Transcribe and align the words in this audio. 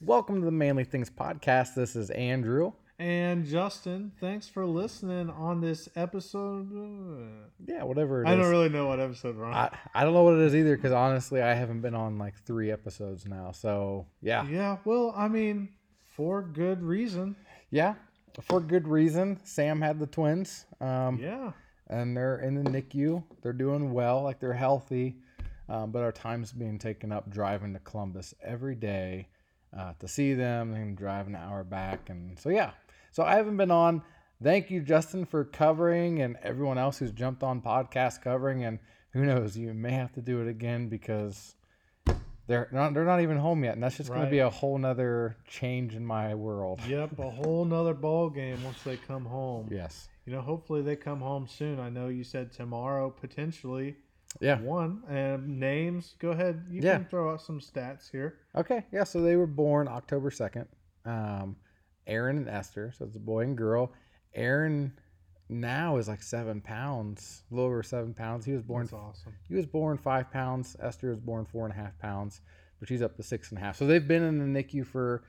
Welcome 0.00 0.40
to 0.40 0.44
the 0.44 0.50
Manly 0.50 0.84
Things 0.84 1.10
Podcast. 1.10 1.74
This 1.74 1.96
is 1.96 2.10
Andrew. 2.10 2.72
And 2.98 3.44
Justin, 3.44 4.12
thanks 4.20 4.48
for 4.48 4.66
listening 4.66 5.30
on 5.30 5.60
this 5.60 5.88
episode. 5.96 6.68
Yeah, 7.66 7.82
whatever 7.82 8.22
it 8.22 8.28
I 8.28 8.32
is. 8.34 8.38
don't 8.40 8.50
really 8.50 8.68
know 8.68 8.86
what 8.86 9.00
episode 9.00 9.36
we're 9.36 9.46
on. 9.46 9.54
I, 9.54 9.76
I 9.94 10.04
don't 10.04 10.12
know 10.14 10.22
what 10.22 10.34
it 10.34 10.40
is 10.40 10.54
either 10.54 10.76
because 10.76 10.92
honestly, 10.92 11.42
I 11.42 11.54
haven't 11.54 11.80
been 11.80 11.94
on 11.94 12.18
like 12.18 12.34
three 12.44 12.70
episodes 12.70 13.26
now. 13.26 13.50
So, 13.52 14.06
yeah. 14.22 14.46
yeah, 14.48 14.76
well, 14.84 15.12
I 15.16 15.28
mean, 15.28 15.70
for 16.16 16.42
good 16.42 16.82
reason. 16.82 17.34
Yeah. 17.70 17.94
For 18.42 18.60
good 18.60 18.86
reason. 18.86 19.40
Sam 19.44 19.80
had 19.80 19.98
the 19.98 20.06
twins. 20.06 20.66
Um, 20.80 21.18
Yeah. 21.18 21.52
and 21.88 22.16
they're 22.16 22.38
in 22.40 22.62
the 22.62 22.70
NICU. 22.70 23.24
They're 23.42 23.52
doing 23.52 23.92
well, 23.92 24.22
like 24.22 24.38
they're 24.38 24.52
healthy, 24.52 25.16
um, 25.68 25.90
but 25.90 26.02
our 26.02 26.12
time's 26.12 26.52
being 26.52 26.78
taken 26.78 27.10
up 27.10 27.28
driving 27.30 27.72
to 27.72 27.80
Columbus 27.80 28.34
every 28.42 28.74
day 28.76 29.28
uh, 29.76 29.92
to 29.98 30.08
see 30.08 30.34
them 30.34 30.74
and 30.74 30.96
drive 30.96 31.26
an 31.26 31.36
hour 31.36 31.64
back. 31.64 32.10
And 32.10 32.38
so, 32.38 32.48
yeah. 32.48 32.72
So 33.12 33.22
I 33.22 33.36
haven't 33.36 33.56
been 33.56 33.70
on. 33.70 34.02
Thank 34.42 34.70
you, 34.70 34.80
Justin, 34.80 35.24
for 35.24 35.44
covering, 35.44 36.20
and 36.20 36.36
everyone 36.42 36.76
else 36.76 36.98
who's 36.98 37.12
jumped 37.12 37.42
on 37.42 37.62
podcast 37.62 38.20
covering. 38.22 38.64
And 38.64 38.78
who 39.12 39.24
knows, 39.24 39.56
you 39.56 39.72
may 39.72 39.92
have 39.92 40.12
to 40.14 40.20
do 40.20 40.40
it 40.40 40.48
again 40.48 40.88
because 40.88 41.54
they're 42.46 42.68
not 42.72 42.92
they're 42.92 43.04
not 43.04 43.22
even 43.22 43.38
home 43.38 43.64
yet, 43.64 43.74
and 43.74 43.82
that's 43.82 43.96
just 43.96 44.10
going 44.10 44.24
to 44.24 44.30
be 44.30 44.40
a 44.40 44.50
whole 44.50 44.76
nother 44.76 45.36
change 45.46 45.94
in 45.94 46.04
my 46.04 46.34
world. 46.34 46.80
Yep, 46.88 47.18
a 47.18 47.30
whole 47.30 47.64
nother 47.64 47.94
ball 47.94 48.28
game 48.28 48.62
once 48.64 48.82
they 48.82 48.96
come 48.96 49.24
home. 49.24 49.68
Yes. 49.70 50.08
You 50.26 50.32
know, 50.32 50.40
hopefully 50.40 50.82
they 50.82 50.96
come 50.96 51.20
home 51.20 51.46
soon. 51.48 51.80
I 51.80 51.88
know 51.88 52.08
you 52.08 52.24
said 52.24 52.52
tomorrow, 52.52 53.10
potentially 53.10 53.96
Yeah. 54.40 54.60
one. 54.60 55.02
And 55.08 55.58
names, 55.60 56.16
go 56.18 56.30
ahead. 56.30 56.64
You 56.68 56.80
Yeah. 56.82 56.96
can 56.98 57.06
throw 57.06 57.32
out 57.32 57.40
some 57.40 57.60
stats 57.60 58.10
here. 58.10 58.38
Okay, 58.54 58.84
yeah. 58.92 59.04
So 59.04 59.20
they 59.22 59.36
were 59.36 59.46
born 59.46 59.88
October 59.88 60.30
second. 60.30 60.66
Um, 61.04 61.56
Aaron 62.06 62.36
and 62.38 62.48
Esther. 62.48 62.92
So 62.92 63.04
it's 63.04 63.16
a 63.16 63.20
boy 63.20 63.40
and 63.44 63.56
girl. 63.56 63.92
Aaron 64.34 64.92
now 65.48 65.96
is 65.98 66.08
like 66.08 66.22
seven 66.22 66.60
pounds, 66.60 67.44
a 67.50 67.54
little 67.54 67.68
over 67.68 67.82
seven 67.82 68.14
pounds. 68.14 68.44
He 68.44 68.52
was 68.52 68.62
born. 68.62 68.82
That's 68.84 68.92
awesome. 68.94 69.34
He 69.48 69.54
was 69.54 69.66
born 69.66 69.96
five 69.98 70.30
pounds. 70.30 70.76
Esther 70.80 71.10
was 71.10 71.20
born 71.20 71.44
four 71.44 71.64
and 71.66 71.72
a 71.72 71.76
half 71.76 71.96
pounds, 71.98 72.40
but 72.80 72.88
she's 72.88 73.02
up 73.02 73.16
to 73.16 73.22
six 73.22 73.50
and 73.50 73.58
a 73.58 73.60
half. 73.62 73.76
So 73.76 73.86
they've 73.86 74.06
been 74.06 74.22
in 74.22 74.38
the 74.52 74.62
NICU 74.62 74.84
for 74.86 75.22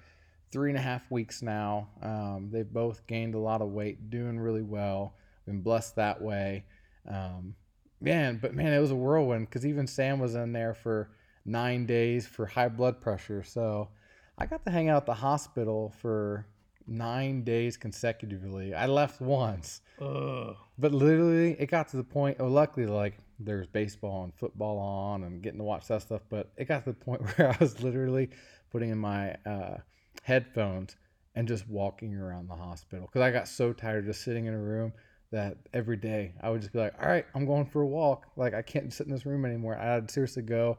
three 0.52 0.70
and 0.70 0.78
a 0.80 0.82
half 0.82 1.10
weeks 1.12 1.42
now. 1.42 1.90
Um, 2.02 2.50
they've 2.52 2.72
both 2.72 3.06
gained 3.08 3.36
a 3.36 3.40
lot 3.40 3.62
of 3.62 3.70
weight, 3.72 4.10
doing 4.10 4.40
really 4.40 4.62
well. 4.64 5.16
Been 5.46 5.62
blessed 5.62 5.96
that 5.98 6.22
way. 6.22 6.66
Um, 7.08 7.56
man, 8.02 8.40
but 8.42 8.54
man, 8.54 8.74
it 8.74 8.80
was 8.80 8.92
a 8.92 8.96
whirlwind 8.96 9.50
because 9.50 9.66
even 9.66 9.88
Sam 9.88 10.20
was 10.20 10.36
in 10.36 10.54
there 10.54 10.74
for 10.74 11.10
nine 11.46 11.86
days 11.86 12.26
for 12.28 12.46
high 12.46 12.70
blood 12.70 13.02
pressure. 13.02 13.44
So 13.44 13.90
I 14.38 14.46
got 14.46 14.64
to 14.66 14.72
hang 14.72 14.90
out 14.90 14.98
at 14.98 15.06
the 15.06 15.14
hospital 15.14 15.94
for 16.02 16.46
nine 16.88 17.44
days 17.44 17.78
consecutively. 17.78 18.74
I 18.74 18.86
left 18.88 19.22
once. 19.22 19.82
Ugh. 20.02 20.56
But 20.78 20.94
literally, 20.94 21.56
it 21.60 21.68
got 21.68 21.88
to 21.90 21.98
the 21.98 22.04
point. 22.04 22.38
Oh, 22.40 22.48
luckily, 22.48 22.86
like 22.86 23.18
there's 23.40 23.68
baseball 23.68 24.24
and 24.24 24.34
football 24.34 24.78
on, 24.78 25.24
and 25.24 25.42
getting 25.42 25.60
to 25.60 25.64
watch 25.64 25.88
that 25.88 26.02
stuff. 26.02 26.22
But 26.30 26.52
it 26.58 26.66
got 26.66 26.84
to 26.86 26.92
the 26.92 26.98
point 26.98 27.22
where 27.38 27.52
I 27.52 27.58
was 27.60 27.82
literally 27.82 28.30
putting 28.72 28.90
in 28.90 28.98
my 28.98 29.36
uh, 29.46 29.78
headphones 30.24 30.96
and 31.36 31.48
just 31.48 31.68
walking 31.68 32.16
around 32.16 32.50
the 32.50 32.56
hospital 32.56 33.08
because 33.08 33.22
I 33.22 33.32
got 33.32 33.48
so 33.48 33.74
tired 33.74 34.06
just 34.06 34.24
sitting 34.24 34.46
in 34.46 34.54
a 34.54 34.60
room 34.60 34.94
that 35.36 35.58
every 35.74 35.98
day 35.98 36.34
I 36.42 36.50
would 36.50 36.62
just 36.62 36.74
be 36.74 36.80
like, 36.80 36.94
"All 37.02 37.08
right, 37.08 37.26
I'm 37.36 37.46
going 37.46 37.66
for 37.66 37.82
a 37.82 37.88
walk. 37.88 38.26
Like 38.36 38.54
I 38.54 38.62
can't 38.62 38.92
sit 38.92 39.06
in 39.06 39.14
this 39.14 39.26
room 39.26 39.46
anymore. 39.46 39.78
I'd 39.78 40.10
seriously 40.10 40.44
go." 40.44 40.78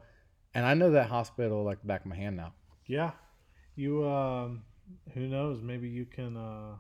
And 0.55 0.65
I 0.65 0.75
know 0.75 0.91
that 0.93 1.09
hospital 1.09 1.63
like 1.65 1.81
the 1.83 1.87
back 1.87 2.01
of 2.01 2.07
my 2.07 2.17
hand 2.17 2.37
now. 2.37 2.53
Yeah. 2.87 3.11
You 3.77 4.07
um 4.09 4.63
who 5.15 5.29
knows, 5.29 5.61
maybe 5.63 5.89
you 5.89 6.07
can 6.07 6.37
uh 6.37 6.77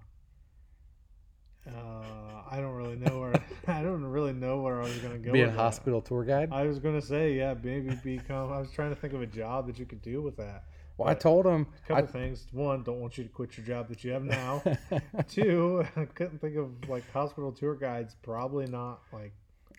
uh 1.68 2.42
I 2.50 2.58
don't 2.60 2.74
really 2.74 2.96
know 2.96 3.20
where 3.20 3.34
I 3.68 3.83
don't 3.83 4.05
really 4.05 4.33
know 4.33 4.61
where 4.62 4.80
I 4.80 4.84
was 4.84 4.98
gonna 4.98 5.18
go. 5.18 5.33
Be 5.33 5.42
a 5.42 5.46
with 5.46 5.55
that. 5.55 5.61
hospital 5.61 6.01
tour 6.01 6.24
guide. 6.24 6.51
I 6.52 6.62
was 6.62 6.78
gonna 6.78 7.02
say, 7.02 7.34
yeah, 7.34 7.55
maybe 7.62 7.95
become 8.02 8.52
I 8.52 8.58
was 8.61 8.70
trying 8.70 8.90
to 8.90 8.96
think 8.96 9.12
of 9.12 9.20
a 9.22 9.27
job 9.27 9.67
that 9.67 9.78
you 9.78 9.84
could 9.86 10.02
do 10.02 10.22
with 10.22 10.36
that. 10.36 10.64
Well, 10.98 11.08
I 11.08 11.14
told 11.14 11.45
him. 11.46 11.67
A 11.84 11.89
couple 11.89 12.07
things. 12.07 12.46
One, 12.52 12.83
don't 12.83 13.01
want 13.01 13.18
you 13.18 13.24
to 13.24 13.30
quit 13.30 13.57
your 13.58 13.67
job 13.67 13.89
that 13.89 14.02
you 14.02 14.12
have 14.12 14.24
now. 14.24 14.62
Two, 15.29 15.84
I 15.96 16.05
couldn't 16.07 16.40
think 16.40 16.57
of 16.57 16.70
like 16.89 17.11
hospital 17.12 17.52
tour 17.52 17.74
guides. 17.74 18.17
Probably 18.23 18.67
not 18.67 19.01
like 19.12 19.33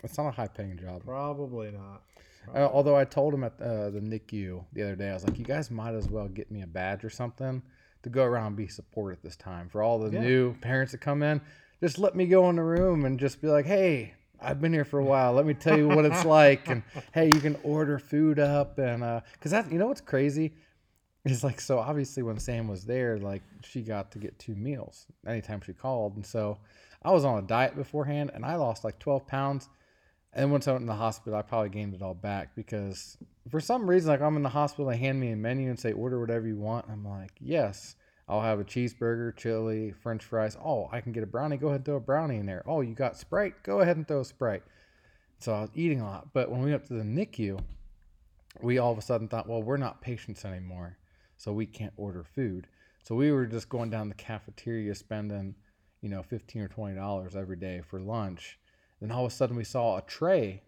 it's 0.03 0.17
not 0.17 0.28
a 0.28 0.31
high 0.31 0.47
paying 0.47 0.78
job. 0.78 1.03
probably 1.03 1.72
not. 1.72 2.03
Uh, 2.53 2.69
although 2.72 2.95
I 2.95 3.03
told 3.03 3.33
him 3.33 3.44
at 3.44 3.59
uh, 3.61 3.89
the 3.89 4.00
NICU 4.00 4.63
the 4.72 4.83
other 4.83 4.95
day, 4.95 5.09
I 5.09 5.13
was 5.13 5.23
like, 5.25 5.38
you 5.38 5.44
guys 5.44 5.69
might 5.72 5.95
as 5.95 6.07
well 6.07 6.28
get 6.28 6.50
me 6.51 6.61
a 6.61 6.67
badge 6.67 7.03
or 7.03 7.09
something 7.09 7.61
to 8.03 8.09
go 8.09 8.23
around 8.23 8.47
and 8.47 8.55
be 8.55 8.67
supported 8.67 9.19
this 9.22 9.35
time. 9.35 9.67
For 9.69 9.81
all 9.84 9.99
the 9.99 10.11
Yeah. 10.11 10.22
new 10.22 10.53
parents 10.61 10.91
that 10.94 10.99
come 11.01 11.23
in, 11.23 11.41
just 11.81 11.97
let 11.99 12.16
me 12.16 12.25
go 12.25 12.49
in 12.49 12.55
the 12.55 12.63
room 12.63 13.03
and 13.05 13.19
just 13.19 13.41
be 13.41 13.47
like, 13.49 13.66
hey, 13.66 14.13
I've 14.39 14.61
been 14.61 14.72
here 14.72 14.85
for 14.85 14.99
a 14.99 15.03
while. 15.03 15.34
Let 15.34 15.45
me 15.45 15.55
tell 15.55 15.75
you 15.78 15.89
what 15.89 16.05
it's 16.05 16.23
like. 16.39 16.69
And 16.69 16.84
hey, 17.13 17.25
you 17.25 17.41
can 17.41 17.57
order 17.63 17.99
food 17.99 18.39
up. 18.39 18.78
And 18.78 19.01
because 19.34 19.51
that, 19.51 19.69
you 19.72 19.78
know 19.79 19.88
what's 19.88 19.99
crazy? 19.99 20.53
Is 21.31 21.43
like, 21.43 21.59
so 21.59 21.79
obviously 21.79 22.23
when 22.23 22.39
Sam 22.39 22.67
was 22.67 22.85
there, 22.85 23.17
like 23.17 23.41
she 23.63 23.81
got 23.81 24.11
to 24.11 24.19
get 24.19 24.38
two 24.39 24.55
meals 24.55 25.05
anytime 25.27 25.61
she 25.61 25.73
called. 25.73 26.15
And 26.15 26.25
so 26.25 26.57
I 27.03 27.11
was 27.11 27.25
on 27.25 27.39
a 27.39 27.41
diet 27.41 27.75
beforehand 27.75 28.31
and 28.33 28.45
I 28.45 28.55
lost 28.55 28.83
like 28.83 28.99
12 28.99 29.27
pounds. 29.27 29.69
And 30.33 30.51
once 30.51 30.67
I 30.67 30.71
went 30.71 30.81
in 30.81 30.87
the 30.87 30.93
hospital, 30.93 31.37
I 31.37 31.41
probably 31.41 31.69
gained 31.69 31.93
it 31.93 32.01
all 32.01 32.13
back 32.13 32.55
because 32.55 33.17
for 33.49 33.59
some 33.59 33.89
reason, 33.89 34.09
like 34.09 34.21
I'm 34.21 34.35
in 34.37 34.43
the 34.43 34.49
hospital, 34.49 34.85
they 34.85 34.97
hand 34.97 35.19
me 35.19 35.31
a 35.31 35.35
menu 35.35 35.69
and 35.69 35.79
say, 35.79 35.91
order 35.91 36.19
whatever 36.19 36.47
you 36.47 36.57
want. 36.57 36.85
I'm 36.89 37.05
like, 37.05 37.31
yes, 37.39 37.95
I'll 38.29 38.41
have 38.41 38.59
a 38.59 38.63
cheeseburger, 38.63 39.35
chili, 39.35 39.93
french 39.93 40.23
fries. 40.23 40.57
Oh, 40.63 40.89
I 40.91 41.01
can 41.01 41.11
get 41.11 41.23
a 41.23 41.27
brownie. 41.27 41.57
Go 41.57 41.67
ahead 41.67 41.79
and 41.79 41.85
throw 41.85 41.95
a 41.95 42.01
brownie 42.01 42.37
in 42.37 42.45
there. 42.45 42.63
Oh, 42.67 42.81
you 42.81 42.93
got 42.93 43.17
Sprite? 43.17 43.63
Go 43.63 43.79
ahead 43.79 43.97
and 43.97 44.07
throw 44.07 44.19
a 44.21 44.25
Sprite. 44.25 44.63
So 45.39 45.53
I 45.53 45.61
was 45.61 45.69
eating 45.75 46.01
a 46.01 46.05
lot. 46.05 46.33
But 46.33 46.51
when 46.51 46.61
we 46.61 46.71
went 46.71 46.85
to 46.87 46.93
the 46.93 47.03
NICU, 47.03 47.59
we 48.61 48.77
all 48.77 48.91
of 48.91 48.97
a 48.97 49.01
sudden 49.01 49.27
thought, 49.27 49.47
well, 49.47 49.63
we're 49.63 49.77
not 49.77 50.01
patients 50.01 50.43
anymore, 50.45 50.97
so 51.37 51.53
we 51.53 51.65
can't 51.65 51.93
order 51.97 52.23
food. 52.23 52.67
So 53.03 53.15
we 53.15 53.31
were 53.31 53.45
just 53.45 53.69
going 53.69 53.89
down 53.89 54.09
the 54.09 54.15
cafeteria 54.15 54.93
spending, 54.93 55.55
you 56.01 56.09
know, 56.09 56.23
15 56.23 56.61
or 56.61 56.67
$20 56.67 57.35
every 57.35 57.55
day 57.55 57.81
for 57.81 57.99
lunch. 57.99 58.59
Then 58.99 59.11
all 59.11 59.25
of 59.25 59.31
a 59.31 59.35
sudden 59.35 59.55
we 59.55 59.63
saw 59.63 59.97
a 59.97 60.01
tray 60.01 60.63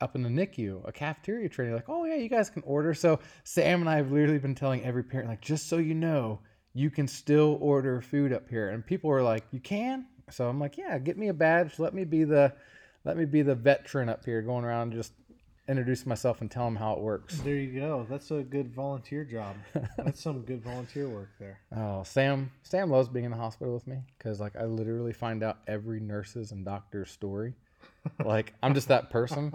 up 0.00 0.14
in 0.14 0.22
the 0.22 0.28
NICU, 0.28 0.86
a 0.86 0.92
cafeteria 0.92 1.48
tray. 1.48 1.72
Like, 1.72 1.88
oh 1.88 2.04
yeah, 2.04 2.16
you 2.16 2.28
guys 2.28 2.50
can 2.50 2.62
order. 2.66 2.92
So 2.92 3.20
Sam 3.44 3.80
and 3.80 3.88
I 3.88 3.96
have 3.96 4.10
literally 4.10 4.38
been 4.38 4.54
telling 4.54 4.84
every 4.84 5.02
parent, 5.02 5.28
like, 5.28 5.40
just 5.40 5.68
so 5.68 5.76
you 5.78 5.94
know, 5.94 6.40
you 6.74 6.90
can 6.90 7.08
still 7.08 7.58
order 7.60 8.00
food 8.00 8.32
up 8.32 8.48
here. 8.48 8.70
And 8.70 8.84
people 8.84 9.08
were 9.08 9.22
like, 9.22 9.44
you 9.50 9.60
can? 9.60 10.06
So 10.30 10.48
I'm 10.48 10.58
like, 10.58 10.76
yeah, 10.76 10.98
get 10.98 11.16
me 11.16 11.28
a 11.28 11.34
badge. 11.34 11.78
Let 11.78 11.94
me 11.94 12.04
be 12.04 12.24
the, 12.24 12.52
let 13.04 13.16
me 13.16 13.24
be 13.24 13.42
the 13.42 13.54
veteran 13.54 14.08
up 14.08 14.24
here, 14.24 14.42
going 14.42 14.64
around 14.64 14.92
just 14.92 15.12
introduce 15.68 16.06
myself 16.06 16.40
and 16.40 16.50
tell 16.50 16.64
them 16.64 16.76
how 16.76 16.92
it 16.92 17.00
works. 17.00 17.38
There 17.38 17.54
you 17.54 17.80
go. 17.80 18.06
That's 18.08 18.30
a 18.30 18.42
good 18.42 18.72
volunteer 18.74 19.24
job. 19.24 19.56
That's 19.98 20.22
some 20.22 20.42
good 20.42 20.62
volunteer 20.62 21.08
work 21.08 21.30
there. 21.38 21.58
Oh, 21.76 22.02
Sam! 22.04 22.50
Sam 22.62 22.90
loves 22.90 23.08
being 23.08 23.24
in 23.24 23.30
the 23.30 23.36
hospital 23.36 23.74
with 23.74 23.86
me 23.86 23.98
because, 24.16 24.40
like, 24.40 24.56
I 24.56 24.64
literally 24.64 25.12
find 25.12 25.42
out 25.42 25.58
every 25.66 26.00
nurse's 26.00 26.52
and 26.52 26.64
doctor's 26.64 27.10
story. 27.10 27.54
Like, 28.24 28.54
I'm 28.62 28.72
just 28.72 28.86
that 28.88 29.10
person. 29.10 29.52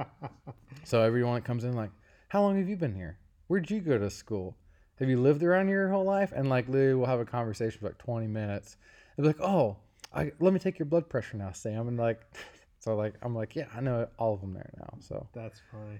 So 0.84 1.02
everyone 1.02 1.36
that 1.36 1.46
comes 1.46 1.64
in, 1.64 1.74
like, 1.74 1.92
how 2.28 2.42
long 2.42 2.58
have 2.58 2.68
you 2.68 2.76
been 2.76 2.94
here? 2.94 3.18
Where'd 3.48 3.70
you 3.70 3.80
go 3.80 3.98
to 3.98 4.10
school? 4.10 4.58
Have 5.00 5.10
you 5.10 5.20
lived 5.20 5.42
around 5.42 5.68
here 5.68 5.82
your 5.82 5.90
whole 5.90 6.04
life? 6.04 6.32
And 6.36 6.50
like, 6.50 6.68
literally, 6.68 6.96
we'll 6.96 7.08
have 7.08 7.20
a 7.20 7.26
conversation 7.26 7.80
for 7.80 7.88
like 7.88 7.98
20 7.98 8.28
minutes. 8.28 8.78
They'll 9.16 9.24
be 9.24 9.28
like, 9.28 9.42
oh, 9.42 9.78
I, 10.14 10.32
let 10.40 10.54
me 10.54 10.60
take 10.60 10.80
your 10.80 10.86
blood 10.86 11.10
pressure 11.10 11.38
now, 11.38 11.52
Sam. 11.52 11.88
And 11.88 11.98
like, 11.98 12.22
so 12.82 12.96
like, 12.96 13.14
I'm 13.22 13.34
like, 13.36 13.56
yeah, 13.56 13.66
I 13.76 13.80
know 13.80 14.08
all 14.18 14.34
of 14.34 14.42
them 14.42 14.54
there 14.54 14.70
now. 14.78 14.98
So, 15.00 15.28
That's 15.34 15.62
funny. 15.72 16.00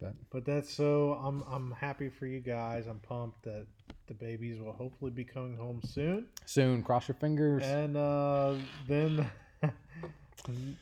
but 0.00 0.14
But 0.30 0.44
that's 0.44 0.72
so 0.72 1.14
I'm 1.14 1.42
I'm 1.50 1.70
happy 1.72 2.08
for 2.08 2.26
you 2.26 2.40
guys. 2.40 2.86
I'm 2.86 2.98
pumped 2.98 3.42
that 3.44 3.66
the 4.08 4.14
babies 4.14 4.60
will 4.60 4.72
hopefully 4.72 5.12
be 5.12 5.24
coming 5.24 5.56
home 5.56 5.80
soon. 5.84 6.26
soon, 6.46 6.82
cross 6.82 7.06
your 7.06 7.14
fingers. 7.14 7.62
And 7.64 7.96
uh, 7.96 8.54
then 8.88 9.30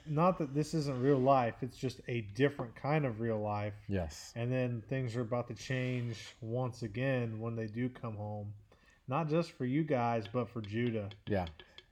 not 0.07 0.39
that 0.39 0.55
this 0.55 0.73
isn't 0.73 1.03
real 1.03 1.19
life, 1.19 1.57
it's 1.61 1.77
just 1.77 2.01
a 2.09 2.23
different 2.35 2.75
kind 2.75 3.05
of 3.05 3.21
real 3.21 3.41
life. 3.41 3.75
yes. 3.89 4.33
And 4.35 4.51
then 4.51 4.83
things 4.89 5.15
are 5.17 5.21
about 5.21 5.49
to 5.49 5.55
change 5.55 6.17
once 6.41 6.83
again 6.83 7.39
when 7.39 7.55
they 7.55 7.67
do 7.67 7.89
come 7.91 8.17
home. 8.17 8.53
Not 9.09 9.29
just 9.29 9.53
for 9.53 9.65
you 9.65 9.85
guys, 9.85 10.25
but 10.33 10.49
for 10.49 10.61
Judah. 10.61 11.09
Yeah. 11.27 11.47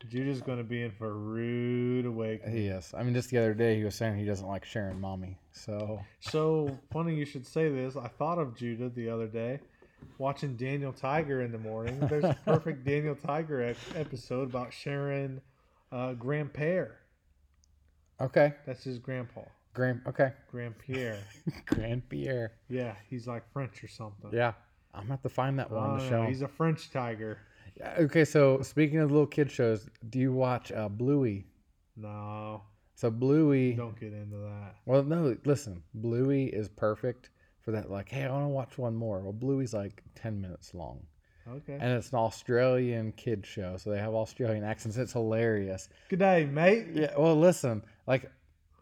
Judah's 0.08 0.40
going 0.42 0.58
to 0.58 0.64
be 0.64 0.82
in 0.82 0.90
for 0.90 1.08
a 1.08 1.12
rude 1.14 2.06
awakening. 2.06 2.56
He 2.56 2.66
is. 2.68 2.92
I 2.96 3.02
mean, 3.02 3.14
just 3.14 3.30
the 3.30 3.38
other 3.38 3.54
day, 3.54 3.76
he 3.78 3.84
was 3.84 3.94
saying 3.94 4.16
he 4.18 4.24
doesn't 4.24 4.46
like 4.46 4.64
sharing 4.64 5.00
mommy. 5.00 5.38
So, 5.52 6.00
So 6.20 6.78
funny 6.92 7.14
you 7.14 7.24
should 7.24 7.46
say 7.46 7.68
this. 7.70 7.96
I 7.96 8.08
thought 8.08 8.38
of 8.38 8.54
Judah 8.56 8.88
the 8.90 9.08
other 9.08 9.26
day, 9.26 9.58
watching 10.18 10.54
Daniel 10.56 10.92
Tiger 10.92 11.42
in 11.42 11.50
the 11.50 11.58
morning. 11.58 11.98
There's 12.00 12.24
a 12.24 12.36
perfect 12.44 12.84
Daniel 12.84 13.14
Tiger 13.14 13.74
episode 13.94 14.50
about 14.50 14.72
sharing 14.72 15.40
uh, 15.90 16.12
grandpere. 16.14 16.92
okay. 18.20 18.54
That's 18.66 18.84
his 18.84 18.98
grandpa, 18.98 19.42
Grand, 19.74 20.02
okay. 20.06 20.32
Grandpierre. 20.52 21.18
Grand 21.66 22.08
Pierre. 22.08 22.52
Yeah, 22.68 22.94
he's 23.08 23.26
like 23.26 23.50
French 23.52 23.82
or 23.82 23.88
something. 23.88 24.30
Yeah. 24.32 24.52
I'm 24.94 25.02
gonna 25.02 25.14
have 25.14 25.22
to 25.22 25.28
find 25.28 25.58
that 25.58 25.70
one 25.70 25.82
on 25.82 25.98
the 25.98 26.08
show. 26.08 26.22
he's 26.24 26.40
a 26.42 26.48
French 26.48 26.90
tiger. 26.90 27.38
Yeah, 27.78 27.94
Okay, 28.00 28.24
so 28.24 28.60
speaking 28.62 28.98
of 28.98 29.10
little 29.10 29.26
kid 29.26 29.50
shows, 29.50 29.88
do 30.08 30.18
you 30.18 30.32
watch 30.32 30.72
uh, 30.72 30.88
Bluey? 30.88 31.46
No, 31.96 32.62
So 32.94 33.10
Bluey. 33.10 33.72
don't 33.74 33.98
get 33.98 34.12
into 34.12 34.36
that. 34.38 34.76
Well, 34.86 35.02
no, 35.02 35.36
listen, 35.44 35.82
Bluey 35.94 36.46
is 36.46 36.68
perfect 36.68 37.30
for 37.62 37.72
that. 37.72 37.90
Like, 37.90 38.08
hey, 38.08 38.24
I 38.24 38.30
want 38.30 38.44
to 38.44 38.48
watch 38.48 38.78
one 38.78 38.94
more. 38.94 39.20
Well, 39.20 39.32
Bluey's 39.32 39.74
like 39.74 40.02
ten 40.14 40.40
minutes 40.40 40.74
long, 40.74 41.00
Okay. 41.48 41.74
and 41.80 41.92
it's 41.92 42.10
an 42.12 42.18
Australian 42.18 43.12
kid 43.12 43.44
show, 43.46 43.76
so 43.76 43.90
they 43.90 43.98
have 43.98 44.14
Australian 44.14 44.64
accents. 44.64 44.96
It's 44.96 45.12
hilarious. 45.12 45.88
Good 46.08 46.18
day, 46.20 46.44
mate. 46.46 46.86
Yeah. 46.94 47.14
Well, 47.18 47.36
listen, 47.36 47.82
like, 48.06 48.30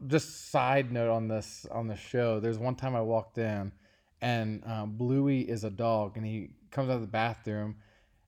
just 0.09 0.51
side 0.51 0.93
note 0.93 1.11
on 1.11 1.29
this 1.29 1.67
on 1.71 1.87
the 1.87 1.97
show. 1.97 2.41
There's 2.41 2.59
one 2.59 2.75
time 2.75 2.95
I 2.97 3.01
walked 3.01 3.39
in, 3.39 3.73
and 4.21 4.63
um, 4.67 4.97
Bluey 4.97 5.41
is 5.43 5.65
a 5.65 5.71
dog, 5.71 6.17
and 6.17 6.27
he 6.27 6.51
comes 6.71 6.91
out 6.91 6.97
of 6.97 7.01
the 7.01 7.07
bathroom, 7.07 7.77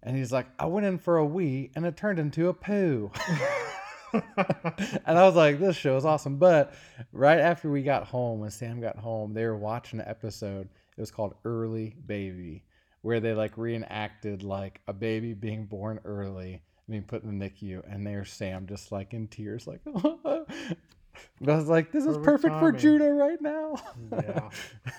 and 0.06 0.16
he's 0.16 0.32
like, 0.32 0.46
"I 0.58 0.66
went 0.66 0.86
in 0.86 0.98
for 0.98 1.18
a 1.18 1.26
wee, 1.26 1.70
and 1.74 1.84
it 1.84 1.96
turned 1.96 2.18
into 2.18 2.48
a 2.48 2.54
poo." 2.54 3.10
and 4.12 5.18
I 5.18 5.24
was 5.24 5.34
like, 5.34 5.58
this 5.58 5.76
show 5.76 5.96
is 5.96 6.04
awesome. 6.04 6.36
But 6.36 6.74
right 7.12 7.38
after 7.38 7.70
we 7.70 7.82
got 7.82 8.06
home, 8.06 8.40
when 8.40 8.50
Sam 8.50 8.80
got 8.80 8.96
home, 8.96 9.34
they 9.34 9.44
were 9.44 9.56
watching 9.56 10.00
an 10.00 10.08
episode. 10.08 10.68
It 10.96 11.00
was 11.00 11.10
called 11.10 11.34
Early 11.44 11.96
Baby, 12.06 12.64
where 13.02 13.20
they 13.20 13.34
like 13.34 13.58
reenacted 13.58 14.42
like 14.42 14.80
a 14.86 14.92
baby 14.92 15.34
being 15.34 15.66
born 15.66 16.00
early, 16.04 16.62
being 16.88 17.02
put 17.02 17.22
in 17.22 17.38
the 17.38 17.50
NICU, 17.50 17.82
and 17.92 18.06
there's 18.06 18.32
Sam 18.32 18.66
just 18.66 18.92
like 18.92 19.12
in 19.12 19.28
tears, 19.28 19.66
like, 19.66 19.80
But 21.40 21.52
I 21.52 21.56
was 21.56 21.68
like, 21.68 21.92
this 21.92 22.04
is 22.06 22.16
Perfect 22.18 22.54
perfect 22.54 22.58
for. 22.58 22.72
Judah 22.72 23.12
right 23.12 23.40
now. 23.40 23.76
Yeah. 24.12 24.50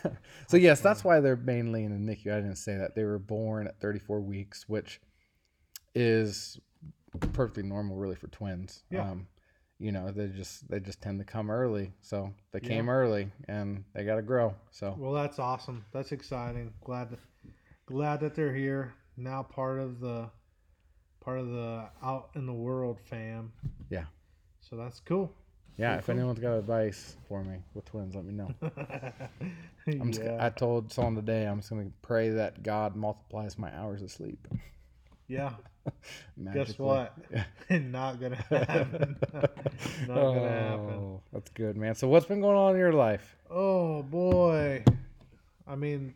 so 0.48 0.58
yes, 0.58 0.82
that's 0.82 1.04
why 1.04 1.20
they're 1.20 1.36
mainly 1.36 1.84
in 1.84 2.06
the 2.06 2.16
NICU. 2.16 2.32
I 2.32 2.42
didn't 2.42 2.58
say 2.58 2.78
that. 2.78 2.96
They 2.96 3.04
were 3.04 3.20
born 3.20 3.68
at 3.68 3.80
34 3.80 4.22
weeks, 4.22 4.68
which 4.70 5.02
is 5.96 6.60
perfectly 7.34 7.64
normal 7.64 7.96
really 7.98 8.16
for 8.16 8.28
twins. 8.28 8.84
Yeah. 8.92 9.10
Um, 9.10 9.28
you 9.80 9.92
know, 9.92 10.12
they 10.12 10.28
just 10.28 10.68
they 10.70 10.80
just 10.80 11.02
tend 11.02 11.20
to 11.20 11.26
come 11.26 11.50
early. 11.50 11.92
So 12.02 12.34
they 12.52 12.60
Yeah. 12.62 12.68
came 12.70 12.90
early 12.90 13.32
and 13.48 13.84
they 13.94 14.04
got 14.06 14.16
to 14.16 14.22
grow. 14.22 14.56
So 14.72 14.96
Well, 14.98 15.14
that's 15.14 15.40
awesome. 15.40 15.86
That's 15.92 16.12
exciting. 16.12 16.74
Glad 16.84 17.18
glad 17.86 18.20
that 18.22 18.36
they're 18.36 18.54
here 18.54 18.94
now. 19.16 19.44
Part 19.44 19.80
of 19.80 20.00
the 20.00 20.30
part 21.20 21.40
of 21.40 21.48
the 21.50 21.90
out 22.02 22.30
in 22.36 22.46
the 22.46 22.54
world 22.54 23.00
fam. 23.02 23.52
Yeah. 23.90 24.06
So 24.62 24.76
that's 24.76 25.00
cool. 25.00 25.32
Yeah, 25.78 25.98
if 25.98 26.06
cool. 26.06 26.16
anyone's 26.16 26.40
got 26.40 26.54
advice 26.54 27.16
for 27.28 27.44
me 27.44 27.58
with 27.74 27.86
twins, 27.86 28.16
let 28.16 28.26
me 28.26 28.34
know. 28.34 28.50
I'm 29.88 30.12
just, 30.12 30.24
yeah. 30.24 30.38
I 30.40 30.50
told 30.50 30.92
someone 30.92 31.16
today 31.16 31.46
I'm 31.46 31.60
just 31.60 31.70
gonna 31.70 31.92
pray 32.02 32.30
that 32.30 32.64
God 32.64 32.96
multiplies 32.96 33.58
my 33.58 33.74
hours 33.76 34.02
of 34.02 34.12
sleep. 34.12 34.48
yeah. 35.28 35.54
Guess 36.54 36.78
what? 36.80 37.14
Yeah. 37.32 37.46
Not 37.78 38.20
gonna 38.20 38.36
happen. 38.36 39.16
Not 39.32 39.56
gonna 40.08 40.50
happen. 40.50 40.94
Oh, 40.94 41.22
That's 41.32 41.50
good, 41.52 41.78
man. 41.78 41.96
So 41.96 42.10
what's 42.10 42.26
been 42.26 42.42
going 42.42 42.58
on 42.58 42.74
in 42.74 42.80
your 42.80 42.92
life? 42.92 43.38
Oh 43.50 44.04
boy. 44.04 44.84
I 45.66 45.76
mean, 45.76 46.14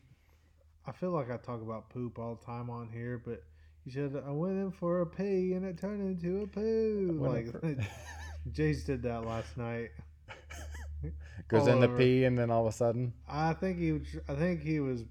I 0.86 0.92
feel 0.92 1.12
like 1.12 1.32
I 1.32 1.38
talk 1.38 1.62
about 1.62 1.90
poop 1.90 2.20
all 2.20 2.36
the 2.36 2.46
time 2.46 2.70
on 2.70 2.90
here, 2.92 3.22
but 3.24 3.44
you 3.86 3.92
said 3.92 4.22
I 4.28 4.32
went 4.32 4.58
in 4.58 4.72
for 4.72 5.02
a 5.02 5.06
pee 5.06 5.54
and 5.54 5.66
it 5.66 5.78
turned 5.78 6.02
into 6.02 6.44
a 6.44 6.48
poo. 6.48 7.18
Like 7.22 7.48
Jace 8.50 8.86
did 8.86 9.04
that 9.04 9.26
last 9.26 9.58
night. 9.58 9.90
Goes 11.48 11.68
all 11.68 11.74
in 11.74 11.80
the 11.82 11.88
pee 11.90 12.26
and 12.26 12.38
then 12.38 12.50
all 12.52 12.68
of 12.68 12.74
a 12.74 12.76
sudden, 12.76 13.14
I 13.28 13.54
think 13.54 13.78
he 13.78 13.92
was, 13.92 14.02
I 14.30 14.36
think 14.36 14.62
he 14.62 14.80
was 14.80 15.04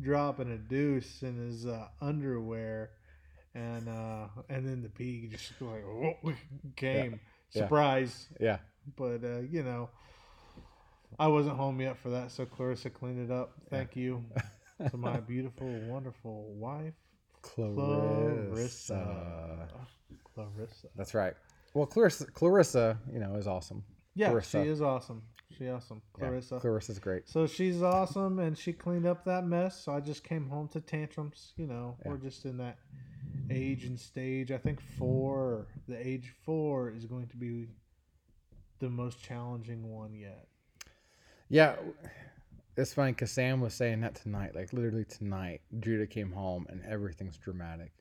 dropping 0.00 0.50
a 0.52 0.56
deuce 0.58 1.22
in 1.22 1.36
his 1.36 1.66
uh, 1.66 1.88
underwear, 2.00 2.90
and 3.54 3.88
uh, 3.88 4.28
and 4.48 4.66
then 4.66 4.82
the 4.82 4.88
pee 4.88 5.28
just 5.30 5.52
like 5.60 5.84
whoa, 5.84 6.16
came 6.76 7.20
Yeah. 7.52 7.62
surprise. 7.62 8.28
yeah. 8.38 8.58
But 8.96 9.22
uh, 9.24 9.40
you 9.50 9.62
know, 9.62 9.90
I 11.18 11.26
wasn't 11.28 11.56
home 11.56 11.80
yet 11.80 11.98
for 11.98 12.10
that, 12.10 12.30
so 12.30 12.46
Clarissa 12.46 12.90
cleaned 12.90 13.30
it 13.30 13.32
up. 13.32 13.52
Thank 13.68 13.96
you 13.96 14.24
to 14.90 14.96
my 14.96 15.20
beautiful, 15.20 15.66
wonderful 15.88 16.54
wife, 16.54 16.94
Clarissa. 17.42 18.46
Clarissa. 18.46 19.68
Clarissa. 20.34 20.86
That's 20.96 21.14
right. 21.14 21.34
Well, 21.74 21.86
Clarissa, 21.86 22.26
Clarissa, 22.26 22.98
you 23.12 23.20
know, 23.20 23.34
is 23.36 23.46
awesome. 23.46 23.84
Yeah, 24.14 24.28
Clarissa. 24.30 24.62
she 24.64 24.68
is 24.68 24.82
awesome. 24.82 25.22
She 25.56 25.68
awesome, 25.68 26.00
Yeah, 26.16 26.26
Clarissa. 26.26 26.58
Clarissa's 26.60 26.98
great. 26.98 27.28
So 27.28 27.46
she's 27.46 27.82
awesome, 27.82 28.38
and 28.38 28.56
she 28.56 28.72
cleaned 28.72 29.06
up 29.06 29.24
that 29.24 29.44
mess. 29.46 29.84
So 29.84 29.92
I 29.92 30.00
just 30.00 30.24
came 30.24 30.48
home 30.48 30.68
to 30.68 30.80
tantrums. 30.80 31.52
You 31.56 31.66
know, 31.66 31.96
Yeah. 32.04 32.10
we're 32.12 32.18
just 32.18 32.44
in 32.44 32.56
that 32.58 32.78
age 33.50 33.84
and 33.84 33.98
stage. 33.98 34.50
I 34.50 34.58
think 34.58 34.80
four, 34.80 35.66
the 35.86 35.96
age 36.06 36.32
four, 36.44 36.90
is 36.90 37.04
going 37.04 37.26
to 37.28 37.36
be 37.36 37.68
the 38.78 38.88
most 38.88 39.22
challenging 39.22 39.90
one 39.92 40.14
yet. 40.14 40.46
Yeah, 41.48 41.76
it's 42.76 42.94
funny 42.94 43.12
because 43.12 43.30
Sam 43.32 43.60
was 43.60 43.74
saying 43.74 44.00
that 44.00 44.14
tonight. 44.14 44.54
Like 44.54 44.72
literally 44.72 45.04
tonight, 45.04 45.60
Judah 45.80 46.06
came 46.06 46.32
home 46.32 46.66
and 46.70 46.82
everything's 46.84 47.36
dramatic. 47.36 47.92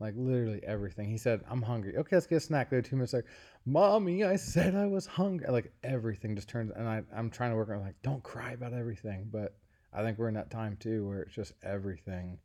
Like 0.00 0.14
literally 0.16 0.60
everything. 0.64 1.08
He 1.08 1.18
said, 1.18 1.40
"I'm 1.50 1.60
hungry." 1.62 1.96
Okay, 1.96 2.14
let's 2.16 2.26
get 2.26 2.36
a 2.36 2.40
snack. 2.40 2.70
There, 2.70 2.80
two 2.80 2.94
minutes 2.96 3.12
like, 3.12 3.26
"Mommy, 3.66 4.22
I 4.24 4.36
said 4.36 4.74
I 4.76 4.86
was 4.86 5.06
hungry." 5.06 5.48
Like 5.50 5.72
everything 5.82 6.36
just 6.36 6.48
turns, 6.48 6.70
and 6.74 6.88
I, 6.88 7.02
I'm 7.14 7.30
trying 7.30 7.50
to 7.50 7.56
work 7.56 7.68
on 7.70 7.80
like, 7.80 7.96
don't 8.02 8.22
cry 8.22 8.52
about 8.52 8.72
everything. 8.72 9.28
But 9.32 9.56
I 9.92 10.02
think 10.02 10.18
we're 10.18 10.28
in 10.28 10.34
that 10.34 10.50
time 10.50 10.76
too 10.78 11.06
where 11.08 11.22
it's 11.22 11.34
just 11.34 11.52
everything 11.64 12.38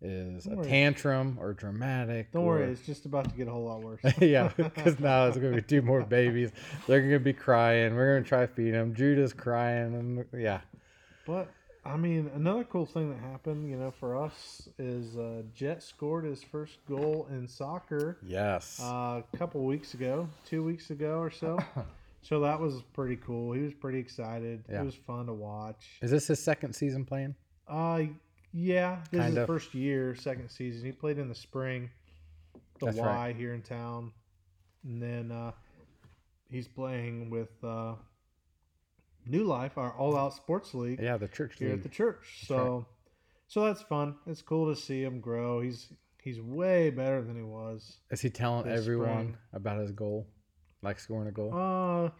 is 0.00 0.42
Don't 0.44 0.54
a 0.54 0.56
worry. 0.56 0.66
tantrum 0.66 1.36
or 1.40 1.52
dramatic. 1.52 2.32
Don't 2.32 2.42
or- 2.42 2.56
worry, 2.56 2.72
it's 2.72 2.84
just 2.84 3.06
about 3.06 3.28
to 3.30 3.36
get 3.36 3.46
a 3.46 3.52
whole 3.52 3.66
lot 3.66 3.80
worse. 3.82 4.00
yeah, 4.20 4.48
because 4.56 4.98
now 4.98 5.26
it's 5.28 5.36
gonna 5.36 5.54
be 5.54 5.62
two 5.62 5.82
more 5.82 6.02
babies. 6.02 6.50
They're 6.88 7.00
gonna 7.02 7.20
be 7.20 7.32
crying. 7.32 7.94
We're 7.94 8.14
gonna 8.16 8.26
try 8.26 8.40
to 8.40 8.52
feed 8.52 8.74
them. 8.74 8.92
Judah's 8.94 9.32
crying, 9.32 9.94
and 9.94 10.24
yeah, 10.42 10.62
But 11.24 11.48
I 11.84 11.96
mean, 11.96 12.30
another 12.34 12.64
cool 12.64 12.86
thing 12.86 13.10
that 13.10 13.18
happened, 13.18 13.68
you 13.68 13.76
know, 13.76 13.90
for 13.90 14.16
us 14.16 14.68
is 14.78 15.16
uh, 15.16 15.42
Jet 15.52 15.82
scored 15.82 16.24
his 16.24 16.42
first 16.42 16.78
goal 16.88 17.26
in 17.30 17.48
soccer 17.48 18.18
yes, 18.22 18.80
uh, 18.80 19.22
a 19.32 19.36
couple 19.36 19.64
weeks 19.64 19.94
ago, 19.94 20.28
two 20.44 20.62
weeks 20.62 20.90
ago 20.90 21.18
or 21.18 21.30
so. 21.30 21.58
So 22.24 22.38
that 22.38 22.60
was 22.60 22.82
pretty 22.92 23.16
cool. 23.16 23.52
He 23.52 23.62
was 23.62 23.74
pretty 23.74 23.98
excited. 23.98 24.62
Yeah. 24.70 24.82
It 24.82 24.84
was 24.84 24.94
fun 24.94 25.26
to 25.26 25.32
watch. 25.32 25.98
is 26.00 26.12
this 26.12 26.28
his 26.28 26.40
second 26.40 26.72
season 26.72 27.04
playing? 27.04 27.34
Uh, 27.66 28.02
yeah, 28.52 28.98
this 29.10 29.18
is 29.18 29.24
Kind 29.24 29.36
his 29.38 29.46
first 29.46 29.74
year, 29.74 30.14
second 30.14 30.48
season. 30.48 30.84
He 30.84 30.92
played 30.92 31.18
in 31.18 31.28
the 31.28 31.34
spring, 31.34 31.90
the 32.78 32.86
That's 32.86 32.98
Y 32.98 33.06
right. 33.06 33.34
here 33.34 33.54
in 33.54 33.62
town, 33.62 34.12
and 34.84 35.02
then 35.02 35.32
uh, 35.32 35.50
he's 36.48 36.68
playing 36.68 37.28
with 37.28 37.50
uh, 37.64 37.94
New 39.26 39.44
Life, 39.44 39.78
our 39.78 39.92
all-out 39.96 40.34
sports 40.34 40.74
league 40.74 41.00
Yeah, 41.00 41.16
the 41.16 41.28
church 41.28 41.54
here 41.58 41.72
at 41.72 41.82
the 41.82 41.88
church. 41.88 42.44
So, 42.46 42.86
so 43.46 43.64
that's 43.64 43.82
fun. 43.82 44.16
It's 44.26 44.42
cool 44.42 44.74
to 44.74 44.80
see 44.80 45.02
him 45.02 45.20
grow. 45.20 45.60
He's 45.60 45.92
he's 46.22 46.40
way 46.40 46.90
better 46.90 47.22
than 47.22 47.36
he 47.36 47.42
was. 47.42 47.98
Is 48.10 48.20
he 48.20 48.30
telling 48.30 48.68
everyone 48.68 49.08
spring. 49.08 49.36
about 49.52 49.80
his 49.80 49.92
goal, 49.92 50.26
like 50.82 50.98
scoring 50.98 51.28
a 51.28 51.32
goal? 51.32 51.52
Uh 51.54 52.10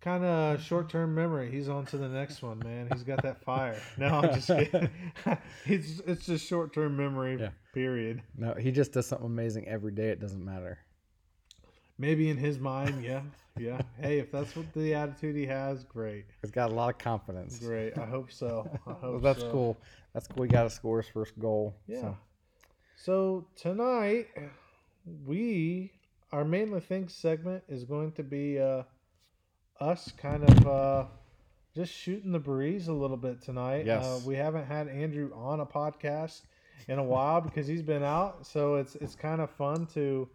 kind 0.00 0.24
of 0.24 0.62
short-term 0.62 1.14
memory. 1.14 1.50
He's 1.50 1.68
on 1.68 1.84
to 1.86 1.98
the 1.98 2.08
next 2.08 2.40
one, 2.42 2.60
man. 2.60 2.88
He's 2.92 3.02
got 3.02 3.22
that 3.22 3.42
fire. 3.42 3.80
No, 3.96 4.06
I'm 4.06 4.34
just 4.34 4.46
kidding. 4.48 4.90
it's 5.66 6.00
it's 6.06 6.26
just 6.26 6.46
short-term 6.46 6.96
memory. 6.96 7.38
Yeah. 7.40 7.50
Period. 7.74 8.22
No, 8.36 8.54
he 8.54 8.70
just 8.70 8.92
does 8.92 9.06
something 9.06 9.26
amazing 9.26 9.66
every 9.68 9.92
day. 9.92 10.08
It 10.08 10.20
doesn't 10.20 10.44
matter. 10.44 10.78
Maybe 11.98 12.30
in 12.30 12.36
his 12.36 12.58
mind, 12.60 13.02
yeah, 13.04 13.22
yeah. 13.58 13.80
Hey, 14.00 14.18
if 14.20 14.30
that's 14.30 14.54
what 14.54 14.72
the 14.72 14.94
attitude 14.94 15.34
he 15.36 15.46
has, 15.46 15.82
great, 15.84 16.26
He's 16.42 16.50
got 16.52 16.70
a 16.70 16.74
lot 16.74 16.90
of 16.90 16.98
confidence. 16.98 17.58
great. 17.58 17.98
I 17.98 18.06
hope 18.06 18.30
so. 18.30 18.68
I 18.86 18.90
hope 18.92 19.02
Well, 19.02 19.18
that's 19.20 19.40
so. 19.40 19.50
cool. 19.50 19.76
That's 20.14 20.28
cool. 20.28 20.44
He 20.44 20.48
got 20.48 20.62
to 20.62 20.70
score 20.70 21.00
his 21.02 21.10
first 21.10 21.38
goal. 21.38 21.74
Yeah. 21.86 22.00
So. 22.00 22.16
So 22.96 23.46
tonight, 23.56 24.26
we 25.26 25.92
our 26.32 26.44
manly 26.44 26.80
things 26.80 27.14
segment 27.14 27.62
is 27.68 27.84
going 27.84 28.12
to 28.12 28.22
be 28.22 28.58
uh, 28.60 28.82
us 29.80 30.12
kind 30.20 30.44
of 30.48 30.66
uh, 30.66 31.04
just 31.74 31.92
shooting 31.92 32.32
the 32.32 32.38
breeze 32.38 32.88
a 32.88 32.92
little 32.92 33.16
bit 33.16 33.40
tonight. 33.40 33.86
Yes. 33.86 34.04
Uh, 34.04 34.20
we 34.26 34.34
haven't 34.34 34.66
had 34.66 34.88
Andrew 34.88 35.30
on 35.34 35.60
a 35.60 35.66
podcast 35.66 36.42
in 36.88 36.98
a 36.98 37.04
while 37.04 37.40
because 37.40 37.66
he's 37.66 37.82
been 37.82 38.02
out, 38.02 38.46
so 38.46 38.74
it's 38.76 38.94
it's 38.96 39.14
kind 39.14 39.40
of 39.40 39.50
fun 39.50 39.86
to 39.94 40.28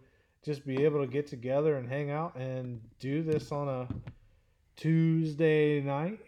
just 0.44 0.66
be 0.66 0.84
able 0.84 1.00
to 1.00 1.06
get 1.06 1.26
together 1.26 1.76
and 1.76 1.88
hang 1.88 2.10
out 2.10 2.36
and 2.36 2.80
do 3.00 3.22
this 3.22 3.50
on 3.50 3.68
a 3.68 3.88
Tuesday 4.76 5.80
night. 5.80 6.20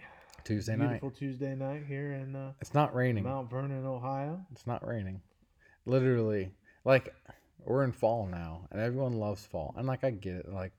Tuesday 0.44 0.76
night. 0.76 1.00
Beautiful 1.00 1.10
Tuesday 1.10 1.54
night 1.54 1.84
here 1.86 2.12
in 2.12 2.34
uh, 2.34 2.52
It's 2.60 2.72
not 2.72 2.94
raining. 2.94 3.24
Mount 3.24 3.50
Vernon, 3.50 3.84
Ohio. 3.84 4.40
It's 4.52 4.66
not 4.66 4.86
raining. 4.86 5.20
Literally, 5.84 6.52
like 6.84 7.14
we're 7.64 7.84
in 7.84 7.92
fall 7.92 8.26
now, 8.26 8.66
and 8.70 8.80
everyone 8.80 9.14
loves 9.14 9.44
fall. 9.44 9.74
And 9.76 9.86
like 9.86 10.02
I 10.04 10.10
get 10.10 10.36
it, 10.36 10.52
like 10.52 10.72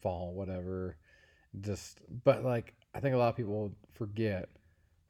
fall, 0.00 0.32
whatever. 0.32 0.96
Just, 1.60 2.00
but 2.24 2.44
like 2.44 2.74
I 2.94 3.00
think 3.00 3.14
a 3.14 3.18
lot 3.18 3.28
of 3.28 3.36
people 3.36 3.72
forget 3.92 4.48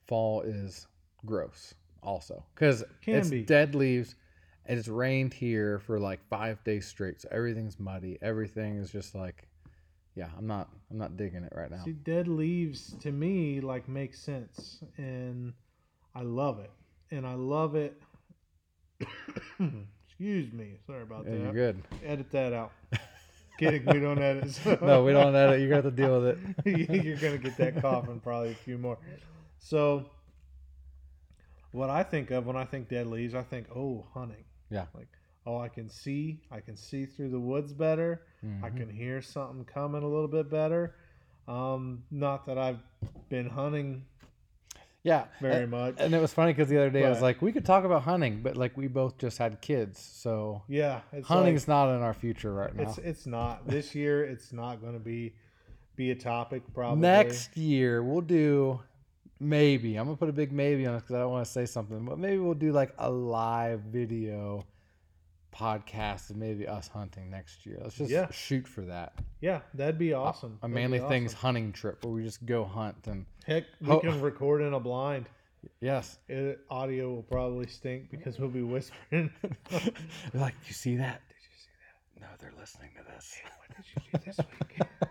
fall 0.07 0.43
is 0.43 0.87
gross. 1.27 1.75
also 2.03 2.43
because 2.55 2.83
it's 3.03 3.29
be. 3.29 3.43
dead 3.43 3.75
leaves 3.75 4.15
and 4.67 4.79
it's 4.79 4.88
rained 4.88 5.35
here 5.35 5.79
for 5.81 5.99
like 5.99 6.21
five 6.29 6.62
days 6.64 6.87
straight 6.87 7.21
so 7.21 7.29
everything's 7.31 7.79
muddy 7.81 8.19
everything 8.23 8.76
is 8.76 8.90
just 8.90 9.14
like 9.14 9.49
yeah 10.14 10.29
i'm 10.38 10.47
not 10.47 10.69
i'm 10.90 10.99
not 10.99 11.17
digging 11.17 11.43
it 11.45 11.52
right 11.57 11.71
now 11.71 11.83
See, 11.85 11.93
dead 11.93 12.29
leaves 12.29 12.95
to 13.00 13.11
me 13.12 13.61
like 13.61 13.88
make 13.88 14.14
sense, 14.14 14.83
and 14.97 15.52
I 16.14 16.23
love 16.23 16.59
it, 16.59 16.71
and 17.12 17.25
I 17.26 17.35
love 17.35 17.76
it. 17.76 18.00
Excuse 20.09 20.52
me, 20.52 20.75
sorry 20.87 21.02
about 21.02 21.25
yeah, 21.25 21.33
that. 21.33 21.40
you're 21.40 21.52
good 21.52 21.83
Edit 22.05 22.31
that 22.33 22.52
out. 22.52 22.73
Kidding, 23.59 23.85
we 23.87 24.00
don't 24.00 24.19
edit. 24.21 24.50
so- 24.50 24.79
no 24.83 25.05
we 25.05 25.12
don't 25.12 25.35
edit 25.35 25.61
you 25.61 25.69
got 25.69 25.83
to 25.83 25.90
deal 25.90 26.21
with 26.21 26.38
it 26.64 26.79
You're 27.05 27.17
gonna 27.17 27.38
get 27.38 27.57
that 27.59 27.81
cough 27.81 28.09
and 28.09 28.23
probably 28.23 28.50
a 28.52 28.55
few 28.55 28.79
more. 28.79 28.99
So, 29.59 30.07
what 31.73 31.90
I 31.90 32.02
think 32.02 32.31
of 32.31 32.47
when 32.47 32.57
I 32.57 32.64
think 32.64 32.88
dead 32.88 33.07
leaves, 33.07 33.35
I 33.35 33.43
think, 33.43 33.67
oh, 33.76 34.07
hunting. 34.14 34.45
Yeah. 34.71 34.87
Like, 34.95 35.09
oh, 35.47 35.59
I 35.59 35.69
can 35.69 35.89
see, 35.89 36.41
I 36.50 36.61
can 36.61 36.77
see 36.77 37.07
through 37.07 37.31
the 37.31 37.41
woods 37.41 37.73
better. 37.73 38.23
I 38.62 38.71
Mhm. 38.71 38.77
can 38.77 38.89
hear 38.91 39.21
something 39.21 39.65
coming 39.65 40.03
a 40.03 40.09
little 40.09 40.29
bit 40.29 40.49
better. 40.50 40.95
Um, 41.49 42.05
not 42.11 42.47
that 42.47 42.57
I've 42.59 42.79
been 43.29 43.49
hunting 43.49 44.05
yeah 45.03 45.25
very 45.41 45.62
and, 45.62 45.71
much. 45.71 45.95
and 45.99 46.15
it 46.15 46.21
was 46.21 46.31
funny 46.31 46.53
because 46.53 46.69
the 46.69 46.77
other 46.77 46.91
day 46.91 47.07
i 47.07 47.09
was 47.09 47.23
like 47.23 47.41
we 47.41 47.53
could 47.53 47.65
talk 47.65 47.85
about 47.85 48.03
hunting 48.03 48.43
but 48.43 48.55
like 48.55 48.77
we 48.77 48.87
both 48.87 49.17
just 49.17 49.39
had 49.39 49.59
kids 49.62 49.99
so 49.99 50.62
yeah, 50.69 51.00
hunting's 51.25 51.62
like- 51.67 51.69
not 51.69 51.97
in 51.97 52.03
our 52.03 52.12
future 52.12 52.53
right 52.53 52.77
now 52.77 52.83
it's 52.83 52.99
it's 52.99 53.27
not 53.27 53.67
this 53.67 53.95
year. 53.95 54.23
It's 54.25 54.53
not 54.53 54.83
going 54.83 54.93
to 54.93 54.99
be 55.00 55.33
be 55.97 56.11
a 56.11 56.15
topic 56.15 56.62
probably 56.75 57.00
Next 57.00 57.57
year 57.57 58.03
we'll 58.03 58.21
do 58.21 58.81
maybe. 59.40 59.97
I'm 59.97 60.04
gonna 60.06 60.16
put 60.16 60.28
a 60.28 60.32
big 60.32 60.52
maybe 60.52 60.87
on 60.87 60.94
it 60.94 61.00
because 61.00 61.14
I 61.16 61.18
don't 61.20 61.32
want 61.32 61.44
to 61.47 61.50
say 61.50 61.66
something, 61.66 62.04
but 62.04 62.18
maybe 62.18 62.38
we'll 62.38 62.54
do 62.54 62.73
like 62.73 62.92
a 62.99 63.11
live 63.11 63.80
video 63.80 64.64
podcast 65.52 66.30
of 66.30 66.37
maybe 66.37 66.66
us 66.68 66.87
hunting 66.87 67.28
next 67.30 67.66
year. 67.66 67.78
Let's 67.82 67.97
just 67.97 68.11
Yeah. 68.11 68.30
shoot 68.30 68.68
for 68.68 68.82
that. 68.82 69.14
Yeah, 69.40 69.62
that'd 69.75 69.99
be 69.99 70.12
awesome. 70.12 70.59
A 70.62 70.68
That'd 70.68 70.75
manly 70.75 71.00
things 71.00 71.32
awesome. 71.32 71.40
hunting 71.40 71.73
trip 71.73 72.04
where 72.04 72.14
we 72.14 72.23
just 72.23 72.47
go 72.47 72.64
hunt 72.64 73.06
and 73.09 73.26
Heck, 73.47 73.64
we 73.80 73.88
Ho- 73.88 73.99
can 74.00 74.20
record 74.20 74.62
in 74.62 74.75
a 74.75 74.80
blind. 74.80 75.26
yes. 75.80 76.18
It, 76.28 76.61
audio 76.70 77.12
will 77.12 77.23
probably 77.25 77.66
stink 77.66 78.11
because 78.11 78.38
we'll 78.38 78.49
be 78.49 78.62
whispering. 78.62 79.30
Like, 80.35 80.54
you 80.68 80.73
see 80.75 80.97
that? 80.97 81.20
Did 81.28 81.37
you 81.42 81.56
see 81.59 81.70
that? 81.80 82.20
No, 82.20 82.28
they're 82.38 82.54
listening 82.59 82.90
to 82.97 83.02
this. 83.12 83.37
what 83.59 83.76
did 83.76 83.87
you 83.94 84.18
do 84.18 84.25
this 84.25 84.38
week? 84.38 85.10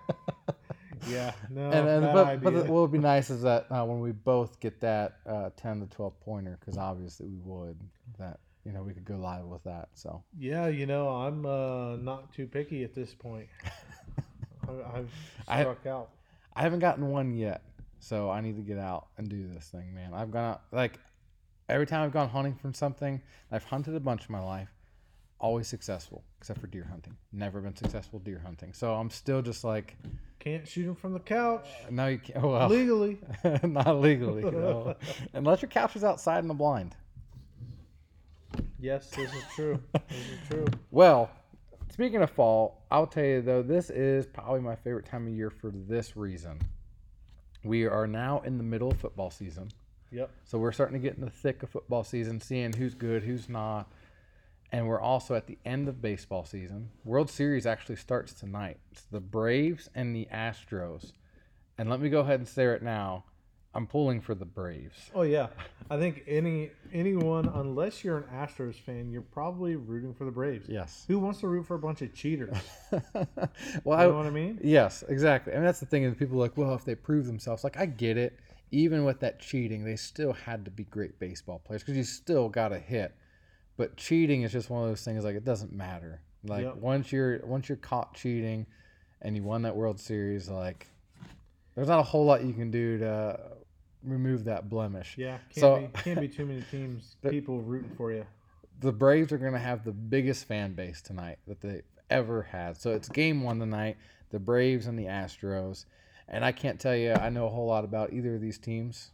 yeah, 1.08 1.34
no, 1.50 1.70
and, 1.72 1.88
and 1.88 2.04
bad 2.04 2.14
but, 2.14 2.44
but 2.44 2.54
idea. 2.56 2.72
what 2.72 2.82
would 2.82 2.92
be 2.92 2.98
nice 3.14 3.30
is 3.30 3.42
that 3.44 3.68
uh, 3.72 3.84
when 3.86 4.00
we 4.00 4.12
both 4.12 4.60
get 4.60 4.80
that 4.82 5.18
uh, 5.26 5.50
10 5.58 5.82
to 5.82 5.86
12 5.88 6.20
pointer, 6.22 6.58
because 6.60 6.78
obviously 6.78 7.28
we 7.28 7.40
would, 7.44 7.80
that 8.18 8.40
you 8.66 8.72
know 8.72 8.84
we 8.84 8.94
could 8.94 9.06
go 9.06 9.16
live 9.16 9.46
with 9.46 9.64
that. 9.64 9.90
So 9.94 10.24
yeah, 10.38 10.68
you 10.68 10.86
know, 10.86 11.10
I'm 11.10 11.46
uh, 11.46 11.96
not 11.98 12.34
too 12.34 12.48
picky 12.48 12.84
at 12.84 12.94
this 12.94 13.14
point. 13.14 13.48
I, 14.68 14.98
I've 14.98 15.12
I- 15.48 15.62
struck 15.62 15.86
out. 15.86 16.10
I 16.56 16.64
haven't 16.64 16.80
gotten 16.80 17.08
one 17.10 17.34
yet, 17.34 17.62
so 18.00 18.30
I 18.30 18.42
need 18.42 18.58
to 18.58 18.64
get 18.64 18.78
out 18.78 19.08
and 19.18 19.30
do 19.30 19.48
this 19.48 19.68
thing, 19.68 19.94
man. 19.94 20.14
I've 20.14 20.32
gone 20.32 20.52
out 20.52 20.62
like 20.72 21.00
every 21.70 21.86
time 21.86 22.04
I've 22.04 22.12
gone 22.12 22.30
hunting 22.30 22.56
from 22.56 22.74
something. 22.74 23.22
I've 23.52 23.64
hunted 23.64 23.96
a 23.96 24.00
bunch 24.00 24.28
in 24.28 24.34
my 24.34 24.44
life, 24.44 24.70
always 25.40 25.68
successful 25.68 26.24
except 26.40 26.62
for 26.62 26.68
deer 26.68 26.88
hunting. 26.90 27.16
Never 27.34 27.60
been 27.60 27.76
successful 27.76 28.20
deer 28.20 28.42
hunting. 28.44 28.74
So 28.74 28.94
I'm 28.94 29.10
still 29.10 29.42
just 29.42 29.64
like, 29.64 29.98
Can't 30.40 30.66
shoot 30.68 30.88
him 30.88 30.96
from 30.96 31.14
the 31.14 31.20
couch 31.20 31.68
uh, 31.86 31.92
no, 31.92 32.08
you 32.08 32.18
can't. 32.18 32.44
Oh, 32.44 32.52
well, 32.52 32.70
legally. 32.70 33.20
not 33.64 34.00
legally, 34.00 34.44
no. 34.44 34.96
unless 35.34 35.62
your 35.62 35.70
couch 35.70 35.96
is 35.96 36.04
outside 36.04 36.40
in 36.40 36.48
the 36.48 36.54
blind. 36.54 36.96
Yes, 38.80 39.10
this 39.10 39.34
is 39.34 39.44
true. 39.54 39.80
This 39.94 40.18
is 40.18 40.48
true. 40.50 40.66
Well, 40.92 41.30
speaking 41.92 42.22
of 42.22 42.32
fall, 42.32 42.86
I'll 42.90 43.08
tell 43.08 43.26
you 43.26 43.42
though, 43.42 43.62
this 43.62 43.90
is 43.90 44.26
probably 44.26 44.62
my 44.62 44.76
favorite 44.76 45.06
time 45.06 45.28
of 45.28 45.34
year 45.34 45.50
for 45.50 45.72
this 45.72 46.16
reason. 46.16 46.60
We 47.66 47.86
are 47.86 48.08
now 48.08 48.40
in 48.46 48.58
the 48.58 48.64
middle 48.64 48.90
of 48.90 48.98
football 48.98 49.30
season. 49.30 49.70
Yep. 50.12 50.32
So 50.46 50.58
we're 50.58 50.72
starting 50.72 51.00
to 51.00 51.06
get 51.06 51.18
in 51.18 51.26
the 51.26 51.30
thick 51.30 51.62
of 51.62 51.70
football 51.70 52.06
season, 52.06 52.40
seeing 52.40 52.72
who's 52.72 52.96
good, 52.96 53.24
who's 53.24 53.50
not. 53.50 53.92
And 54.72 54.88
we're 54.88 55.02
also 55.02 55.34
at 55.36 55.48
the 55.48 55.58
end 55.66 55.88
of 55.88 56.02
baseball 56.02 56.46
season. 56.46 56.90
World 57.04 57.30
Series 57.30 57.66
actually 57.66 57.96
starts 57.96 58.34
tonight. 58.34 58.78
It's 58.92 59.04
the 59.04 59.20
Braves 59.20 59.90
and 59.96 60.16
the 60.16 60.28
Astros. 60.32 61.14
And 61.78 61.90
let 61.90 62.00
me 62.00 62.10
go 62.10 62.20
ahead 62.20 62.40
and 62.40 62.48
say 62.48 62.66
it 62.66 62.84
now, 62.84 63.24
I'm 63.74 63.86
pulling 63.86 64.20
for 64.20 64.34
the 64.34 64.46
Braves. 64.46 65.12
Oh 65.14 65.22
yeah, 65.22 65.48
I 65.90 65.98
think 65.98 66.24
any 66.28 66.72
anyone, 66.92 67.48
unless 67.54 68.04
you're 68.04 68.18
an 68.18 68.24
Astros 68.34 68.76
fan, 68.76 69.12
you're 69.12 69.22
probably 69.22 69.76
rooting 69.76 70.14
for 70.14 70.26
the 70.26 70.32
Braves. 70.32 70.68
Yes. 70.68 71.06
Who 71.08 71.20
wants 71.20 71.40
to 71.42 71.48
root 71.48 71.66
for 71.68 71.76
a 71.76 71.80
bunch 71.80 72.02
of 72.02 72.14
cheaters? 72.14 72.58
well, 72.92 73.24
You 73.86 73.94
I, 73.94 74.08
know 74.08 74.18
what 74.18 74.26
I 74.26 74.32
mean? 74.32 74.60
Yes, 74.64 75.04
exactly. 75.08 75.54
I 75.54 75.58
And 75.58 75.66
that's 75.66 75.80
the 75.80 75.86
thing 75.86 76.04
is 76.04 76.16
people 76.16 76.38
are 76.38 76.42
like, 76.42 76.58
well, 76.58 76.74
if 76.74 76.84
they 76.84 76.96
prove 76.96 77.28
themselves, 77.28 77.64
like 77.64 77.78
I 77.78 77.86
get 77.86 78.18
it. 78.18 78.40
Even 78.72 79.04
with 79.04 79.20
that 79.22 79.40
cheating, 79.40 79.84
they 79.84 79.96
still 79.96 80.32
had 80.34 80.64
to 80.66 80.70
be 80.70 80.84
great 80.84 81.18
baseball 81.18 81.58
players 81.58 81.82
because 81.82 81.98
you 81.98 82.04
still 82.04 82.50
got 82.50 82.70
to 82.70 82.78
hit. 82.78 83.16
But 83.80 83.96
cheating 83.96 84.42
is 84.42 84.52
just 84.52 84.70
one 84.70 84.84
of 84.84 84.90
those 84.90 85.06
things 85.06 85.24
like 85.24 85.38
it 85.38 85.46
doesn't 85.46 85.72
matter. 85.72 86.20
Like 86.44 86.66
Yep. 86.66 86.76
once 86.76 87.14
you're 87.14 87.40
once 87.46 87.70
you're 87.70 87.78
caught 87.78 88.14
cheating, 88.14 88.66
and 89.22 89.38
you 89.38 89.42
won 89.44 89.62
that 89.62 89.74
World 89.74 90.02
Series, 90.02 90.50
like 90.50 90.88
there's 91.76 91.88
not 91.88 92.00
a 92.00 92.04
whole 92.04 92.26
lot 92.26 92.44
you 92.44 92.52
can 92.52 92.72
do 92.72 92.98
to 92.98 93.40
remove 94.04 94.44
that 94.44 94.68
blemish. 94.68 95.18
Yeah, 95.18 95.38
can't 95.50 95.56
So- 95.56 95.80
be 95.80 95.88
can't 96.02 96.20
be 96.20 96.28
too 96.28 96.46
many 96.46 96.62
teams, 96.64 97.16
The- 97.22 97.30
people 97.30 97.62
rooting 97.62 97.92
for 97.96 98.12
you. 98.12 98.26
the 98.82 98.92
Braves 98.92 99.32
are 99.32 99.38
going 99.38 99.54
to 99.54 99.60
have 99.60 99.86
the 99.86 99.94
biggest 99.94 100.44
fan 100.44 100.74
base 100.74 101.02
tonight 101.02 101.40
that 101.48 101.62
they've 101.62 101.84
ever 102.10 102.42
had. 102.44 102.76
So 102.76 102.92
it's 102.92 103.08
game 103.08 103.44
one 103.44 103.60
tonight, 103.60 103.96
the 104.32 104.40
Braves 104.40 104.88
and 104.88 105.00
the 105.00 105.06
Astros. 105.06 105.86
And 106.28 106.44
I 106.44 106.52
can't 106.52 106.80
tell 106.82 106.96
you 106.98 107.14
I 107.14 107.30
know 107.30 107.46
a 107.48 107.50
whole 107.50 107.68
lot 107.68 107.86
about 107.86 108.12
either 108.12 108.36
of 108.36 108.42
these 108.42 108.58
teams, 108.58 109.12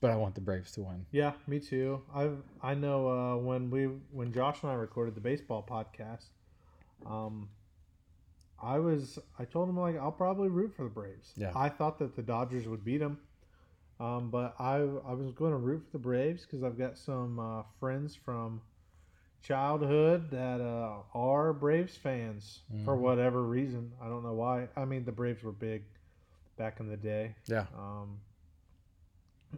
but 0.00 0.10
I 0.10 0.16
want 0.16 0.34
the 0.34 0.40
Braves 0.40 0.72
to 0.72 0.82
win. 0.82 1.06
Yeah, 1.12 1.32
me 1.46 1.60
too. 1.60 2.02
I 2.14 2.30
I 2.62 2.74
know 2.74 3.08
uh, 3.08 3.36
when 3.36 3.70
we 3.70 3.84
when 4.12 4.32
Josh 4.32 4.62
and 4.62 4.70
I 4.70 4.74
recorded 4.74 5.14
the 5.14 5.20
baseball 5.20 5.64
podcast, 5.68 6.26
um, 7.06 7.48
I 8.62 8.78
was 8.78 9.18
I 9.38 9.44
told 9.44 9.68
him 9.68 9.78
like 9.78 9.96
I'll 9.96 10.12
probably 10.12 10.48
root 10.48 10.74
for 10.76 10.84
the 10.84 10.90
Braves. 10.90 11.32
Yeah. 11.36 11.52
I 11.54 11.68
thought 11.68 11.98
that 11.98 12.16
the 12.16 12.22
Dodgers 12.22 12.66
would 12.68 12.84
beat 12.84 12.98
them, 12.98 13.18
um, 14.00 14.30
but 14.30 14.54
I 14.58 14.76
I 14.76 15.14
was 15.14 15.30
going 15.32 15.52
to 15.52 15.58
root 15.58 15.82
for 15.84 15.90
the 15.92 15.98
Braves 16.02 16.42
because 16.42 16.62
I've 16.62 16.78
got 16.78 16.96
some 16.98 17.38
uh, 17.38 17.62
friends 17.80 18.14
from 18.14 18.60
childhood 19.42 20.30
that 20.30 20.60
uh, 20.60 21.02
are 21.14 21.52
Braves 21.52 21.96
fans 21.96 22.60
for 22.84 22.96
Mhm. 22.96 23.00
whatever 23.00 23.42
reason. 23.42 23.92
I 24.00 24.08
don't 24.08 24.22
know 24.22 24.32
why. 24.32 24.68
I 24.76 24.84
mean, 24.86 25.04
the 25.04 25.12
Braves 25.12 25.42
were 25.42 25.52
big 25.52 25.82
back 26.56 26.80
in 26.80 26.88
the 26.88 26.96
day. 26.96 27.34
Yeah. 27.46 27.66
Um, 27.76 28.20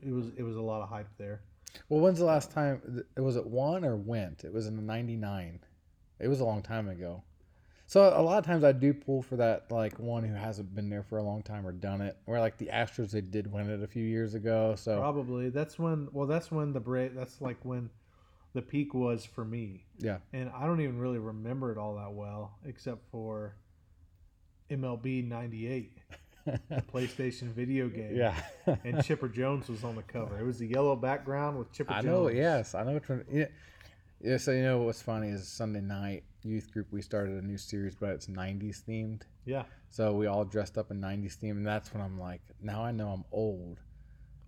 it 0.03 0.12
was 0.12 0.26
it 0.37 0.43
was 0.43 0.57
a 0.57 0.61
lot 0.61 0.83
of 0.83 0.88
hype 0.88 1.09
there. 1.19 1.41
Well, 1.88 2.00
when's 2.00 2.19
the 2.19 2.25
last 2.25 2.50
time? 2.50 3.05
It 3.17 3.21
was 3.21 3.37
it 3.37 3.47
one 3.47 3.85
or 3.85 3.97
went? 3.97 4.45
It 4.45 4.53
was 4.53 4.67
in 4.67 4.87
'99. 4.87 5.61
It 6.19 6.29
was 6.29 6.41
a 6.41 6.45
long 6.45 6.62
time 6.62 6.88
ago. 6.88 7.23
So 7.88 8.03
a 8.03 8.21
lot 8.21 8.38
of 8.38 8.45
times 8.45 8.65
I 8.65 8.73
do 8.73 8.93
pull 8.93 9.23
for 9.23 9.37
that 9.37 9.71
like 9.71 9.99
one 9.99 10.25
who 10.25 10.35
hasn't 10.35 10.75
been 10.75 10.91
there 10.91 11.05
for 11.05 11.19
a 11.19 11.23
long 11.23 11.43
time 11.43 11.65
or 11.65 11.73
done 11.73 12.00
it. 12.00 12.17
Or 12.26 12.41
like 12.41 12.59
the 12.59 12.67
Astros, 12.67 13.12
they 13.12 13.21
did 13.21 13.50
win 13.50 13.71
it 13.71 13.83
a 13.83 13.87
few 13.87 14.03
years 14.03 14.35
ago. 14.35 14.75
So 14.76 14.99
Probably 14.99 15.50
that's 15.50 15.79
when. 15.79 16.09
Well, 16.12 16.26
that's 16.26 16.50
when 16.50 16.73
the 16.73 16.81
break. 16.81 17.15
That's 17.15 17.41
like 17.41 17.59
when 17.62 17.91
the 18.55 18.62
peak 18.62 18.95
was 18.95 19.25
for 19.25 19.45
me. 19.45 19.85
Yeah. 19.99 20.19
And 20.33 20.50
I 20.57 20.67
don't 20.67 20.81
even 20.81 20.99
really 20.99 21.19
remember 21.19 21.71
it 21.71 21.79
all 21.79 21.95
that 21.97 22.12
well, 22.12 22.59
except 22.65 23.09
for 23.12 23.55
MLB 24.71 25.29
'98, 25.29 25.99
the 26.47 26.83
PlayStation 26.93 27.53
video 27.53 27.88
game. 27.88 28.15
yeah. 28.17 28.35
And 28.85 29.05
Chipper 29.05 29.29
Jones 29.29 29.69
was 29.69 29.85
on 29.85 29.97
the 29.97 30.03
cover. 30.03 30.38
It 30.38 30.45
was 30.45 30.59
the 30.59 30.67
yellow 30.67 30.97
background 30.97 31.59
with 31.59 31.73
Chipper 31.73 31.93
I 31.93 32.03
Jones. 32.03 32.07
know. 32.07 32.29
Yes, 32.29 32.75
I 32.75 32.85
know 32.85 32.95
which 32.95 33.09
one. 33.09 33.25
Yeah, 33.31 33.47
yeah. 34.21 34.37
So 34.38 34.53
you 34.53 34.62
know 34.62 34.79
what's 34.83 35.03
funny 35.03 35.29
is 35.29 35.47
Sunday 35.49 35.81
night 35.81 36.25
youth 36.43 36.71
group 36.73 36.87
we 36.93 37.03
started 37.03 37.43
a 37.43 37.47
new 37.47 37.59
series, 37.59 37.95
but 37.95 38.11
it's 38.11 38.26
'90s 38.26 38.83
themed. 38.88 39.23
Yeah. 39.45 39.65
So 39.91 40.12
we 40.15 40.26
all 40.26 40.45
dressed 40.45 40.79
up 40.79 40.91
in 40.91 41.00
'90s 41.00 41.35
theme, 41.35 41.57
and 41.59 41.67
that's 41.67 41.93
when 41.93 42.03
I'm 42.03 42.19
like, 42.19 42.43
now 42.62 42.83
I 42.85 42.93
know 42.93 43.09
I'm 43.09 43.25
old. 43.33 43.81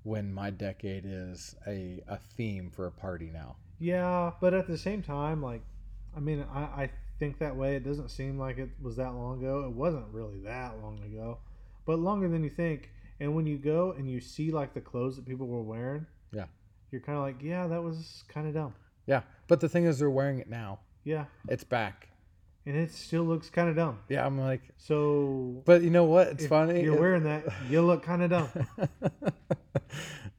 When 0.04 0.32
my 0.32 0.50
decade 0.50 1.04
is 1.06 1.54
a 1.66 2.00
a 2.08 2.16
theme 2.16 2.70
for 2.70 2.86
a 2.86 2.92
party 2.92 3.30
now. 3.32 3.56
Yeah, 3.80 4.32
but 4.40 4.54
at 4.54 4.66
the 4.66 4.78
same 4.78 5.02
time, 5.02 5.42
like, 5.42 5.62
I 6.16 6.20
mean, 6.20 6.44
I, 6.52 6.60
I 6.60 6.90
think 7.18 7.38
that 7.38 7.54
way. 7.56 7.76
It 7.76 7.84
doesn't 7.84 8.10
seem 8.10 8.38
like 8.38 8.58
it 8.58 8.70
was 8.80 8.96
that 8.96 9.12
long 9.14 9.38
ago. 9.38 9.64
It 9.66 9.72
wasn't 9.72 10.06
really 10.12 10.40
that 10.44 10.80
long 10.82 11.00
ago, 11.02 11.38
but 11.88 11.98
longer 11.98 12.28
than 12.28 12.44
you 12.44 12.50
think. 12.50 12.90
And 13.18 13.34
when 13.34 13.46
you 13.46 13.56
go 13.56 13.92
and 13.92 14.08
you 14.08 14.20
see 14.20 14.50
like 14.50 14.74
the 14.74 14.80
clothes 14.80 15.16
that 15.16 15.24
people 15.26 15.46
were 15.48 15.62
wearing, 15.62 16.04
Yeah. 16.32 16.44
you're 16.92 17.00
kind 17.00 17.16
of 17.16 17.24
like, 17.24 17.42
yeah, 17.42 17.66
that 17.66 17.82
was 17.82 18.24
kind 18.28 18.46
of 18.46 18.52
dumb. 18.52 18.74
Yeah, 19.06 19.22
but 19.48 19.60
the 19.60 19.70
thing 19.70 19.86
is, 19.86 19.98
they're 19.98 20.10
wearing 20.10 20.38
it 20.38 20.50
now. 20.50 20.80
Yeah, 21.02 21.24
It's 21.48 21.64
back. 21.64 22.10
and 22.66 22.76
it 22.76 22.92
still 22.92 23.24
looks 23.24 23.48
kind 23.48 23.70
of 23.70 23.76
dumb. 23.76 24.00
Yeah, 24.10 24.26
I'm 24.26 24.38
like, 24.38 24.60
So, 24.76 25.62
but 25.64 25.80
you 25.80 25.88
know 25.88 26.04
what? 26.04 26.28
It's 26.28 26.44
if 26.44 26.50
funny. 26.50 26.82
You're 26.82 27.00
wearing 27.00 27.22
that, 27.24 27.44
you 27.70 27.80
look 27.80 28.02
kind 28.02 28.22
of 28.22 28.28
dumb. 28.30 28.48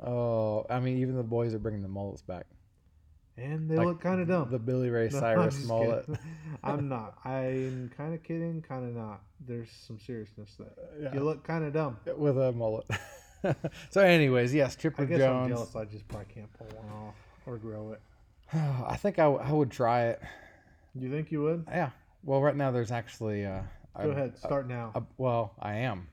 oh, 0.03 0.68
I 0.70 0.79
mean, 0.79 0.98
even 1.00 1.15
the 1.15 1.24
boys 1.24 1.56
are 1.56 1.60
bringing 1.60 1.82
the 1.82 1.88
mullets 1.88 2.22
back. 2.22 2.46
And 3.41 3.69
they 3.69 3.75
Like, 3.75 3.86
look 3.86 4.01
kind 4.01 4.22
of 4.22 4.27
dumb. 4.27 4.50
The 4.51 4.60
Billy 4.60 4.89
Ray 4.89 5.10
No, 5.12 5.19
Cyrus 5.19 5.65
mullet. 5.65 6.05
I'm 6.63 6.89
not. 6.89 7.17
I'm 7.25 7.89
kind 7.96 8.13
of 8.13 8.22
kidding, 8.24 8.62
kind 8.62 8.86
of 8.86 8.96
not. 8.96 9.22
There's 9.48 9.69
some 9.88 10.00
seriousness 10.00 10.55
there. 10.60 10.67
Yeah. 11.01 11.13
You 11.13 11.22
look 11.22 11.43
kind 11.43 11.63
of 11.63 11.74
dumb. 11.74 11.98
with 12.17 12.38
a 12.38 12.51
mullet. 12.51 12.86
so, 13.89 14.01
anyways, 14.01 14.53
yes, 14.53 14.75
I 14.77 14.81
Chipper 14.81 15.05
guess 15.05 15.22
I'm 15.22 15.48
jealous. 15.48 15.75
I 15.75 15.86
just 15.86 16.08
probably 16.08 16.27
can't 16.34 16.51
pull 16.58 16.67
one 16.81 16.89
off 16.93 17.15
or 17.46 17.58
grow 17.58 17.93
it. 17.93 18.01
I 18.53 18.98
think 18.98 19.17
I, 19.19 19.24
w- 19.24 19.41
I 19.41 19.51
would 19.51 19.72
try 19.72 20.08
it. 20.08 20.22
You 20.96 21.10
think 21.10 21.31
you 21.31 21.41
would? 21.43 21.65
Yeah. 21.69 21.91
Well, 22.24 22.41
right 22.41 22.55
now 22.55 22.72
there's 22.72 22.91
actually. 22.91 23.46
Uh, 23.46 23.62
Go 24.01 24.10
a- 24.10 24.12
ahead. 24.12 24.38
Start 24.38 24.67
now. 24.67 24.91
a- 24.96 25.03
well, 25.17 25.53
I 25.62 25.75
am. 25.75 26.10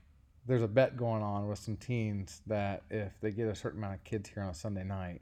There's 0.47 0.63
a 0.63 0.69
bet 0.69 0.97
going 0.97 1.23
on 1.25 1.49
with 1.49 1.59
some 1.59 1.77
teens 1.77 2.41
that 2.47 2.85
if 2.89 3.13
they 3.21 3.33
get 3.33 3.49
a 3.49 3.55
certain 3.57 3.81
amount 3.81 3.95
of 3.95 4.05
kids 4.05 4.29
here 4.29 4.45
on 4.45 4.51
a 4.51 4.55
Sunday 4.55 4.85
night, 4.85 5.21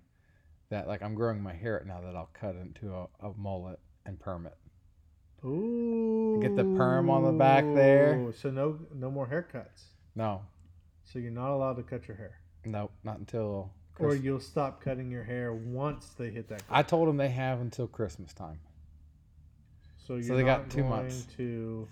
that 0.75 0.88
like 0.88 1.02
I'm 1.02 1.14
growing 1.14 1.40
my 1.43 1.54
hair 1.54 1.83
now 1.87 2.00
that 2.00 2.16
I'll 2.16 2.31
cut 2.35 2.57
into 2.57 2.93
a, 2.93 3.07
a 3.26 3.33
mullet 3.37 3.78
and 4.04 4.19
perm 4.19 4.47
it. 4.47 4.57
Ooh. 5.47 6.38
Get 6.40 6.57
the 6.57 6.64
perm 6.64 7.11
on 7.11 7.23
the 7.23 7.33
back 7.33 7.64
there. 7.75 8.33
So 8.40 8.50
no, 8.50 8.78
no 8.95 9.11
more 9.11 9.26
haircuts. 9.26 9.85
No, 10.16 10.43
So 11.04 11.19
you're 11.19 11.31
not 11.31 11.50
allowed 11.52 11.76
to 11.76 11.83
cut 11.83 12.07
your 12.09 12.16
hair, 12.16 12.38
no, 12.64 12.88
not 13.02 13.19
until. 13.19 13.73
or 13.99 14.14
you'll 14.14 14.38
stop 14.40 14.81
cutting 14.81 15.11
your 15.11 15.25
hair 15.25 15.52
once 15.52 16.11
they 16.16 16.31
hit 16.31 16.49
that. 16.49 16.62
I 16.71 16.83
told 16.85 17.09
them 17.09 17.16
they 17.16 17.31
have 17.31 17.61
until 17.61 17.87
Christmas 17.88 18.33
time. 18.33 18.61
So 20.07 20.14
you're 20.14 20.23
so 20.23 20.37
they 20.37 20.45
not 20.45 20.62
got 20.62 20.71
two 20.71 20.78
going 20.78 20.90
months. 20.90 21.26
to. 21.37 21.88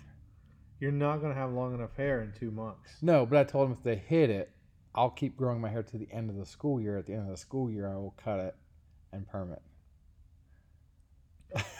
You're 0.79 0.91
not 0.91 1.17
going 1.17 1.33
to 1.33 1.39
have 1.39 1.51
long 1.51 1.73
enough 1.73 1.95
hair 1.95 2.21
in 2.21 2.31
two 2.37 2.51
months. 2.51 2.91
No, 3.01 3.25
but 3.25 3.37
I 3.39 3.43
told 3.43 3.69
them 3.69 3.77
if 3.77 3.83
they 3.83 3.95
hit 3.95 4.29
it, 4.29 4.49
I'll 4.95 5.09
keep 5.09 5.35
growing 5.37 5.59
my 5.61 5.69
hair 5.69 5.83
to 5.83 5.97
the 5.97 6.07
end 6.11 6.29
of 6.29 6.35
the 6.37 6.45
school 6.45 6.79
year. 6.81 6.97
At 6.97 7.05
the 7.05 7.13
end 7.13 7.23
of 7.23 7.29
the 7.29 7.37
school 7.37 7.69
year, 7.69 7.89
I 7.91 7.95
will 7.95 8.15
cut 8.23 8.39
it 8.39 8.55
and 9.13 9.27
perm 9.27 9.55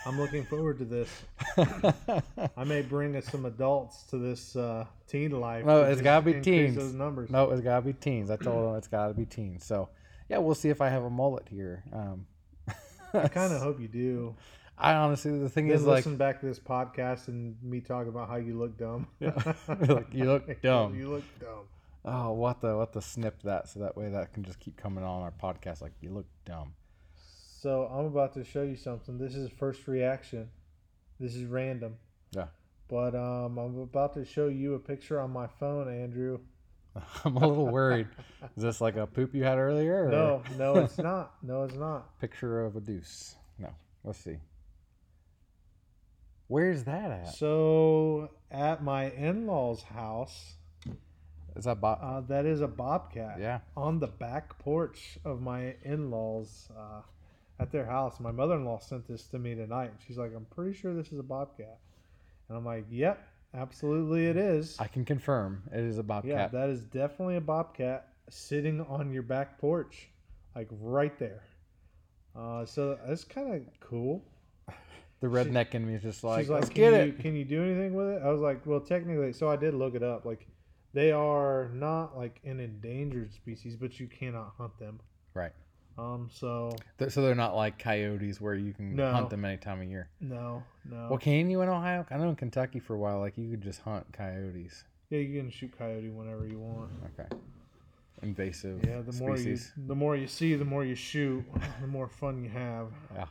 I'm 0.05 0.19
looking 0.19 0.43
forward 0.45 0.77
to 0.79 0.85
this. 0.85 1.09
I 2.57 2.63
may 2.63 2.81
bring 2.81 3.15
us 3.15 3.25
some 3.25 3.45
adults 3.45 4.03
to 4.03 4.17
this 4.17 4.55
uh, 4.55 4.85
teen 5.07 5.31
life. 5.31 5.65
No, 5.65 5.83
it's 5.83 6.01
gotta 6.01 6.23
be 6.23 6.41
teens. 6.41 6.75
Those 6.75 6.93
numbers. 6.93 7.29
no, 7.29 7.49
it's 7.51 7.61
gotta 7.61 7.81
be 7.81 7.93
teens. 7.93 8.29
I 8.29 8.37
told 8.37 8.67
them 8.67 8.75
it's 8.75 8.87
gotta 8.87 9.13
be 9.13 9.25
teens. 9.25 9.65
So, 9.65 9.89
yeah, 10.29 10.37
we'll 10.37 10.55
see 10.55 10.69
if 10.69 10.81
I 10.81 10.89
have 10.89 11.03
a 11.03 11.09
mullet 11.09 11.47
here. 11.49 11.83
Um, 11.91 12.25
I 13.13 13.27
kind 13.29 13.53
of 13.53 13.61
hope 13.61 13.79
you 13.79 13.87
do. 13.87 14.35
I 14.77 14.93
honestly, 14.95 15.37
the 15.37 15.49
thing 15.49 15.67
Then 15.67 15.77
is, 15.77 15.85
like, 15.85 15.97
listen 15.97 16.17
back 16.17 16.39
to 16.41 16.47
this 16.47 16.59
podcast 16.59 17.27
and 17.27 17.55
me 17.61 17.79
talk 17.79 18.07
about 18.07 18.27
how 18.27 18.37
you 18.37 18.57
look 18.57 18.77
dumb. 18.77 19.07
Like, 19.21 20.07
you 20.11 20.25
look 20.25 20.61
dumb. 20.61 20.95
you 20.95 21.09
look 21.09 21.23
dumb. 21.39 21.65
oh, 22.05 22.31
what 22.33 22.59
the, 22.61 22.75
what 22.75 22.91
the 22.91 23.01
snip 23.01 23.41
that 23.43 23.69
so 23.69 23.81
that 23.81 23.95
way 23.95 24.09
that 24.09 24.33
can 24.33 24.43
just 24.43 24.59
keep 24.59 24.75
coming 24.75 25.03
on 25.03 25.21
our 25.21 25.31
podcast. 25.31 25.81
Like, 25.81 25.93
you 26.01 26.09
look 26.09 26.25
dumb. 26.45 26.73
So 27.63 27.85
I'm 27.85 28.07
about 28.07 28.33
to 28.33 28.43
show 28.43 28.63
you 28.63 28.75
something. 28.75 29.17
This 29.17 29.35
is 29.35 29.49
first 29.49 29.87
reaction. 29.87 30.49
This 31.17 31.33
is 31.33 31.45
random. 31.45 31.95
Yeah. 32.35 32.47
But 32.89 33.15
um, 33.15 33.57
I'm 33.57 33.79
about 33.79 34.15
to 34.15 34.25
show 34.25 34.49
you 34.49 34.73
a 34.73 34.79
picture 34.79 35.17
on 35.17 35.31
my 35.31 35.47
phone, 35.47 35.87
Andrew. 35.87 36.39
I'm 37.23 37.37
a 37.37 37.47
little 37.47 37.67
worried. 37.67 38.09
Is 38.57 38.63
this 38.63 38.81
like 38.81 38.97
a 38.97 39.07
poop 39.07 39.33
you 39.33 39.45
had 39.45 39.59
earlier? 39.59 40.07
Or 40.07 40.11
No, 40.11 40.43
no, 40.57 40.75
it's 40.75 40.97
not. 40.97 41.35
No, 41.41 41.63
it's 41.63 41.75
not. 41.75 42.19
Picture 42.19 42.65
of 42.65 42.75
a 42.75 42.81
deuce. 42.81 43.37
No, 43.57 43.69
let's 44.03 44.19
see. 44.19 44.39
Where's 46.47 46.83
that 46.83 47.11
at? 47.11 47.33
So 47.33 48.29
at 48.51 48.83
my 48.83 49.09
in-laws' 49.11 49.83
house, 49.83 50.55
Is 51.55 51.63
that 51.63 51.79
Bob? 51.79 51.99
uh, 52.01 52.19
that 52.27 52.45
is 52.45 52.59
a 52.59 52.67
bobcat. 52.67 53.39
yeah. 53.39 53.59
on 53.77 53.99
the 53.99 54.07
back 54.07 54.59
porch 54.59 55.17
of 55.23 55.41
my 55.41 55.75
in-laws 55.85 56.67
uh, 56.77 57.03
at 57.59 57.71
their 57.71 57.85
house. 57.85 58.19
My 58.19 58.31
mother-in-law 58.31 58.79
sent 58.79 59.07
this 59.07 59.27
to 59.27 59.39
me 59.39 59.55
tonight. 59.55 59.91
And 59.91 59.99
She's 60.05 60.17
like, 60.17 60.31
"I'm 60.35 60.45
pretty 60.45 60.73
sure 60.73 60.93
this 60.93 61.11
is 61.11 61.19
a 61.19 61.23
bobcat," 61.23 61.79
and 62.49 62.57
I'm 62.57 62.65
like, 62.65 62.85
"Yep, 62.89 63.21
absolutely, 63.53 64.27
it 64.27 64.37
is." 64.37 64.77
I 64.79 64.87
can 64.87 65.05
confirm 65.05 65.63
it 65.71 65.79
is 65.79 65.97
a 65.97 66.03
bobcat. 66.03 66.29
yeah, 66.29 66.47
that 66.47 66.69
is 66.69 66.83
definitely 66.83 67.37
a 67.37 67.41
bobcat 67.41 68.09
sitting 68.29 68.81
on 68.81 69.11
your 69.11 69.23
back 69.23 69.57
porch, 69.59 70.09
like 70.55 70.67
right 70.71 71.17
there. 71.19 71.43
Uh, 72.35 72.65
so 72.65 72.97
that's 73.05 73.23
kind 73.23 73.53
of 73.53 73.61
cool. 73.79 74.23
the 75.21 75.27
redneck 75.27 75.75
in 75.75 75.85
me 75.85 75.95
is 75.95 76.01
just 76.01 76.23
like, 76.23 76.41
She's 76.41 76.49
like, 76.49 76.61
let's 76.61 76.73
get 76.73 76.93
you, 76.93 77.13
it. 77.13 77.19
Can 77.19 77.35
you 77.35 77.45
do 77.45 77.63
anything 77.63 77.93
with 77.93 78.07
it? 78.07 78.21
I 78.23 78.31
was 78.31 78.41
like, 78.41 78.65
well, 78.65 78.79
technically, 78.79 79.33
so 79.33 79.49
I 79.49 79.55
did 79.55 79.73
look 79.73 79.93
it 79.93 80.03
up. 80.03 80.25
Like, 80.25 80.47
they 80.93 81.11
are 81.11 81.69
not 81.73 82.17
like 82.17 82.39
an 82.43 82.59
endangered 82.59 83.33
species, 83.33 83.75
but 83.75 83.99
you 83.99 84.07
cannot 84.07 84.53
hunt 84.57 84.77
them. 84.79 84.99
Right. 85.33 85.51
Um. 85.97 86.29
So 86.31 86.75
They're- 86.97 87.09
So 87.09 87.21
they're 87.21 87.35
not 87.35 87.55
like 87.55 87.77
coyotes 87.77 88.41
where 88.41 88.55
you 88.55 88.73
can 88.73 88.95
No. 88.95 89.11
hunt 89.11 89.29
them 89.29 89.45
any 89.45 89.57
time 89.57 89.81
of 89.81 89.87
year. 89.87 90.09
no, 90.19 90.63
no. 90.89 91.07
Well, 91.09 91.19
can 91.19 91.49
you 91.49 91.61
in 91.61 91.69
Ohio? 91.69 92.05
I 92.09 92.17
know 92.17 92.29
in 92.29 92.35
Kentucky 92.35 92.79
for 92.79 92.95
a 92.95 92.97
while, 92.97 93.19
like 93.19 93.37
you 93.37 93.49
could 93.51 93.61
just 93.61 93.81
hunt 93.81 94.05
coyotes. 94.11 94.83
Yeah, 95.09 95.19
you 95.19 95.39
can 95.39 95.51
shoot 95.51 95.71
coyote 95.77 96.09
whenever 96.09 96.47
you 96.47 96.57
want. 96.59 96.89
Okay. 97.19 97.29
Invasive 98.23 98.83
Yeah, 98.85 99.01
the 99.01 99.11
more 99.13 99.35
species. 99.37 99.71
you 99.77 99.85
the 99.87 99.95
more 99.95 100.15
you 100.15 100.27
see, 100.27 100.55
the 100.55 100.65
more 100.65 100.83
you 100.85 100.95
shoot, 100.95 101.43
the 101.81 101.87
more 101.87 102.07
fun 102.07 102.41
you 102.43 102.49
have. 102.49 102.87
Yeah. 103.13 103.25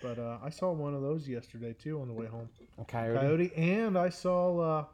But 0.00 0.18
uh, 0.18 0.38
I 0.42 0.48
saw 0.50 0.72
one 0.72 0.94
of 0.94 1.02
those 1.02 1.28
yesterday 1.28 1.72
too 1.74 2.00
on 2.00 2.08
the 2.08 2.14
way 2.14 2.26
home. 2.26 2.48
A 2.78 2.84
coyote. 2.84 3.18
Coyote, 3.18 3.52
and 3.56 3.98
I 3.98 4.08
saw. 4.08 4.58
Uh, 4.80 4.84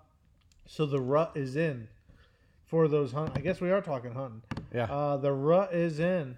so 0.67 0.85
the 0.87 1.01
rut 1.01 1.33
is 1.35 1.57
in 1.57 1.89
for 2.67 2.89
those 2.89 3.13
hunt. 3.13 3.33
I 3.37 3.41
guess 3.41 3.61
we 3.61 3.71
are 3.71 3.81
talking 3.81 4.13
hunting. 4.13 4.43
Yeah. 4.75 4.85
Uh, 4.85 5.17
the 5.19 5.33
rut 5.33 5.73
is 5.73 6.01
in. 6.01 6.37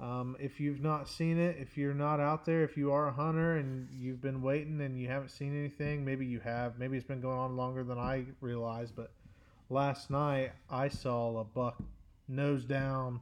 Um, 0.00 0.36
if 0.40 0.58
you've 0.58 0.82
not 0.82 1.08
seen 1.08 1.38
it, 1.38 1.56
if 1.58 1.76
you're 1.76 1.94
not 1.94 2.18
out 2.18 2.44
there, 2.44 2.64
if 2.64 2.76
you 2.76 2.92
are 2.92 3.08
a 3.08 3.12
hunter 3.12 3.56
and 3.56 3.88
you've 3.92 4.20
been 4.20 4.42
waiting 4.42 4.80
and 4.80 5.00
you 5.00 5.08
haven't 5.08 5.30
seen 5.30 5.56
anything, 5.56 6.04
maybe 6.04 6.26
you 6.26 6.40
have. 6.40 6.78
Maybe 6.78 6.96
it's 6.96 7.06
been 7.06 7.20
going 7.20 7.38
on 7.38 7.56
longer 7.56 7.84
than 7.84 7.98
I 7.98 8.24
realized. 8.40 8.96
But 8.96 9.12
last 9.70 10.10
night 10.10 10.52
I 10.68 10.88
saw 10.88 11.38
a 11.38 11.44
buck 11.44 11.80
nose 12.26 12.64
down 12.64 13.20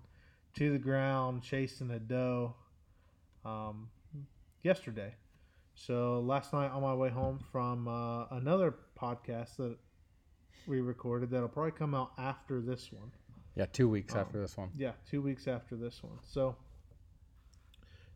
to 0.54 0.72
the 0.72 0.78
ground 0.78 1.42
chasing 1.42 1.90
a 1.90 1.98
doe. 1.98 2.54
Um, 3.44 3.88
yesterday. 4.62 5.14
So 5.74 6.20
last 6.20 6.52
night 6.52 6.70
on 6.70 6.82
my 6.82 6.94
way 6.94 7.10
home 7.10 7.40
from 7.50 7.88
uh, 7.88 8.26
another 8.30 8.74
podcast 9.00 9.56
that 9.56 9.76
we 10.66 10.80
recorded 10.80 11.30
that'll 11.30 11.48
probably 11.48 11.72
come 11.72 11.94
out 11.94 12.12
after 12.18 12.60
this 12.60 12.92
one. 12.92 13.10
Yeah, 13.54 13.66
two 13.66 13.88
weeks 13.88 14.14
Um, 14.14 14.20
after 14.20 14.40
this 14.40 14.56
one. 14.56 14.70
Yeah, 14.76 14.92
two 15.08 15.22
weeks 15.22 15.46
after 15.48 15.76
this 15.76 16.02
one. 16.02 16.18
So, 16.22 16.56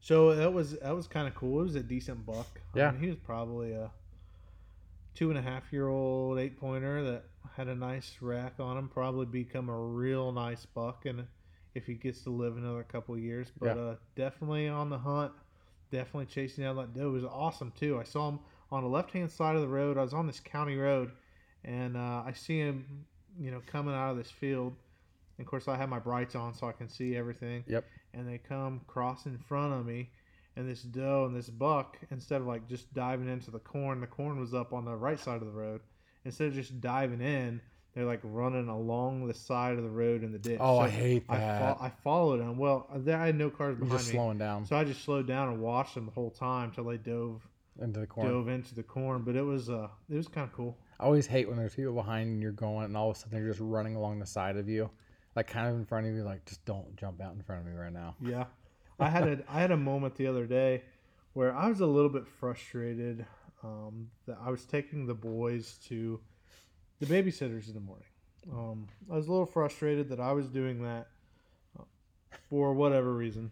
so 0.01 0.35
that 0.35 0.53
was 0.53 0.79
that 0.79 0.94
was 0.94 1.07
kind 1.09 1.27
of 1.29 1.35
cool. 1.35 1.61
It 1.61 1.64
was 1.64 1.75
a 1.75 1.83
decent 1.83 2.25
buck. 2.27 2.61
I 2.75 2.79
Yeah. 2.79 2.90
mean, 2.92 3.01
he 3.01 3.09
was 3.09 3.18
probably 3.18 3.72
a 3.72 3.90
two 5.14 5.31
and 5.31 5.38
a 5.38 5.42
half 5.42 5.72
year 5.72 5.88
old 5.88 6.38
eight 6.38 6.59
pointer 6.59 7.03
that 7.05 7.25
had 7.55 7.68
a 7.68 7.75
nice 7.75 8.20
rack 8.20 8.61
on 8.61 8.77
him. 8.77 8.88
Probably 8.88 9.27
become 9.27 9.68
a 9.68 9.79
real 9.79 10.33
nice 10.33 10.66
buck, 10.66 11.07
and 11.07 11.27
if 11.75 11.87
he 11.87 11.94
gets 11.94 12.22
to 12.22 12.31
live 12.31 12.57
another 12.57 12.83
couple 12.85 13.14
of 13.14 13.20
years, 13.20 13.53
but 13.59 13.77
Yeah. 13.77 13.83
uh, 13.83 13.96
definitely 14.14 14.68
on 14.68 14.90
the 14.90 14.99
hunt. 14.99 15.33
Definitely 15.90 16.27
chasing 16.27 16.64
down 16.64 16.77
that 16.77 16.94
doe. 16.94 17.09
It 17.11 17.12
was 17.12 17.25
awesome 17.25 17.70
too. 17.72 17.99
I 17.99 18.03
saw 18.03 18.29
him 18.31 18.40
on 18.72 18.83
the 18.83 18.88
left 18.88 19.12
hand 19.12 19.31
side 19.31 19.55
of 19.55 19.62
the 19.62 19.68
road. 19.68 19.96
I 19.96 20.03
was 20.03 20.12
on 20.12 20.27
this 20.27 20.40
county 20.40 20.77
road, 20.77 21.12
and 21.64 21.96
uh, 21.96 22.25
I 22.27 22.33
see 22.33 22.59
him, 22.59 23.07
you 23.38 23.51
know, 23.53 23.62
coming 23.66 23.94
out 23.94 24.11
of 24.11 24.16
this 24.16 24.31
field. 24.31 24.75
And 25.38 25.44
of 25.46 25.51
course, 25.51 25.68
I 25.68 25.77
have 25.77 25.88
my 25.88 25.99
brights 25.99 26.35
on 26.35 26.55
so 26.55 26.66
I 26.68 26.72
can 26.72 26.88
see 26.88 27.16
everything. 27.16 27.64
Yep. 27.66 27.85
And 28.14 28.29
they 28.29 28.38
come 28.38 28.81
cross 28.87 29.27
in 29.27 29.37
front 29.38 29.75
of 29.75 29.85
me, 29.87 30.11
and 30.57 30.68
this 30.68 30.83
doe 30.83 31.27
and 31.27 31.37
this 31.37 31.51
buck, 31.51 31.99
instead 32.11 32.40
of 32.40 32.46
like 32.46 32.68
just 32.68 32.92
diving 32.94 33.29
into 33.29 33.51
the 33.51 33.59
corn, 33.59 34.01
the 34.01 34.07
corn 34.07 34.38
was 34.40 34.55
up 34.55 34.72
on 34.72 34.85
the 34.85 34.94
right 34.96 35.18
side 35.20 35.40
of 35.42 35.46
the 35.46 35.53
road. 35.53 35.81
Instead 36.25 36.49
of 36.49 36.55
just 36.55 36.81
diving 36.81 37.20
in, 37.20 37.61
they're 37.94 38.05
like 38.05 38.20
running 38.22 38.68
along 38.68 39.27
the 39.27 39.35
side 39.35 39.77
of 39.77 39.83
the 39.83 39.88
road 39.90 40.22
in 40.25 40.33
the 40.33 40.38
ditch. 40.38 40.59
Oh, 40.61 40.79
I 40.79 40.87
So 40.88 40.96
hate 40.96 41.25
I, 41.29 41.38
that. 41.38 41.79
fo- 41.79 41.85
I 41.85 41.90
followed 42.03 42.40
them. 42.40 42.59
Well, 42.59 42.88
I 42.92 43.11
had 43.27 43.37
no 43.37 43.49
cars 43.51 43.77
You're 43.79 43.87
behind 43.87 43.99
just 44.01 44.12
me, 44.12 44.16
slowing 44.16 44.38
down 44.38 44.64
so 44.66 44.77
I 44.77 44.85
just 44.85 45.05
slowed 45.05 45.27
down 45.27 45.49
and 45.51 45.61
watched 45.61 45.94
them 45.94 46.07
the 46.07 46.12
whole 46.12 46.31
time 46.31 46.72
till 46.72 46.85
they 46.85 46.96
dove 46.99 47.46
into 47.81 48.01
the 48.01 48.07
corn. 48.07 48.27
dove 48.29 48.49
into 48.49 48.75
the 48.75 48.83
corn. 48.83 49.22
But 49.22 49.37
it 49.37 49.42
was 49.42 49.68
uh, 49.70 49.88
it 50.11 50.14
was 50.16 50.29
kind 50.29 50.46
of 50.49 50.53
cool. 50.55 50.77
I 50.99 51.05
always 51.05 51.27
hate 51.27 51.46
when 51.49 51.59
there's 51.59 51.75
people 51.75 51.94
behind 51.94 52.29
and 52.31 52.42
you're 52.42 52.53
going, 52.53 52.87
and 52.87 52.96
all 52.96 53.11
of 53.11 53.16
a 53.16 53.18
sudden 53.18 53.38
they're 53.38 53.49
just 53.49 53.61
running 53.61 53.96
along 53.96 54.18
the 54.18 54.27
side 54.27 54.57
of 54.57 54.68
you, 54.68 54.90
like 55.37 55.46
kind 55.46 55.68
of 55.68 55.77
in 55.77 55.85
front 55.85 56.07
of 56.07 56.14
you. 56.14 56.25
Like, 56.25 56.44
just 56.46 56.64
don't 56.64 56.96
jump 56.96 57.20
out 57.20 57.35
in 57.35 57.42
front 57.42 57.61
of 57.61 57.66
me 57.66 57.79
right 57.79 57.92
now. 57.92 58.16
Yeah, 58.20 58.46
I 58.99 59.11
had 59.11 59.29
a 59.29 59.38
I 59.49 59.61
had 59.61 59.70
a 59.70 59.77
moment 59.77 60.16
the 60.16 60.27
other 60.27 60.46
day 60.46 60.83
where 61.35 61.55
I 61.55 61.68
was 61.68 61.81
a 61.81 61.87
little 61.87 62.11
bit 62.11 62.27
frustrated 62.27 63.25
um, 63.62 64.09
that 64.27 64.38
I 64.44 64.51
was 64.51 64.64
taking 64.64 65.07
the 65.07 65.14
boys 65.14 65.79
to 65.88 66.18
the 66.99 67.07
babysitters 67.07 67.68
in 67.68 67.75
the 67.75 67.81
morning. 67.81 68.07
Um, 68.51 68.88
I 69.12 69.16
was 69.16 69.29
a 69.29 69.31
little 69.31 69.46
frustrated 69.46 70.09
that 70.09 70.20
I 70.20 70.33
was 70.33 70.46
doing 70.46 70.83
that 70.83 71.09
uh, 71.79 71.83
for 72.49 72.72
whatever 72.72 73.12
reason, 73.12 73.51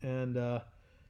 and 0.00 0.38
uh, 0.38 0.60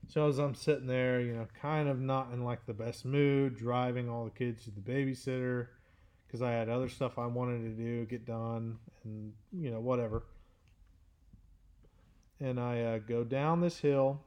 so 0.09 0.29
as 0.29 0.39
I'm 0.39 0.55
sitting 0.55 0.87
there, 0.87 1.21
you 1.21 1.35
know, 1.35 1.47
kind 1.61 1.89
of 1.89 2.01
not 2.01 2.33
in 2.33 2.43
like 2.43 2.67
the 2.67 2.75
best 2.75 3.05
mood, 3.05 3.57
driving 3.57 4.09
all 4.09 4.25
the 4.25 4.31
kids 4.31 4.65
to 4.65 4.71
the 4.71 4.81
babysitter 4.81 5.69
because 6.33 6.41
I 6.41 6.53
had 6.53 6.71
other 6.71 6.89
stuff 6.89 7.19
I 7.19 7.27
wanted 7.27 7.63
to 7.63 7.83
do, 7.83 8.07
get 8.07 8.25
done, 8.25 8.79
and 9.05 9.35
you 9.53 9.71
know 9.71 9.81
whatever. 9.81 10.23
and 12.41 12.59
I 12.59 12.83
uh, 12.83 12.99
go 12.99 13.23
down 13.23 13.61
this 13.61 13.79
hill. 13.79 14.23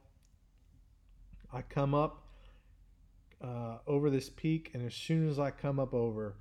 I 1.52 1.62
come 1.62 1.94
up 1.94 2.22
uh, 3.42 3.78
over 3.88 4.08
this 4.08 4.30
peak, 4.30 4.70
and 4.72 4.86
as 4.86 4.94
soon 4.94 5.28
as 5.28 5.40
I 5.40 5.50
come 5.50 5.80
up 5.80 5.92
over, 5.94 6.36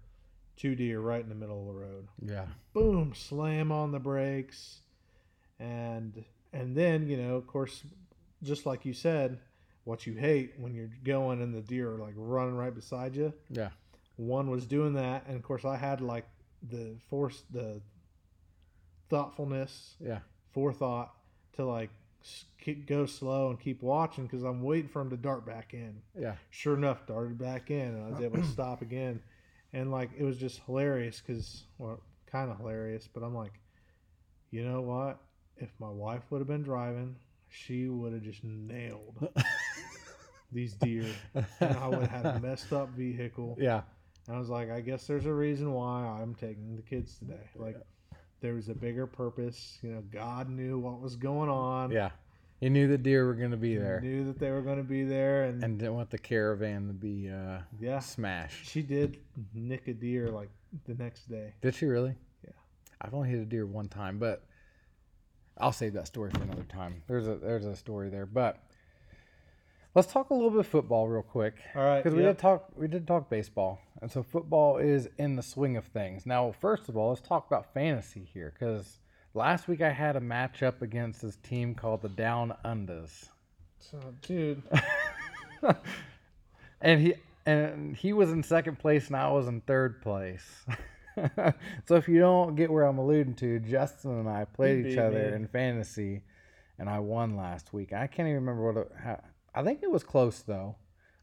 two 0.56 0.76
deer 0.76 1.00
right 1.00 1.22
in 1.22 1.30
the 1.30 1.36
middle 1.36 1.62
of 1.62 1.66
the 1.74 1.82
road. 1.82 2.08
Yeah. 2.24 2.46
Boom! 2.74 3.14
Slam 3.16 3.72
on 3.72 3.92
the 3.92 4.00
brakes, 4.00 4.82
and 5.60 6.24
and 6.54 6.78
then 6.78 7.08
you 7.08 7.18
know, 7.18 7.36
of 7.38 7.48
course, 7.48 7.84
just 8.44 8.68
like 8.68 8.86
you 8.86 8.94
said, 8.94 9.40
what 9.84 10.06
you 10.06 10.14
hate 10.14 10.54
when 10.60 10.76
you're 10.76 10.92
going 11.04 11.42
and 11.42 11.56
the 11.56 11.62
deer 11.62 11.92
are 11.94 11.98
like 11.98 12.14
running 12.16 12.56
right 12.56 12.74
beside 12.76 13.16
you. 13.16 13.34
Yeah. 13.50 13.70
One 14.18 14.50
was 14.50 14.66
doing 14.66 14.94
that, 14.94 15.26
and 15.28 15.36
of 15.36 15.44
course, 15.44 15.66
I 15.66 15.76
had 15.78 16.02
like 16.02 16.26
the 16.68 16.96
force, 17.10 17.44
the 17.52 17.82
thoughtfulness, 19.10 19.96
Yeah. 20.00 20.20
forethought 20.52 21.14
to 21.54 21.66
like 21.66 21.90
go 22.88 23.06
slow 23.06 23.50
and 23.50 23.60
keep 23.60 23.84
watching 23.84 24.26
because 24.26 24.44
I'm 24.44 24.64
waiting 24.64 24.90
for 24.90 25.02
him 25.02 25.10
to 25.12 25.18
dart 25.18 25.46
back 25.46 25.74
in. 25.74 26.02
Yeah. 26.20 26.36
Sure 26.50 26.76
enough, 26.76 27.06
darted 27.06 27.38
back 27.38 27.70
in, 27.70 27.94
and 27.96 28.04
I 28.06 28.10
was 28.10 28.22
able 28.22 28.38
to 28.38 28.48
stop 28.52 28.82
again. 28.82 29.22
And 29.74 29.92
like 29.92 30.10
it 30.18 30.24
was 30.24 30.38
just 30.38 30.62
hilarious 30.66 31.22
because, 31.26 31.64
well, 31.78 32.02
kind 32.26 32.50
of 32.50 32.58
hilarious, 32.58 33.08
but 33.14 33.22
I'm 33.24 33.36
like, 33.36 33.54
you 34.50 34.64
know 34.66 34.82
what? 34.82 35.20
If 35.58 35.70
my 35.80 35.90
wife 35.90 36.24
would 36.30 36.40
have 36.40 36.48
been 36.48 36.64
driving, 36.64 37.16
she 37.50 37.88
would 37.90 38.14
have 38.14 38.24
just 38.24 38.44
nailed 38.44 39.28
these 40.52 40.74
deer, 40.74 41.06
and 41.34 41.78
I 41.78 41.88
would 41.88 42.08
have 42.08 42.24
had 42.24 42.26
a 42.38 42.40
messed 42.40 42.72
up 42.74 42.90
vehicle. 42.90 43.58
Yeah. 43.60 43.82
And 44.28 44.36
I 44.36 44.40
was 44.40 44.50
like, 44.50 44.72
I 44.72 44.82
guess 44.82 45.06
there's 45.08 45.26
a 45.26 45.34
reason 45.34 45.72
why 45.74 46.02
I'm 46.04 46.34
taking 46.36 46.76
the 46.76 46.82
kids 46.82 47.18
today. 47.18 47.50
Like, 47.56 47.78
there 48.42 48.54
was 48.54 48.70
a 48.70 48.74
bigger 48.74 49.08
purpose. 49.08 49.78
You 49.82 49.92
know, 49.92 50.04
God 50.12 50.50
knew 50.50 50.80
what 50.80 51.00
was 51.00 51.16
going 51.16 51.50
on. 51.50 51.92
Yeah. 51.92 52.10
He 52.60 52.70
knew 52.70 52.88
the 52.88 52.98
deer 52.98 53.26
were 53.26 53.34
going 53.34 53.52
to 53.52 53.58
be 53.58 53.72
He 53.72 53.78
there 53.78 54.00
Knew 54.02 54.24
that 54.26 54.40
they 54.40 54.50
were 54.50 54.62
going 54.62 54.78
to 54.78 54.84
be 54.84 55.04
there, 55.04 55.44
and, 55.44 55.64
and 55.64 55.78
didn't 55.78 55.94
want 55.94 56.10
the 56.10 56.18
caravan 56.18 56.88
to 56.88 56.94
be 56.94 57.30
uh, 57.30 57.60
yeah, 57.80 58.00
smashed. 58.00 58.66
she 58.68 58.82
did 58.82 59.18
nick 59.54 59.88
a 59.88 59.94
deer 59.94 60.30
like 60.30 60.50
the 60.86 60.94
next 60.96 61.30
day. 61.30 61.54
Did 61.62 61.76
she 61.76 61.86
really? 61.86 62.16
Yeah. 62.44 62.52
I've 63.02 63.14
only 63.14 63.30
hit 63.30 63.40
a 63.40 63.46
deer 63.46 63.66
one 63.66 63.90
time, 63.90 64.20
but 64.20 64.46
I'll 65.58 65.74
save 65.74 65.94
that 65.94 66.08
story 66.08 66.32
for 66.32 66.42
another 66.44 66.64
time. 66.64 67.04
There's 67.08 67.28
a 67.28 67.36
there's 67.36 67.66
a 67.66 67.76
story 67.76 68.10
there, 68.10 68.26
but 68.26 68.64
let's 69.96 70.12
talk 70.12 70.30
a 70.30 70.34
little 70.34 70.52
bit 70.52 70.60
of 70.60 70.68
football 70.68 71.08
real 71.08 71.24
quick 71.24 71.56
All 71.76 71.84
right, 71.84 72.04
because 72.04 72.16
we 72.16 72.22
yeah. 72.22 72.30
did 72.30 72.38
talk 72.38 72.68
we 72.76 72.88
did 72.88 73.08
talk 73.08 73.30
baseball, 73.30 73.80
and 74.02 74.12
so 74.12 74.22
football 74.22 74.78
is 74.78 75.10
in 75.18 75.36
the 75.36 75.44
swing 75.44 75.78
of 75.78 75.86
things. 75.86 76.26
Now, 76.26 76.52
first 76.52 76.90
of 76.90 76.98
all, 76.98 77.10
let's 77.10 77.22
talk 77.22 77.48
about 77.48 77.74
fantasy 77.74 78.28
here 78.32 78.54
because 78.54 79.00
last 79.34 79.68
week 79.68 79.82
I 79.82 79.92
had 79.92 80.16
a 80.16 80.22
matchup 80.22 80.82
against 80.82 81.22
this 81.22 81.38
team 81.38 81.74
called 81.74 82.02
the 82.02 82.10
Down 82.10 82.54
Undas. 82.64 83.30
So, 83.80 84.00
dude, 84.22 84.62
and 86.82 87.02
he 87.02 87.14
and 87.46 87.96
he 87.96 88.14
was 88.14 88.32
in 88.32 88.44
second 88.44 88.80
place 88.80 89.08
and 89.08 89.16
I 89.16 89.32
was 89.32 89.48
in 89.48 89.62
third 89.62 90.02
place. 90.02 90.66
so 91.88 91.96
if 91.96 92.08
you 92.10 92.20
don't 92.20 92.56
get 92.56 92.72
where 92.72 92.84
I'm 92.84 92.98
alluding 92.98 93.36
to, 93.36 93.60
Justin 93.60 94.20
and 94.20 94.28
I 94.28 94.46
played 94.46 94.86
each 94.86 94.98
other 94.98 95.30
me. 95.30 95.36
in 95.36 95.48
fantasy, 95.48 96.24
and 96.78 96.90
I 96.90 97.00
won 97.00 97.38
last 97.38 97.72
week. 97.74 97.94
I 97.94 98.08
can't 98.08 98.28
even 98.28 98.46
remember 98.46 98.74
what. 98.74 98.78
It, 98.78 98.92
how, 99.02 99.20
I 99.56 99.64
think 99.64 99.82
it 99.82 99.90
was 99.90 100.04
close 100.04 100.42
though. 100.42 100.76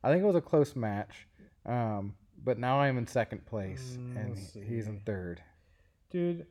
I 0.02 0.10
think 0.10 0.22
it 0.22 0.26
was 0.26 0.34
a 0.36 0.40
close 0.40 0.74
match. 0.74 1.28
Um, 1.66 2.14
but 2.42 2.58
now 2.58 2.80
I'm 2.80 2.98
in 2.98 3.06
second 3.06 3.46
place, 3.46 3.96
Mm, 4.00 4.16
and 4.16 4.66
he's 4.66 4.88
in 4.88 5.00
third. 5.06 5.40
dude, 6.10 6.46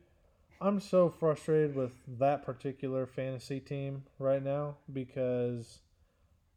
I'm 0.60 0.80
so 0.80 1.10
frustrated 1.10 1.74
with 1.76 1.92
that 2.18 2.44
particular 2.46 3.04
fantasy 3.06 3.60
team 3.60 4.04
right 4.18 4.42
now 4.42 4.76
because 4.90 5.80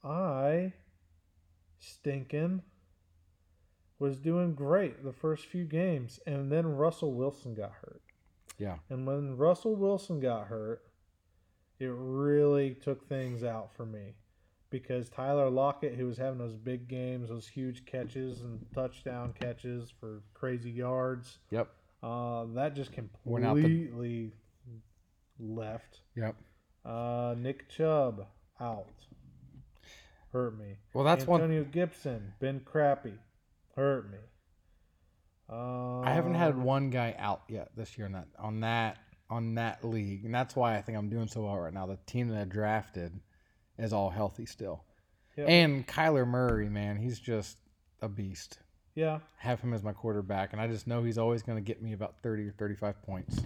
I 0.04 0.72
stinking 1.80 2.62
was 4.00 4.18
doing 4.18 4.54
great 4.54 5.04
the 5.04 5.12
first 5.12 5.46
few 5.48 5.66
games, 5.66 6.20
and 6.26 6.52
then 6.52 6.66
Russell 6.76 7.14
Wilson 7.14 7.56
got 7.56 7.72
hurt. 7.82 8.02
Yeah. 8.58 8.78
And 8.90 9.06
when 9.06 9.36
Russell 9.38 9.76
Wilson 9.76 10.20
got 10.20 10.48
hurt, 10.48 10.84
it 11.80 11.92
really 11.92 12.74
took 12.76 13.08
things 13.10 13.44
out 13.44 13.76
for 13.76 13.86
me 13.86 14.14
because 14.80 15.10
Tyler 15.10 15.50
Lockett, 15.50 15.96
who 15.96 16.06
was 16.06 16.18
having 16.18 16.38
those 16.38 16.56
big 16.56 16.88
games, 16.88 17.30
those 17.30 17.48
huge 17.48 17.86
catches 17.86 18.42
and 18.42 18.66
touchdown 18.74 19.34
catches 19.40 19.90
for 20.00 20.22
crazy 20.34 20.70
yards, 20.72 21.40
Yep. 21.52 21.70
uh, 22.04 22.46
that 22.56 22.76
just 22.76 22.92
out 22.92 22.96
the- 22.96 23.40
completely 23.40 24.34
left. 25.40 26.02
Yep. 26.16 26.36
Uh, 26.84 27.36
Nick 27.38 27.70
Chubb 27.70 28.28
out, 28.60 29.06
hurt 30.32 30.58
me. 30.58 30.78
Well, 30.94 31.04
that's 31.06 31.26
one. 31.26 31.42
Antonio 31.42 31.64
Gibson 31.64 32.34
been 32.40 32.60
crappy, 32.60 33.18
hurt 33.76 34.12
me. 34.12 34.18
Uh, 35.50 36.02
I 36.02 36.12
haven't 36.12 36.36
had 36.36 36.58
one 36.58 36.90
guy 36.90 37.16
out 37.18 37.44
yet 37.48 37.70
this 37.76 37.98
year 37.98 38.08
on 38.08 38.14
that 38.14 38.28
on 38.40 38.60
that 38.62 38.98
on 39.30 39.56
that 39.56 39.84
league, 39.84 40.26
and 40.26 40.34
that's 40.34 40.56
why 40.56 40.76
I 40.76 40.82
think 40.82 40.98
I'm 40.98 41.10
doing 41.10 41.28
so 41.28 41.44
well 41.46 41.58
right 41.60 41.74
now. 41.74 41.86
The 41.86 41.98
team 42.06 42.28
that 42.30 42.42
I 42.42 42.44
drafted 42.46 43.20
is 43.78 43.94
all 43.94 44.10
healthy 44.10 44.46
still, 44.46 44.84
Yep. 45.38 45.50
and 45.50 45.88
Kyler 45.88 46.28
Murray, 46.28 46.70
man, 46.70 46.98
he's 46.98 47.20
just 47.20 47.58
a 48.02 48.08
beast. 48.10 48.60
yeah, 48.96 49.20
Have 49.40 49.60
him 49.62 49.74
as 49.74 49.84
my 49.84 49.92
quarterback, 49.94 50.54
and 50.54 50.62
I 50.62 50.68
just 50.68 50.88
know 50.88 51.04
he's 51.04 51.18
always 51.18 51.44
going 51.44 51.58
to 51.58 51.62
get 51.62 51.82
me 51.82 51.94
about 51.94 52.16
30 52.22 52.48
or 52.48 52.52
35 52.54 53.02
points. 53.04 53.42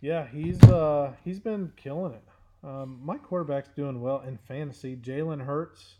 Yeah, 0.00 0.26
he's 0.26 0.62
uh 0.64 1.12
he's 1.24 1.40
been 1.40 1.72
killing 1.76 2.12
it. 2.14 2.22
Um, 2.66 3.00
my 3.04 3.16
quarterback's 3.18 3.68
doing 3.76 4.00
well 4.00 4.20
in 4.20 4.38
fantasy. 4.38 4.96
Jalen 4.96 5.44
Hurts, 5.44 5.96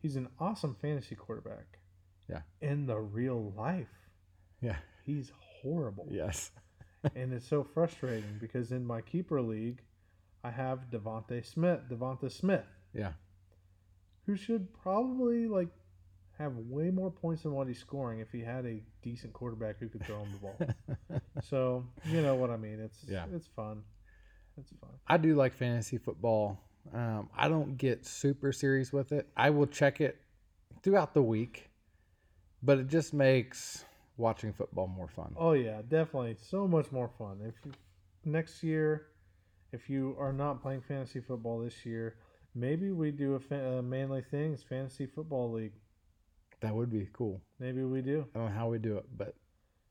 he's 0.00 0.16
an 0.16 0.28
awesome 0.38 0.74
fantasy 0.80 1.14
quarterback. 1.14 1.78
Yeah. 2.28 2.40
In 2.62 2.86
the 2.86 2.98
real 2.98 3.52
life, 3.56 3.88
Yeah. 4.62 4.76
he's 5.04 5.30
horrible, 5.38 6.06
Yes. 6.10 6.50
and 7.14 7.32
it's 7.34 7.46
so 7.46 7.64
frustrating 7.64 8.38
because 8.40 8.72
in 8.72 8.84
my 8.86 9.00
keeper 9.02 9.40
league, 9.42 9.82
I 10.42 10.50
have 10.50 10.90
Devonte 10.90 11.44
Smith, 11.44 11.80
Devonta 11.90 12.30
Smith, 12.30 12.64
Yeah. 12.94 13.12
who 14.26 14.36
should 14.36 14.72
probably 14.82 15.46
like 15.46 15.68
have 16.38 16.56
way 16.56 16.90
more 16.90 17.10
points 17.10 17.42
than 17.42 17.52
what 17.52 17.66
he's 17.68 17.78
scoring 17.78 18.20
if 18.20 18.30
he 18.32 18.40
had 18.40 18.64
a 18.64 18.82
decent 19.02 19.32
quarterback 19.34 19.78
who 19.78 19.88
could 19.88 20.02
throw 20.06 20.20
him 20.22 20.32
the 20.32 20.38
ball. 20.38 21.20
so 21.42 21.84
you 22.06 22.22
know 22.22 22.34
what 22.34 22.50
I 22.50 22.56
mean. 22.56 22.80
It's 22.80 23.04
Yeah. 23.06 23.26
it's 23.34 23.46
fun. 23.48 23.82
It's 24.56 24.72
fun. 24.80 24.90
I 25.06 25.16
do 25.18 25.34
like 25.34 25.52
fantasy 25.52 25.98
football. 25.98 26.58
Um, 26.94 27.28
I 27.36 27.48
don't 27.48 27.76
get 27.76 28.06
super 28.06 28.52
serious 28.52 28.92
with 28.92 29.12
it. 29.12 29.28
I 29.36 29.50
will 29.50 29.66
check 29.66 30.00
it 30.00 30.16
throughout 30.82 31.12
the 31.12 31.22
week, 31.22 31.68
but 32.62 32.78
it 32.78 32.86
just 32.88 33.12
makes 33.12 33.84
watching 34.16 34.52
football 34.54 34.86
more 34.86 35.08
fun. 35.08 35.34
Oh 35.36 35.52
yeah, 35.52 35.82
definitely. 35.86 36.36
So 36.40 36.66
much 36.66 36.90
more 36.90 37.10
fun. 37.18 37.40
If 37.46 37.54
you, 37.66 37.72
next 38.24 38.62
year, 38.62 39.08
if 39.72 39.88
you 39.88 40.16
are 40.18 40.32
not 40.32 40.62
playing 40.62 40.80
fantasy 40.82 41.20
football 41.20 41.60
this 41.60 41.84
year, 41.86 42.16
maybe 42.54 42.90
we 42.90 43.10
do 43.10 43.34
a, 43.34 43.40
fa- 43.40 43.78
a 43.78 43.82
manly 43.82 44.22
things 44.22 44.62
fantasy 44.62 45.06
football 45.06 45.52
league. 45.52 45.72
That 46.60 46.74
would 46.74 46.90
be 46.90 47.08
cool. 47.12 47.40
Maybe 47.58 47.82
we 47.84 48.02
do. 48.02 48.26
I 48.34 48.38
don't 48.38 48.48
know 48.48 48.54
how 48.54 48.68
we 48.68 48.78
do 48.78 48.96
it, 48.98 49.06
but 49.16 49.34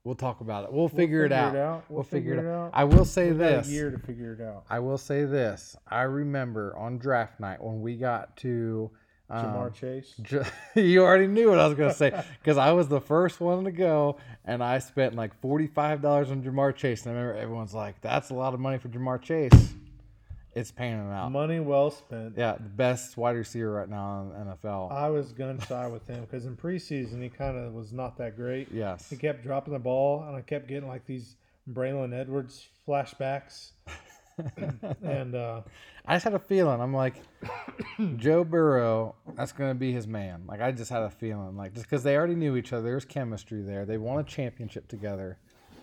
we'll 0.04 0.16
talk 0.16 0.42
about 0.42 0.66
it. 0.66 0.72
We'll 0.72 0.82
We'll 0.82 0.90
figure, 0.90 1.26
it, 1.26 1.32
out. 1.32 1.54
We'll, 1.54 1.84
We'll 1.90 2.04
figure 2.04 2.36
it 2.36 2.46
out. 2.46 2.72
I 2.74 2.84
will 2.84 3.06
say 3.06 3.30
We've 3.30 3.38
this. 3.40 3.68
a 3.68 3.72
year 3.72 3.90
to 3.90 3.98
figure 3.98 4.34
it 4.34 4.42
out. 4.42 4.66
I 4.70 4.80
will 4.80 4.98
say 5.00 5.26
this. 5.26 5.76
I 5.88 6.02
remember 6.04 6.76
on 6.78 7.00
draft 7.00 7.40
night 7.40 7.64
when 7.64 7.82
we 7.82 7.96
got 7.96 8.38
to 8.38 8.92
um, 9.30 9.46
Ja'Marr 9.46 9.74
Chase. 9.74 10.14
Ju- 10.22 10.44
you 10.76 11.04
already 11.04 11.28
knew 11.28 11.50
what 11.50 11.60
I 11.60 11.68
was 11.68 11.76
going 11.78 11.90
to 11.90 11.96
say 11.96 12.24
because 12.42 12.58
I 12.58 12.72
was 12.72 12.88
the 12.88 13.02
first 13.02 13.40
one 13.40 13.64
to 13.66 13.72
go, 13.72 14.18
and 14.46 14.64
I 14.64 14.80
spent 14.80 15.16
like 15.16 15.40
forty 15.42 15.68
five 15.68 16.02
dollars 16.02 16.32
on 16.32 16.44
Ja'Marr 16.44 16.76
Chase. 16.76 17.06
And 17.06 17.16
I 17.16 17.20
remember 17.20 17.40
everyone's 17.40 17.74
like, 17.74 18.02
"That's 18.02 18.30
a 18.30 18.34
lot 18.34 18.54
of 18.54 18.60
money 18.60 18.78
for 18.78 18.90
Ja'Marr 18.90 19.22
Chase." 19.22 19.74
It's 20.56 20.72
panning 20.72 21.12
out. 21.12 21.30
Money 21.32 21.60
well 21.60 21.92
spent. 21.92 22.34
Yeah, 22.36 22.54
the 22.54 22.70
best 22.70 23.16
wide 23.18 23.36
receiver 23.36 23.72
right 23.72 23.88
now 23.88 24.22
in 24.24 24.30
the 24.48 24.56
NFL. 24.56 24.92
I 24.92 25.08
was 25.08 25.32
gun 25.32 25.60
shy 25.60 25.88
with 25.88 26.08
him 26.08 26.22
because 26.22 26.46
in 26.46 26.58
preseason 26.58 27.22
he 27.22 27.30
kind 27.30 27.56
of 27.56 27.72
was 27.74 27.94
not 27.94 28.18
that 28.18 28.36
great. 28.36 28.68
yes. 28.72 29.10
He 29.12 29.16
kept 29.16 29.44
dropping 29.44 29.74
the 29.74 29.80
ball, 29.80 30.24
and 30.24 30.36
I 30.36 30.42
kept 30.42 30.68
getting 30.68 30.90
like 30.90 31.06
these 31.06 31.36
Braylon 31.72 32.20
Edwards 32.20 32.68
flashbacks. 32.88 33.72
and 35.04 35.36
uh, 35.36 35.62
I 36.06 36.16
just 36.16 36.24
had 36.24 36.34
a 36.34 36.40
feeling. 36.40 36.82
I'm 36.82 36.94
like, 36.94 37.16
Joe 38.18 38.44
Burrow, 38.44 39.16
that's 39.36 39.52
going 39.52 39.72
to 39.72 39.76
be 39.76 39.92
his 39.92 40.08
man. 40.08 40.44
Like, 40.48 40.62
I 40.62 40.72
just 40.72 40.90
had 40.92 41.04
a 41.04 41.10
feeling. 41.10 41.56
Like, 41.58 41.74
just 41.74 41.86
because 41.86 42.04
they 42.04 42.16
already 42.16 42.36
knew 42.36 42.56
each 42.56 42.74
other, 42.74 42.84
there's 42.84 43.06
chemistry 43.06 43.62
there. 43.62 43.86
They 43.86 43.98
won 43.98 44.20
a 44.20 44.24
championship 44.24 44.88
together. 44.88 45.38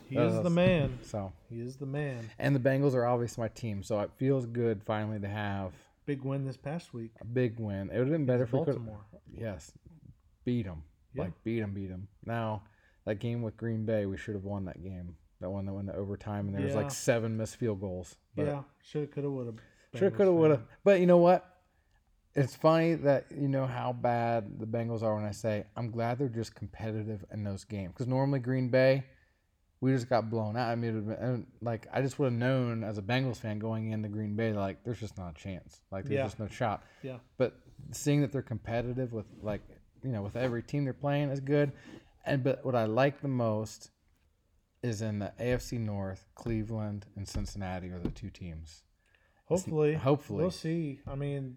he 0.09 0.17
is 0.17 0.41
the 0.43 0.51
man. 0.51 0.99
So, 1.03 1.33
He 1.51 1.61
is 1.61 1.77
the 1.77 1.87
man. 1.87 2.31
and 2.39 2.55
the 2.55 2.61
Bengals 2.61 2.95
are 2.95 3.07
obviously 3.07 3.43
my 3.43 3.49
team. 3.49 3.83
So 3.83 4.01
it 4.01 4.11
feels 4.17 4.47
good 4.47 4.83
finally 4.85 5.19
to 5.21 5.29
have 5.29 5.73
Big 6.07 6.23
win 6.23 6.45
this 6.47 6.57
past 6.57 6.95
week. 6.95 7.11
a 7.21 7.25
big 7.25 7.59
win. 7.59 7.91
It 7.91 7.99
would 7.99 8.07
have 8.09 8.11
been 8.13 8.27
better 8.27 8.47
could. 8.47 8.53
Baltimore. 8.67 9.05
Yes, 9.37 9.73
beat 10.45 10.65
them. 10.67 10.85
Yeah. 11.15 11.25
Like 11.25 11.33
beat 11.43 11.61
them, 11.61 11.75
beat 11.75 11.89
them. 11.89 12.07
Now 12.25 12.63
that 13.07 13.17
game 13.17 13.43
with 13.43 13.57
Green 13.57 13.85
Bay, 13.85 14.07
we 14.07 14.17
should 14.17 14.35
have 14.35 14.45
won 14.45 14.65
that 14.67 14.83
game. 14.85 15.17
That 15.41 15.51
one 15.51 15.67
that 15.67 15.75
went 15.75 15.89
to 15.89 15.95
overtime, 15.95 16.47
and 16.47 16.55
there 16.57 16.63
was 16.63 16.73
Yeah. 16.73 16.79
like 16.81 16.91
seven 16.91 17.37
missed 17.37 17.57
field 17.57 17.81
goals. 17.81 18.17
But 18.35 18.47
yeah, 18.47 18.63
should 18.83 19.03
have, 19.03 19.11
could 19.11 19.25
have, 19.25 19.33
would 19.33 19.47
have. 19.47 19.57
Sure, 19.95 20.11
could 20.11 20.27
have, 20.27 20.35
would 20.35 20.51
have. 20.51 20.63
But 20.85 21.01
you 21.01 21.07
know 21.07 21.19
what? 21.19 21.45
It's 22.35 22.55
funny 22.55 22.95
that 22.95 23.27
you 23.31 23.49
know 23.49 23.67
how 23.67 23.93
bad 23.95 24.59
the 24.59 24.67
Bengals 24.67 25.03
are 25.03 25.15
when 25.15 25.25
I 25.25 25.31
say 25.31 25.65
I'm 25.75 25.91
glad 25.91 26.19
they're 26.19 26.29
just 26.29 26.55
competitive 26.55 27.25
in 27.33 27.45
those 27.45 27.65
games. 27.65 27.93
Because 27.95 28.07
normally 28.07 28.41
Green 28.41 28.69
Bay, 28.69 29.05
we 29.81 29.93
just 29.93 30.09
got 30.09 30.29
blown 30.29 30.55
out. 30.57 30.69
I 30.69 30.75
mean, 30.75 30.91
it 30.91 30.95
would've 30.95 31.09
been, 31.19 31.29
and, 31.29 31.47
like 31.63 31.87
I 31.93 32.03
just 32.03 32.19
would 32.19 32.27
have 32.27 32.39
known 32.39 32.85
as 32.85 32.99
a 32.99 33.03
Bengals 33.03 33.39
fan 33.39 33.59
going 33.59 33.91
into 33.93 34.09
Green 34.11 34.37
Bay, 34.37 34.53
like 34.53 34.85
there's 34.85 35.01
just 35.01 35.17
not 35.17 35.31
a 35.31 35.35
chance. 35.43 35.81
Like 35.91 36.05
there's 36.05 36.17
Yeah. 36.19 36.25
just 36.25 36.39
no 36.39 36.47
shot. 36.49 36.83
Yeah. 37.03 37.19
But 37.39 37.59
seeing 37.93 38.21
that 38.23 38.33
they're 38.33 38.43
competitive 38.43 39.13
with 39.15 39.27
like 39.43 39.63
you 40.03 40.13
know 40.13 40.23
with 40.23 40.37
every 40.37 40.63
team 40.63 40.85
they're 40.85 40.93
playing 40.93 41.31
is 41.31 41.41
good. 41.41 41.73
And 42.27 42.43
but 42.45 42.65
what 42.67 42.75
I 42.75 42.85
like 42.85 43.21
the 43.23 43.29
most 43.29 43.91
is 44.83 45.03
in 45.03 45.19
the 45.19 45.33
AFC 45.41 45.79
North, 45.79 46.27
Cleveland 46.35 47.07
and 47.17 47.27
Cincinnati 47.27 47.91
are 47.91 47.99
the 47.99 48.11
two 48.11 48.31
teams. 48.31 48.83
Hopefully, 49.47 49.95
hopefully. 49.95 50.43
we'll 50.43 50.51
see. 50.51 51.01
I 51.07 51.15
mean, 51.15 51.57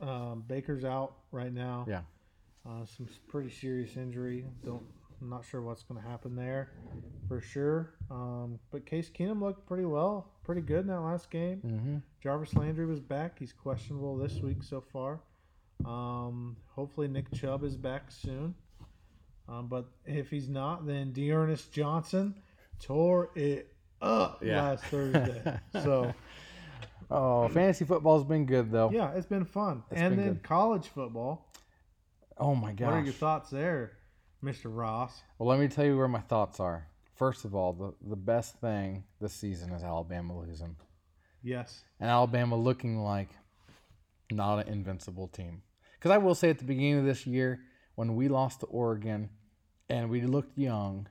um, 0.00 0.44
Baker's 0.46 0.84
out 0.84 1.14
right 1.30 1.52
now. 1.52 1.86
Yeah. 1.88 2.00
Uh, 2.66 2.84
some 2.96 3.06
pretty 3.28 3.50
serious 3.50 3.96
injury. 3.96 4.44
Don't. 4.64 4.82
I'm 5.20 5.30
not 5.30 5.44
sure 5.46 5.62
what's 5.62 5.82
going 5.82 6.00
to 6.00 6.06
happen 6.06 6.36
there, 6.36 6.72
for 7.26 7.40
sure. 7.40 7.94
Um, 8.10 8.58
but 8.70 8.84
Case 8.84 9.08
Keenum 9.08 9.40
looked 9.40 9.66
pretty 9.66 9.86
well, 9.86 10.30
pretty 10.44 10.60
good 10.60 10.80
in 10.80 10.88
that 10.88 11.00
last 11.00 11.30
game. 11.30 11.62
Mm-hmm. 11.66 11.96
Jarvis 12.22 12.54
Landry 12.54 12.84
was 12.84 13.00
back. 13.00 13.38
He's 13.38 13.52
questionable 13.52 14.18
this 14.18 14.34
week 14.40 14.62
so 14.62 14.82
far. 14.92 15.20
Um, 15.86 16.56
hopefully 16.74 17.08
Nick 17.08 17.32
Chubb 17.32 17.64
is 17.64 17.76
back 17.76 18.10
soon. 18.10 18.54
Um, 19.48 19.68
but 19.68 19.86
if 20.04 20.30
he's 20.30 20.48
not, 20.48 20.86
then 20.86 21.12
D'Ernest 21.12 21.72
Johnson 21.72 22.34
tore 22.80 23.30
it 23.34 23.72
up 24.02 24.42
Yeah. 24.42 24.62
last 24.62 24.84
Thursday. 24.84 25.58
so 25.72 26.12
Oh, 27.10 27.48
fantasy 27.48 27.84
football's 27.84 28.24
been 28.24 28.46
good 28.46 28.70
though. 28.72 28.90
yeah, 28.90 29.12
it's 29.14 29.26
been 29.26 29.44
fun. 29.44 29.82
It's 29.90 30.00
and 30.00 30.16
been 30.16 30.24
then 30.24 30.34
good. 30.34 30.42
college 30.42 30.88
football. 30.88 31.52
Oh 32.36 32.54
my 32.54 32.72
gosh. 32.72 32.86
What 32.86 32.94
are 32.94 33.04
your 33.04 33.12
thoughts 33.12 33.50
there, 33.50 33.92
Mr. 34.44 34.64
Ross? 34.64 35.22
well, 35.38 35.48
let 35.48 35.60
me 35.60 35.68
tell 35.68 35.84
you 35.84 35.96
where 35.96 36.08
my 36.08 36.20
thoughts 36.20 36.58
are. 36.60 36.88
First 37.14 37.44
of 37.44 37.54
all, 37.54 37.72
the, 37.72 37.94
the 38.10 38.16
best 38.16 38.56
thing 38.60 39.04
this 39.20 39.32
season 39.32 39.70
is 39.72 39.82
Alabama 39.82 40.36
losing. 40.38 40.76
Yes. 41.42 41.82
And 42.00 42.10
Alabama 42.10 42.56
looking 42.56 42.98
like 43.02 43.28
not 44.30 44.58
an 44.66 44.68
invincible 44.72 45.28
team. 45.28 45.62
Because 45.94 46.10
I 46.10 46.18
will 46.18 46.34
say 46.34 46.50
at 46.50 46.58
the 46.58 46.64
beginning 46.64 46.98
of 46.98 47.04
this 47.06 47.26
year, 47.26 47.60
when 47.96 48.14
we 48.14 48.28
lost 48.28 48.60
to 48.60 48.66
Oregon 48.66 49.28
and 49.90 50.08
we 50.08 50.22
looked 50.22 50.56
young 50.56 51.08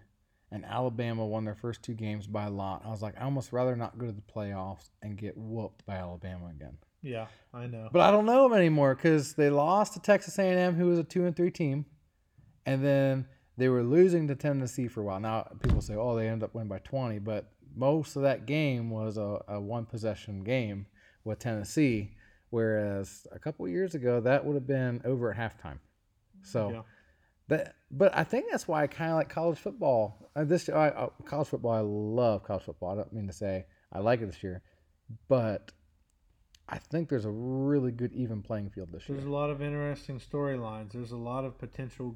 and 0.51 0.63
Alabama 0.63 1.25
won 1.25 1.43
their 1.43 1.55
first 1.55 1.83
two 1.83 1.93
games 1.93 2.27
by 2.27 2.45
a 2.45 2.49
lot, 2.49 2.83
I 2.85 2.89
was 2.89 3.01
like, 3.01 3.19
I 3.19 3.25
almost 3.25 3.51
rather 3.51 3.75
not 3.75 3.97
go 3.97 4.05
to 4.05 4.11
the 4.11 4.21
playoffs 4.21 4.89
and 5.01 5.17
get 5.17 5.35
whooped 5.35 5.85
by 5.85 5.95
Alabama 5.95 6.47
again. 6.47 6.77
Yeah, 7.01 7.27
I 7.53 7.67
know. 7.67 7.89
But 7.91 8.01
I 8.01 8.11
don't 8.11 8.25
know 8.25 8.43
them 8.43 8.57
anymore 8.57 8.95
because 8.95 9.33
they 9.33 9.49
lost 9.49 9.93
to 9.93 9.99
Texas 9.99 10.39
A&M, 10.39 10.75
who 10.75 10.87
was 10.87 10.97
a 10.97 11.03
two 11.03 11.25
and 11.25 11.35
three 11.35 11.51
team, 11.51 11.85
and 12.65 12.83
then 12.83 13.27
they 13.57 13.69
were 13.69 13.83
losing 13.83 14.27
to 14.27 14.35
Tennessee 14.35 14.87
for 14.87 15.01
a 15.01 15.03
while. 15.03 15.19
Now 15.19 15.47
people 15.61 15.81
say, 15.81 15.95
"Oh, 15.95 16.15
they 16.15 16.27
ended 16.27 16.45
up 16.45 16.55
winning 16.55 16.69
by 16.69 16.79
20," 16.79 17.19
but 17.19 17.51
most 17.75 18.15
of 18.15 18.23
that 18.23 18.45
game 18.47 18.89
was 18.89 19.17
a, 19.17 19.39
a 19.47 19.59
one 19.59 19.85
possession 19.85 20.43
game 20.43 20.87
with 21.23 21.39
Tennessee, 21.39 22.15
whereas 22.49 23.27
a 23.31 23.37
couple 23.37 23.67
years 23.67 23.93
ago 23.93 24.19
that 24.21 24.43
would 24.43 24.55
have 24.55 24.67
been 24.67 25.01
over 25.05 25.31
at 25.31 25.37
halftime. 25.37 25.77
So. 26.45 26.71
Yeah. 26.71 26.81
That, 27.47 27.75
but 27.91 28.17
I 28.17 28.23
think 28.23 28.47
that's 28.49 28.67
why 28.67 28.81
I 28.81 28.87
kind 28.87 29.11
of 29.11 29.17
like 29.17 29.29
college 29.29 29.59
football. 29.59 30.31
Uh, 30.35 30.45
this 30.45 30.67
I, 30.67 30.87
uh, 30.87 31.09
college 31.25 31.49
football, 31.49 31.73
I 31.73 31.81
love 31.81 32.43
college 32.43 32.63
football. 32.63 32.89
I 32.89 32.95
don't 32.95 33.13
mean 33.13 33.27
to 33.27 33.33
say 33.33 33.67
I 33.93 33.99
like 33.99 34.19
it 34.21 34.25
this 34.25 34.41
year, 34.41 34.63
but 35.27 35.71
I 36.67 36.79
think 36.79 37.07
there's 37.09 37.25
a 37.25 37.31
really 37.31 37.91
good 37.91 38.13
even 38.13 38.41
playing 38.41 38.71
field 38.71 38.89
this 38.91 39.07
year. 39.07 39.17
There's 39.17 39.27
a 39.27 39.31
lot 39.31 39.51
of 39.51 39.61
interesting 39.61 40.19
storylines. 40.19 40.93
There's 40.93 41.11
a 41.11 41.17
lot 41.17 41.45
of 41.45 41.57
potential 41.59 42.15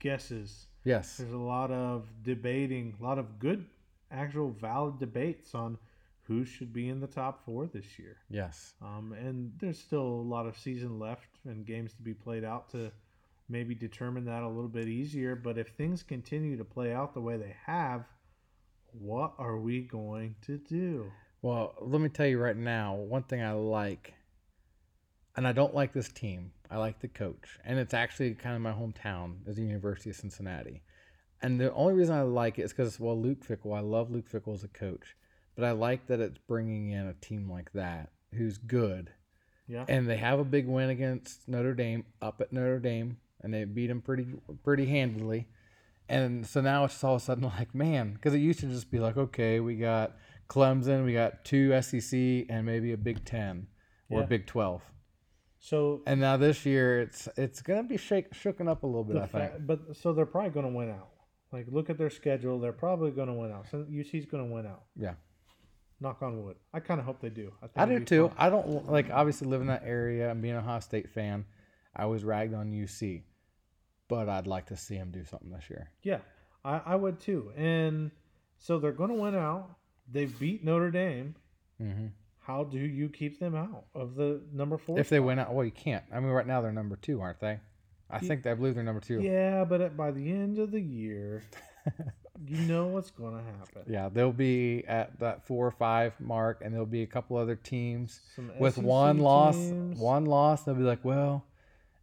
guesses. 0.00 0.66
Yes, 0.84 1.18
There's 1.18 1.32
a 1.32 1.38
lot 1.38 1.70
of 1.70 2.08
debating, 2.24 2.94
a 3.00 3.04
lot 3.04 3.18
of 3.18 3.38
good, 3.38 3.64
actual 4.10 4.50
valid 4.50 4.98
debates 4.98 5.54
on 5.54 5.78
who 6.22 6.44
should 6.44 6.72
be 6.72 6.88
in 6.88 7.00
the 7.00 7.06
top 7.06 7.44
four 7.44 7.66
this 7.66 7.98
year. 7.98 8.16
yes, 8.28 8.74
Um, 8.82 9.12
and 9.12 9.52
there's 9.60 9.78
still 9.78 10.02
a 10.02 10.26
lot 10.28 10.46
of 10.46 10.56
season 10.58 10.98
left 10.98 11.28
and 11.44 11.64
games 11.64 11.94
to 11.94 12.02
be 12.02 12.14
played 12.14 12.42
out 12.42 12.68
to 12.70 12.90
maybe 13.48 13.74
determine 13.74 14.24
that 14.26 14.42
a 14.42 14.48
little 14.48 14.68
bit 14.68 14.88
easier. 14.88 15.34
But 15.36 15.58
if 15.58 15.68
things 15.68 16.02
continue 16.02 16.56
to 16.56 16.64
play 16.64 16.92
out 16.92 17.14
the 17.14 17.20
way 17.20 17.36
they 17.36 17.56
have, 17.66 18.04
what 18.92 19.34
are 19.38 19.58
we 19.58 19.80
going 19.80 20.36
to 20.46 20.58
do? 20.58 21.10
Well, 21.40 21.74
let 21.80 22.00
me 22.00 22.08
tell 22.08 22.26
you 22.26 22.38
right 22.38 22.56
now, 22.56 22.94
one 22.94 23.24
thing 23.24 23.42
I 23.42 23.52
like, 23.52 24.14
and 25.36 25.46
I 25.46 25.52
don't 25.52 25.74
like 25.74 25.92
this 25.92 26.08
team. 26.08 26.52
I 26.70 26.78
like 26.78 27.00
the 27.00 27.08
coach, 27.08 27.58
and 27.64 27.78
it's 27.78 27.92
actually 27.94 28.34
kind 28.34 28.54
of 28.56 28.62
my 28.62 28.72
hometown 28.72 29.46
is 29.46 29.56
the 29.56 29.62
University 29.62 30.10
of 30.10 30.16
Cincinnati. 30.16 30.82
And 31.42 31.60
the 31.60 31.72
only 31.74 31.94
reason 31.94 32.14
I 32.14 32.22
like 32.22 32.58
it 32.58 32.62
is 32.62 32.72
because 32.72 32.98
well, 33.00 33.20
Luke 33.20 33.44
Fickell. 33.46 33.76
I 33.76 33.80
love 33.80 34.10
Luke 34.10 34.30
Fickell 34.30 34.54
as 34.54 34.62
a 34.64 34.68
coach, 34.68 35.16
but 35.56 35.64
I 35.64 35.72
like 35.72 36.06
that 36.06 36.20
it's 36.20 36.38
bringing 36.38 36.90
in 36.90 37.06
a 37.06 37.14
team 37.14 37.50
like 37.50 37.72
that 37.72 38.10
who's 38.34 38.56
good, 38.56 39.10
Yeah. 39.66 39.84
and 39.88 40.08
they 40.08 40.16
have 40.16 40.38
a 40.38 40.44
big 40.44 40.66
win 40.66 40.88
against 40.90 41.48
Notre 41.48 41.74
Dame 41.74 42.04
up 42.22 42.40
at 42.40 42.52
Notre 42.52 42.78
Dame, 42.78 43.18
and 43.42 43.52
they 43.52 43.64
beat 43.64 43.88
them 43.88 44.00
pretty 44.00 44.26
pretty 44.62 44.86
handily. 44.86 45.48
And 46.08 46.46
so 46.46 46.60
now 46.60 46.84
it's 46.84 46.94
just 46.94 47.04
all 47.04 47.14
of 47.16 47.22
a 47.22 47.24
sudden 47.24 47.44
like, 47.58 47.74
man, 47.74 48.14
because 48.14 48.34
it 48.34 48.38
used 48.38 48.60
to 48.60 48.66
just 48.66 48.90
be 48.90 48.98
like, 48.98 49.16
okay, 49.16 49.60
we 49.60 49.76
got 49.76 50.16
Clemson, 50.48 51.04
we 51.04 51.12
got 51.14 51.44
two 51.44 51.80
SEC, 51.80 52.46
and 52.50 52.66
maybe 52.66 52.92
a 52.92 52.96
Big 52.96 53.24
Ten 53.24 53.66
or 54.10 54.20
Yeah. 54.20 54.26
Big 54.26 54.46
Twelve. 54.46 54.82
So 55.60 56.02
And 56.06 56.20
now 56.20 56.36
this 56.36 56.66
year, 56.66 57.00
it's 57.00 57.28
it's 57.36 57.62
gonna 57.62 57.84
be 57.84 57.96
shake 57.96 58.32
shooken 58.32 58.68
up 58.68 58.82
a 58.82 58.86
little 58.86 59.04
bit. 59.04 59.16
I 59.16 59.26
think. 59.26 59.52
fa- 59.52 59.60
but 59.60 59.96
so 59.96 60.12
they're 60.12 60.26
probably 60.26 60.50
going 60.50 60.66
to 60.66 60.72
win 60.72 60.90
out. 60.90 61.08
Like 61.52 61.66
look 61.70 61.88
at 61.90 61.98
their 61.98 62.10
schedule, 62.10 62.58
they're 62.58 62.72
probably 62.72 63.10
going 63.12 63.28
to 63.28 63.34
win 63.34 63.52
out. 63.52 63.68
So 63.70 63.78
UC's 63.88 64.26
going 64.26 64.46
to 64.48 64.52
win 64.52 64.66
out. 64.66 64.82
Yeah, 64.96 65.14
Knock 66.00 66.20
on 66.22 66.42
wood. 66.42 66.56
I 66.74 66.80
kind 66.80 66.98
of 66.98 67.06
hope 67.06 67.20
they 67.20 67.28
do. 67.30 67.52
I, 67.62 67.66
think 67.68 67.78
I 67.78 67.86
do 67.98 68.04
too. 68.04 68.28
fun. 68.28 68.36
I 68.38 68.50
don't 68.50 68.90
like 68.90 69.10
obviously 69.12 69.46
live 69.48 69.60
in 69.60 69.68
that 69.68 69.82
area 69.86 70.30
and 70.30 70.42
being 70.42 70.54
a 70.54 70.58
Ohio 70.58 70.80
State 70.80 71.10
fan. 71.10 71.44
I 71.94 72.06
was 72.06 72.24
ragged 72.24 72.54
on 72.54 72.72
UC, 72.72 73.22
but 74.12 74.28
I'd 74.28 74.46
like 74.46 74.66
to 74.66 74.76
see 74.76 74.98
them 74.98 75.10
do 75.10 75.24
something 75.24 75.50
this 75.50 75.70
year. 75.70 75.88
Yeah, 76.02 76.18
I, 76.66 76.82
I 76.84 76.96
would 76.96 77.18
too. 77.18 77.50
And 77.56 78.10
so 78.58 78.78
they're 78.78 78.92
going 78.92 79.08
to 79.08 79.16
win 79.16 79.34
out. 79.34 79.70
They 80.10 80.26
beat 80.26 80.62
Notre 80.62 80.90
Dame. 80.90 81.34
hmm 81.78 82.08
How 82.40 82.64
do 82.64 82.78
you 82.78 83.08
keep 83.08 83.40
them 83.40 83.54
out 83.54 83.86
of 83.94 84.14
the 84.14 84.42
number 84.52 84.76
four? 84.76 84.98
If 84.98 85.08
they 85.08 85.18
win 85.18 85.38
out, 85.38 85.54
well, 85.54 85.64
you 85.64 85.70
can't. 85.72 86.04
I 86.12 86.20
mean, 86.20 86.28
right 86.28 86.46
now 86.46 86.60
they're 86.60 86.72
number 86.72 86.96
two, 86.96 87.22
aren't 87.22 87.40
they? 87.40 87.58
I 88.10 88.18
Ye- 88.20 88.28
think 88.28 88.46
I 88.46 88.52
believe 88.52 88.74
they're 88.74 88.84
number 88.84 89.00
two. 89.00 89.22
Yeah, 89.22 89.64
but 89.64 89.80
at, 89.80 89.96
by 89.96 90.10
the 90.10 90.30
end 90.30 90.58
of 90.58 90.72
the 90.72 90.80
year, 90.80 91.42
you 92.46 92.58
know 92.66 92.88
what's 92.88 93.10
going 93.10 93.34
to 93.38 93.42
happen. 93.42 93.82
Yeah, 93.90 94.10
they'll 94.12 94.30
be 94.30 94.84
at 94.86 95.18
that 95.20 95.46
four 95.46 95.66
or 95.66 95.70
five 95.70 96.12
mark, 96.20 96.60
and 96.62 96.74
there'll 96.74 96.84
be 96.84 97.02
a 97.02 97.06
couple 97.06 97.38
other 97.38 97.56
teams 97.56 98.20
Some 98.36 98.52
with 98.58 98.74
SEC 98.74 98.84
one 98.84 99.18
loss. 99.20 99.56
One 99.96 100.26
loss, 100.26 100.64
they'll 100.64 100.74
be 100.74 100.82
like, 100.82 101.02
well, 101.02 101.46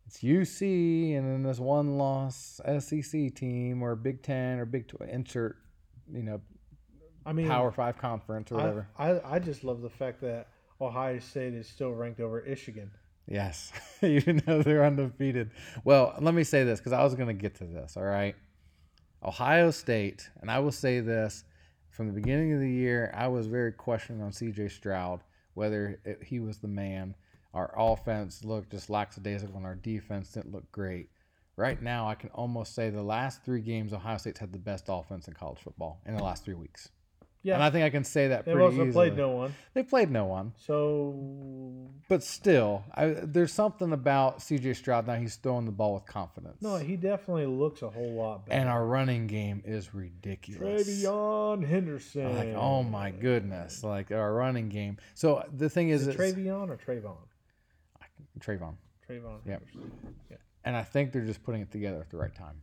it's 0.10 0.24
UC, 0.24 1.16
and 1.16 1.24
then 1.24 1.44
this 1.44 1.60
one 1.60 2.00
loss 2.00 2.60
SEC 2.80 3.36
team 3.36 3.84
or 3.84 3.96
Big 3.96 4.24
Ten 4.24 4.58
or 4.58 4.66
Big. 4.66 4.92
Insert, 5.08 5.58
you 6.12 6.24
know, 6.24 6.42
I 7.28 7.32
mean, 7.32 7.48
Power 7.48 7.72
Five 7.72 8.00
conference 8.00 8.52
or 8.52 8.56
I, 8.56 8.58
whatever. 8.58 8.88
I, 8.98 9.36
I 9.36 9.40
just 9.40 9.64
love 9.64 9.82
the 9.82 9.90
fact 9.90 10.20
that 10.22 10.48
Ohio 10.82 11.20
State 11.20 11.54
is 11.54 11.68
still 11.68 11.92
ranked 11.92 12.20
over 12.20 12.44
Michigan. 12.44 12.90
Yes, 13.28 13.72
even 14.02 14.42
though 14.48 14.64
they're 14.64 14.84
undefeated. 14.84 15.52
Well, 15.84 16.16
let 16.20 16.34
me 16.34 16.44
say 16.44 16.64
this 16.64 16.80
because 16.80 16.94
I 16.94 17.04
was 17.04 17.14
going 17.14 17.28
to 17.28 17.34
get 17.40 17.54
to 17.58 17.66
this. 17.66 17.96
All 17.96 18.02
right, 18.02 18.36
Ohio 19.24 19.70
State, 19.70 20.28
and 20.42 20.50
I 20.50 20.58
will 20.58 20.72
say 20.72 21.02
this 21.02 21.44
from 21.92 22.08
the 22.08 22.14
beginning 22.14 22.54
of 22.54 22.62
the 22.62 22.72
year, 22.72 23.14
I 23.16 23.28
was 23.28 23.46
very 23.46 23.74
questioning 23.74 24.24
on 24.24 24.32
C.J. 24.32 24.70
Stroud 24.70 25.22
whether 25.54 26.00
it, 26.06 26.24
he 26.24 26.40
was 26.40 26.58
the 26.58 26.68
man. 26.68 27.14
Our 27.54 27.74
offense 27.78 28.44
looked 28.44 28.72
just 28.72 28.90
lackadaisical, 28.90 29.56
and 29.58 29.66
our 29.66 29.76
defense 29.76 30.32
didn't 30.32 30.52
look 30.52 30.72
great. 30.72 31.10
Right 31.56 31.82
now, 31.82 32.08
I 32.08 32.16
can 32.16 32.30
almost 32.30 32.74
say 32.76 32.90
the 32.90 33.02
last 33.04 33.44
three 33.44 33.62
games, 33.62 33.92
Ohio 33.92 34.18
State's 34.18 34.40
had 34.40 34.54
the 34.54 34.60
best 34.60 34.86
offense 34.88 35.28
in 35.28 35.34
college 35.34 35.60
football 35.60 36.00
in 36.06 36.16
the 36.16 36.24
last 36.24 36.46
three 36.46 36.54
weeks. 36.54 36.90
Yeah, 37.42 37.54
And 37.56 37.64
I 37.64 37.70
think 37.70 37.86
I 37.86 37.90
can 37.90 38.04
say 38.04 38.28
that 38.28 38.44
they've 38.44 38.54
pretty 38.54 38.66
also 38.66 38.88
easily. 38.90 38.92
played 39.10 39.18
no 39.18 39.30
one. 39.30 39.56
They 39.74 39.82
played 39.84 40.12
no 40.12 40.26
one. 40.26 40.52
So 40.58 41.90
But 42.10 42.22
still, 42.24 42.84
I, 42.94 43.08
there's 43.08 43.54
something 43.54 43.94
about 43.94 44.40
CJ 44.40 44.76
Stroud 44.76 45.08
now. 45.08 45.16
He's 45.16 45.36
throwing 45.38 45.66
the 45.66 45.72
ball 45.72 45.94
with 45.94 46.06
confidence. 46.06 46.62
no, 46.62 46.76
he 46.78 46.96
definitely 46.98 47.46
looks 47.46 47.82
a 47.82 47.90
whole 47.90 48.12
lot 48.12 48.46
better. 48.46 48.60
and 48.60 48.70
our 48.70 48.86
running 48.86 49.28
game 49.28 49.62
is 49.66 49.94
ridiculous. 49.94 50.86
Travion 50.88 51.66
Henderson. 51.66 52.36
Like, 52.38 52.56
oh 52.56 52.84
my 52.84 53.12
goodness! 53.12 53.84
Like 53.84 54.12
our 54.12 54.34
running 54.34 54.68
game. 54.70 54.98
So 55.14 55.44
the 55.56 55.70
thing 55.70 55.90
is, 55.90 56.08
Is 56.08 56.16
it 56.16 56.18
Travion 56.18 56.70
or 56.70 56.78
Trayvon? 56.78 57.16
Trayvon, 58.40 58.76
Trayvon. 59.08 59.40
Yep. 59.46 59.64
Henderson. 59.74 59.92
and 60.66 60.76
I 60.76 60.84
think 60.84 61.12
they're 61.12 61.26
just 61.26 61.44
putting 61.44 61.62
it 61.62 61.72
together 61.72 62.00
at 62.02 62.10
the 62.10 62.18
right 62.18 62.34
time. 62.34 62.62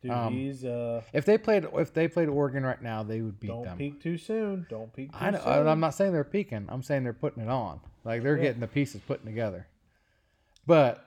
Dude, 0.00 0.12
Um, 0.12 0.32
he's 0.32 0.64
uh. 0.64 1.02
If 1.12 1.24
they 1.24 1.36
played, 1.38 1.66
if 1.74 1.92
they 1.92 2.06
played 2.06 2.28
Oregon 2.28 2.62
right 2.64 2.80
now, 2.80 3.02
they 3.02 3.20
would 3.20 3.40
beat 3.40 3.48
Don't 3.48 3.64
them. 3.64 3.78
peak 3.78 4.00
too 4.00 4.16
soon. 4.16 4.66
Don't 4.70 4.92
peak 4.92 5.10
too 5.10 5.18
I 5.20 5.30
know, 5.30 5.40
soon. 5.42 5.66
I'm 5.66 5.80
not 5.80 5.90
saying 5.94 6.12
they're 6.12 6.22
peaking. 6.22 6.66
I'm 6.68 6.82
saying 6.84 7.02
they're 7.02 7.12
putting 7.12 7.42
it 7.42 7.48
on. 7.48 7.80
Like 8.04 8.22
they're 8.22 8.36
Yeah. 8.36 8.42
getting 8.44 8.60
the 8.60 8.68
pieces 8.68 9.00
putting 9.06 9.26
together. 9.26 9.66
But 10.66 11.04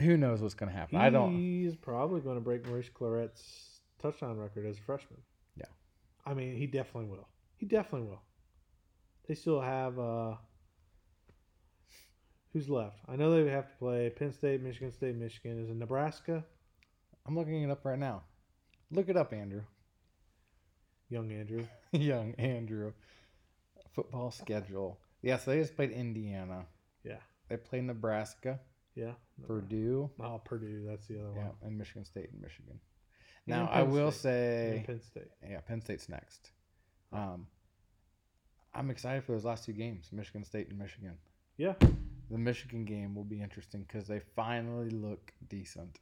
who 0.00 0.16
knows 0.16 0.40
what's 0.40 0.54
going 0.54 0.70
to 0.72 0.76
happen? 0.76 0.96
I 0.98 1.10
don't. 1.10 1.34
He's 1.36 1.76
probably 1.76 2.20
going 2.20 2.36
to 2.36 2.40
break 2.40 2.66
Maurice 2.66 2.88
Clarett's 2.88 3.80
touchdown 4.00 4.38
record 4.38 4.66
as 4.66 4.78
a 4.78 4.80
freshman. 4.82 5.20
Yeah. 5.56 5.66
I 6.24 6.32
mean, 6.34 6.56
he 6.56 6.66
definitely 6.66 7.10
will. 7.10 7.28
He 7.56 7.66
definitely 7.66 8.08
will. 8.08 8.22
They 9.28 9.34
still 9.34 9.60
have 9.60 9.98
uh 9.98 10.34
who's 12.54 12.70
left? 12.70 12.96
I 13.06 13.16
know 13.16 13.30
they 13.44 13.50
have 13.50 13.68
to 13.68 13.76
play 13.78 14.08
Penn 14.08 14.32
State, 14.32 14.62
Michigan 14.62 14.90
State, 14.92 15.14
Michigan. 15.16 15.62
Is 15.62 15.68
it 15.68 15.76
Nebraska? 15.76 16.42
I'm 17.26 17.36
looking 17.36 17.62
it 17.62 17.70
up 17.70 17.84
right 17.84 17.98
now. 17.98 18.22
Look 18.90 19.10
it 19.10 19.16
up, 19.18 19.34
Andrew. 19.34 19.62
Young 21.10 21.30
Andrew. 21.32 21.66
Young 21.92 22.34
Andrew. 22.36 22.92
Football 23.94 24.30
schedule. 24.30 24.98
Yes, 25.22 25.44
they 25.44 25.58
just 25.60 25.76
played 25.76 25.90
Indiana. 25.90 26.64
Yeah. 27.04 27.18
They 27.48 27.56
played 27.58 27.84
Nebraska, 27.84 28.58
Yeah. 28.94 29.12
Purdue, 29.46 30.10
Oh, 30.20 30.40
Purdue. 30.44 30.84
That's 30.86 31.06
the 31.06 31.18
other 31.18 31.28
one. 31.30 31.36
yeah, 31.36 31.44
one. 31.48 31.56
and 31.62 31.78
Michigan 31.78 32.04
State 32.04 32.30
and 32.32 32.40
Michigan. 32.40 32.78
And 33.46 33.56
Now 33.56 33.68
I 33.70 33.82
will 33.82 34.10
State. 34.10 34.20
say, 34.22 34.76
And 34.78 34.86
Penn 34.86 35.00
State. 35.02 35.28
yeah, 35.50 35.60
Penn 35.60 35.80
State's 35.80 36.08
next. 36.08 36.50
Um, 37.12 37.46
I'm 38.74 38.90
excited 38.90 39.24
for 39.24 39.32
those 39.32 39.44
last 39.44 39.64
two 39.64 39.72
games, 39.72 40.08
Michigan 40.12 40.44
State 40.44 40.68
and 40.70 40.78
Michigan. 40.78 41.16
Yeah. 41.56 41.74
The 42.30 42.38
Michigan 42.38 42.84
game 42.84 43.14
will 43.14 43.24
be 43.24 43.42
interesting 43.42 43.84
because 43.86 44.08
they 44.08 44.20
finally 44.34 44.90
look 44.90 45.32
decent. 45.48 46.00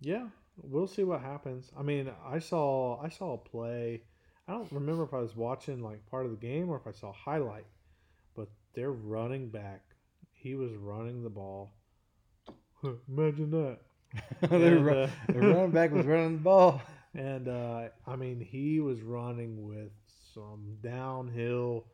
Yeah, 0.00 0.28
we'll 0.62 0.86
see 0.86 1.02
what 1.04 1.20
happens. 1.20 1.72
I 1.76 1.82
mean, 1.82 2.10
I 2.24 2.38
saw 2.38 3.00
I 3.02 3.08
saw 3.08 3.34
a 3.34 3.38
play. 3.38 4.02
I 4.46 4.52
don't 4.52 4.70
remember 4.72 5.02
if 5.02 5.12
I 5.12 5.18
was 5.18 5.36
watching 5.36 5.82
like 5.82 6.06
part 6.06 6.24
of 6.24 6.30
the 6.30 6.36
game 6.36 6.70
or 6.70 6.76
if 6.76 6.86
I 6.86 6.92
saw 6.92 7.10
a 7.10 7.12
highlight, 7.12 7.66
but 8.34 8.48
their 8.74 8.92
running 8.92 9.48
back, 9.50 9.82
he 10.32 10.54
was 10.54 10.72
running 10.74 11.22
the 11.22 11.30
ball. 11.30 11.74
Imagine 13.08 13.50
that. 13.50 13.78
their, 14.48 14.78
And, 14.78 14.88
uh, 14.88 15.08
their 15.28 15.42
running 15.42 15.70
back 15.70 15.90
was 15.90 16.06
running 16.06 16.34
the 16.34 16.42
ball. 16.42 16.80
And 17.14 17.48
uh, 17.48 17.88
I 18.06 18.16
mean, 18.16 18.38
he 18.38 18.80
was 18.80 19.00
running 19.00 19.66
with 19.66 19.90
some 20.34 20.76
downhill 20.82 21.86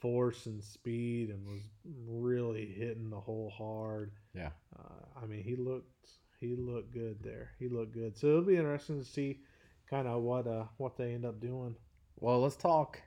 force 0.00 0.46
and 0.46 0.62
speed, 0.62 1.30
and 1.30 1.46
was 1.46 1.62
really 2.06 2.66
hitting 2.66 3.10
the 3.10 3.20
hole 3.20 3.52
hard. 3.56 4.12
Yeah. 4.34 4.50
Uh, 4.78 5.20
I 5.22 5.26
mean, 5.26 5.42
he 5.42 5.56
looked 5.56 6.08
he 6.40 6.54
looked 6.56 6.92
good 6.92 7.18
there. 7.22 7.50
He 7.58 7.68
looked 7.68 7.92
good. 7.92 8.16
So 8.16 8.28
it'll 8.28 8.42
be 8.42 8.56
interesting 8.56 8.98
to 8.98 9.04
see 9.04 9.40
kind 9.88 10.06
of 10.06 10.22
what 10.22 10.46
uh 10.46 10.64
what 10.76 10.96
they 10.96 11.14
end 11.14 11.24
up 11.24 11.40
doing. 11.40 11.74
Well, 12.18 12.40
let's 12.40 12.56
talk. 12.56 13.00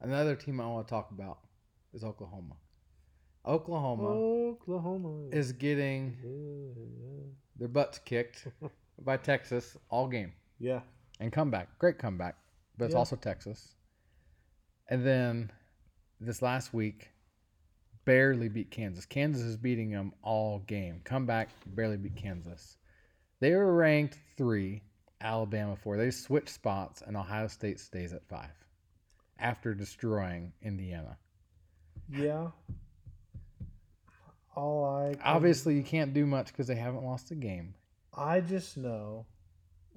Another 0.00 0.36
team 0.36 0.60
I 0.60 0.66
want 0.66 0.86
to 0.86 0.90
talk 0.90 1.10
about 1.10 1.38
is 1.94 2.04
Oklahoma. 2.04 2.56
Oklahoma 3.46 4.14
Oklahoma 4.50 5.28
is 5.30 5.52
getting 5.52 6.16
their 7.58 7.68
butts 7.68 7.98
kicked 8.00 8.48
by 9.04 9.16
Texas 9.16 9.76
all 9.88 10.08
game 10.08 10.32
yeah, 10.58 10.80
and 11.20 11.32
comeback. 11.32 11.78
Great 11.78 11.98
comeback, 11.98 12.36
but 12.76 12.86
it's 12.86 12.94
Yeah. 12.94 12.98
also 12.98 13.16
Texas. 13.16 13.74
And 14.88 15.04
then 15.06 15.50
this 16.20 16.42
last 16.42 16.72
week, 16.74 17.10
barely 18.04 18.48
beat 18.48 18.70
Kansas. 18.70 19.04
Kansas 19.04 19.42
is 19.42 19.56
beating 19.56 19.90
them 19.90 20.12
all 20.22 20.60
game. 20.60 21.00
Come 21.04 21.26
back, 21.26 21.48
barely 21.66 21.96
beat 21.96 22.16
Kansas. 22.16 22.76
They 23.40 23.52
were 23.54 23.74
ranked 23.74 24.18
three, 24.36 24.82
Alabama 25.20 25.76
four. 25.76 25.96
They 25.96 26.10
switched 26.10 26.48
spots, 26.50 27.02
and 27.06 27.16
Ohio 27.16 27.48
State 27.48 27.80
stays 27.80 28.12
at 28.12 28.26
five 28.28 28.50
after 29.38 29.74
destroying 29.74 30.52
Indiana. 30.62 31.16
yeah. 32.08 32.48
All 34.54 34.84
I 34.86 35.12
can- 35.14 35.22
Obviously, 35.22 35.76
you 35.76 35.82
can't 35.82 36.14
do 36.14 36.24
much 36.26 36.46
because 36.46 36.66
they 36.66 36.76
haven't 36.76 37.04
lost 37.04 37.30
a 37.30 37.34
game. 37.34 37.74
I 38.14 38.40
just 38.40 38.78
know 38.78 39.26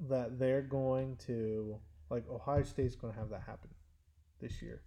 that 0.09 0.37
they're 0.37 0.61
going 0.61 1.15
to 1.27 1.79
like 2.09 2.27
Ohio 2.29 2.63
State's 2.63 2.95
going 2.95 3.13
to 3.13 3.19
have 3.19 3.29
that 3.29 3.43
happen 3.43 3.69
this 4.41 4.61
year. 4.61 4.81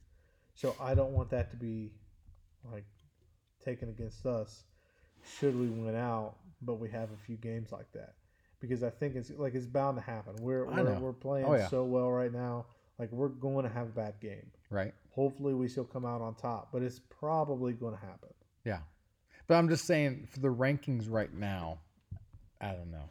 So 0.54 0.76
I 0.80 0.94
don't 0.94 1.12
want 1.12 1.30
that 1.30 1.50
to 1.50 1.56
be 1.56 1.92
like 2.72 2.84
taken 3.64 3.88
against 3.88 4.26
us 4.26 4.64
should 5.38 5.58
we 5.58 5.68
win 5.68 5.96
out, 5.96 6.34
but 6.62 6.74
we 6.74 6.90
have 6.90 7.10
a 7.12 7.16
few 7.26 7.36
games 7.36 7.72
like 7.72 7.90
that. 7.92 8.14
Because 8.60 8.82
I 8.82 8.90
think 8.90 9.16
it's 9.16 9.30
like 9.30 9.54
it's 9.54 9.66
bound 9.66 9.96
to 9.96 10.02
happen. 10.02 10.34
We're 10.40 10.66
we're, 10.66 10.98
we're 10.98 11.12
playing 11.12 11.46
Oh, 11.46 11.54
yeah. 11.54 11.68
so 11.68 11.84
well 11.84 12.10
right 12.10 12.32
now. 12.32 12.66
Like 12.98 13.10
we're 13.10 13.28
going 13.28 13.64
to 13.66 13.72
have 13.72 13.86
a 13.88 13.90
bad 13.90 14.14
game. 14.20 14.46
Right? 14.70 14.94
Hopefully 15.10 15.54
we 15.54 15.68
still 15.68 15.84
come 15.84 16.04
out 16.04 16.20
on 16.20 16.34
top, 16.34 16.68
but 16.72 16.82
it's 16.82 17.00
probably 17.20 17.72
going 17.72 17.94
to 17.94 18.00
happen. 18.00 18.28
Yeah. 18.64 18.78
But 19.48 19.56
I'm 19.56 19.68
just 19.68 19.86
saying, 19.86 20.28
for 20.30 20.40
the 20.40 20.48
rankings 20.48 21.10
right 21.10 21.32
now, 21.34 21.78
I 22.60 22.72
don't 22.72 22.90
know. 22.92 23.10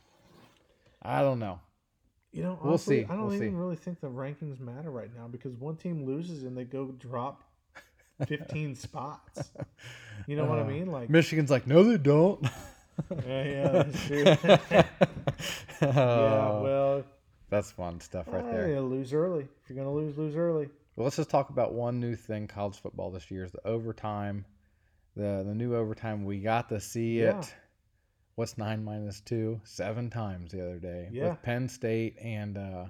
I 1.01 1.21
don't 1.21 1.39
know. 1.39 1.59
You 2.31 2.43
know, 2.43 2.57
We'll 2.63 2.77
see. 2.77 3.03
I 3.03 3.09
don't 3.15 3.25
We'll 3.25 3.33
even 3.33 3.49
see. 3.49 3.55
really 3.55 3.75
think 3.75 3.99
the 3.99 4.07
rankings 4.09 4.59
matter 4.59 4.89
right 4.89 5.09
now 5.15 5.27
because 5.27 5.55
one 5.55 5.75
team 5.75 6.05
loses 6.05 6.43
and 6.43 6.57
they 6.57 6.63
go 6.63 6.85
drop 6.97 7.43
15 8.25 8.75
spots. 8.87 9.49
You 10.27 10.37
know 10.37 10.45
what 10.45 10.59
I 10.59 10.61
Uh, 10.61 10.65
mean? 10.65 10.87
Like, 10.87 11.09
Michigan's 11.09 11.51
like, 11.51 11.67
no, 11.67 11.83
they 11.83 11.97
don't. 11.97 12.41
yeah, 13.27 13.43
yeah, 13.43 13.67
that's 13.71 14.07
true. 14.07 14.23
yeah, 14.23 14.83
Oh, 15.81 16.61
well, 16.63 17.03
that's 17.49 17.71
fun 17.71 17.99
stuff 17.99 18.27
right 18.31 18.45
eh, 18.45 18.51
there. 18.51 18.81
lose 18.81 19.13
early. 19.13 19.43
If 19.63 19.69
you're 19.69 19.77
gonna 19.77 19.93
lose, 19.93 20.17
lose 20.17 20.35
early. 20.35 20.69
Well, 20.95 21.05
let's 21.05 21.15
just 21.17 21.29
talk 21.29 21.49
about 21.49 21.73
one 21.73 21.99
new 21.99 22.15
thing 22.15 22.47
college 22.47 22.77
football 22.79 23.11
this 23.11 23.29
year 23.31 23.43
is 23.43 23.51
the 23.51 23.65
overtime. 23.67 24.45
The 25.15 25.43
the 25.45 25.53
new 25.55 25.75
overtime. 25.75 26.23
We 26.23 26.39
got 26.39 26.69
to 26.69 26.79
see 26.79 27.19
Yeah. 27.21 27.39
it. 27.39 27.53
What's 28.41 28.57
nine 28.57 28.83
minus 28.83 29.21
two? 29.21 29.61
Seven 29.65 30.09
times 30.09 30.51
the 30.51 30.63
other 30.63 30.79
day 30.79 31.09
Yeah. 31.11 31.29
with 31.29 31.43
Penn 31.43 31.69
State 31.69 32.17
and 32.19 32.57
uh, 32.57 32.85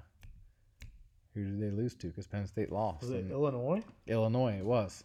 who 1.34 1.44
did 1.44 1.60
they 1.60 1.68
lose 1.70 1.94
to? 1.96 2.06
Because 2.06 2.26
Penn 2.26 2.46
State 2.46 2.72
lost. 2.72 3.02
Was 3.02 3.10
it 3.10 3.30
Illinois? 3.30 3.82
Illinois, 4.06 4.54
it 4.56 4.64
was. 4.64 5.04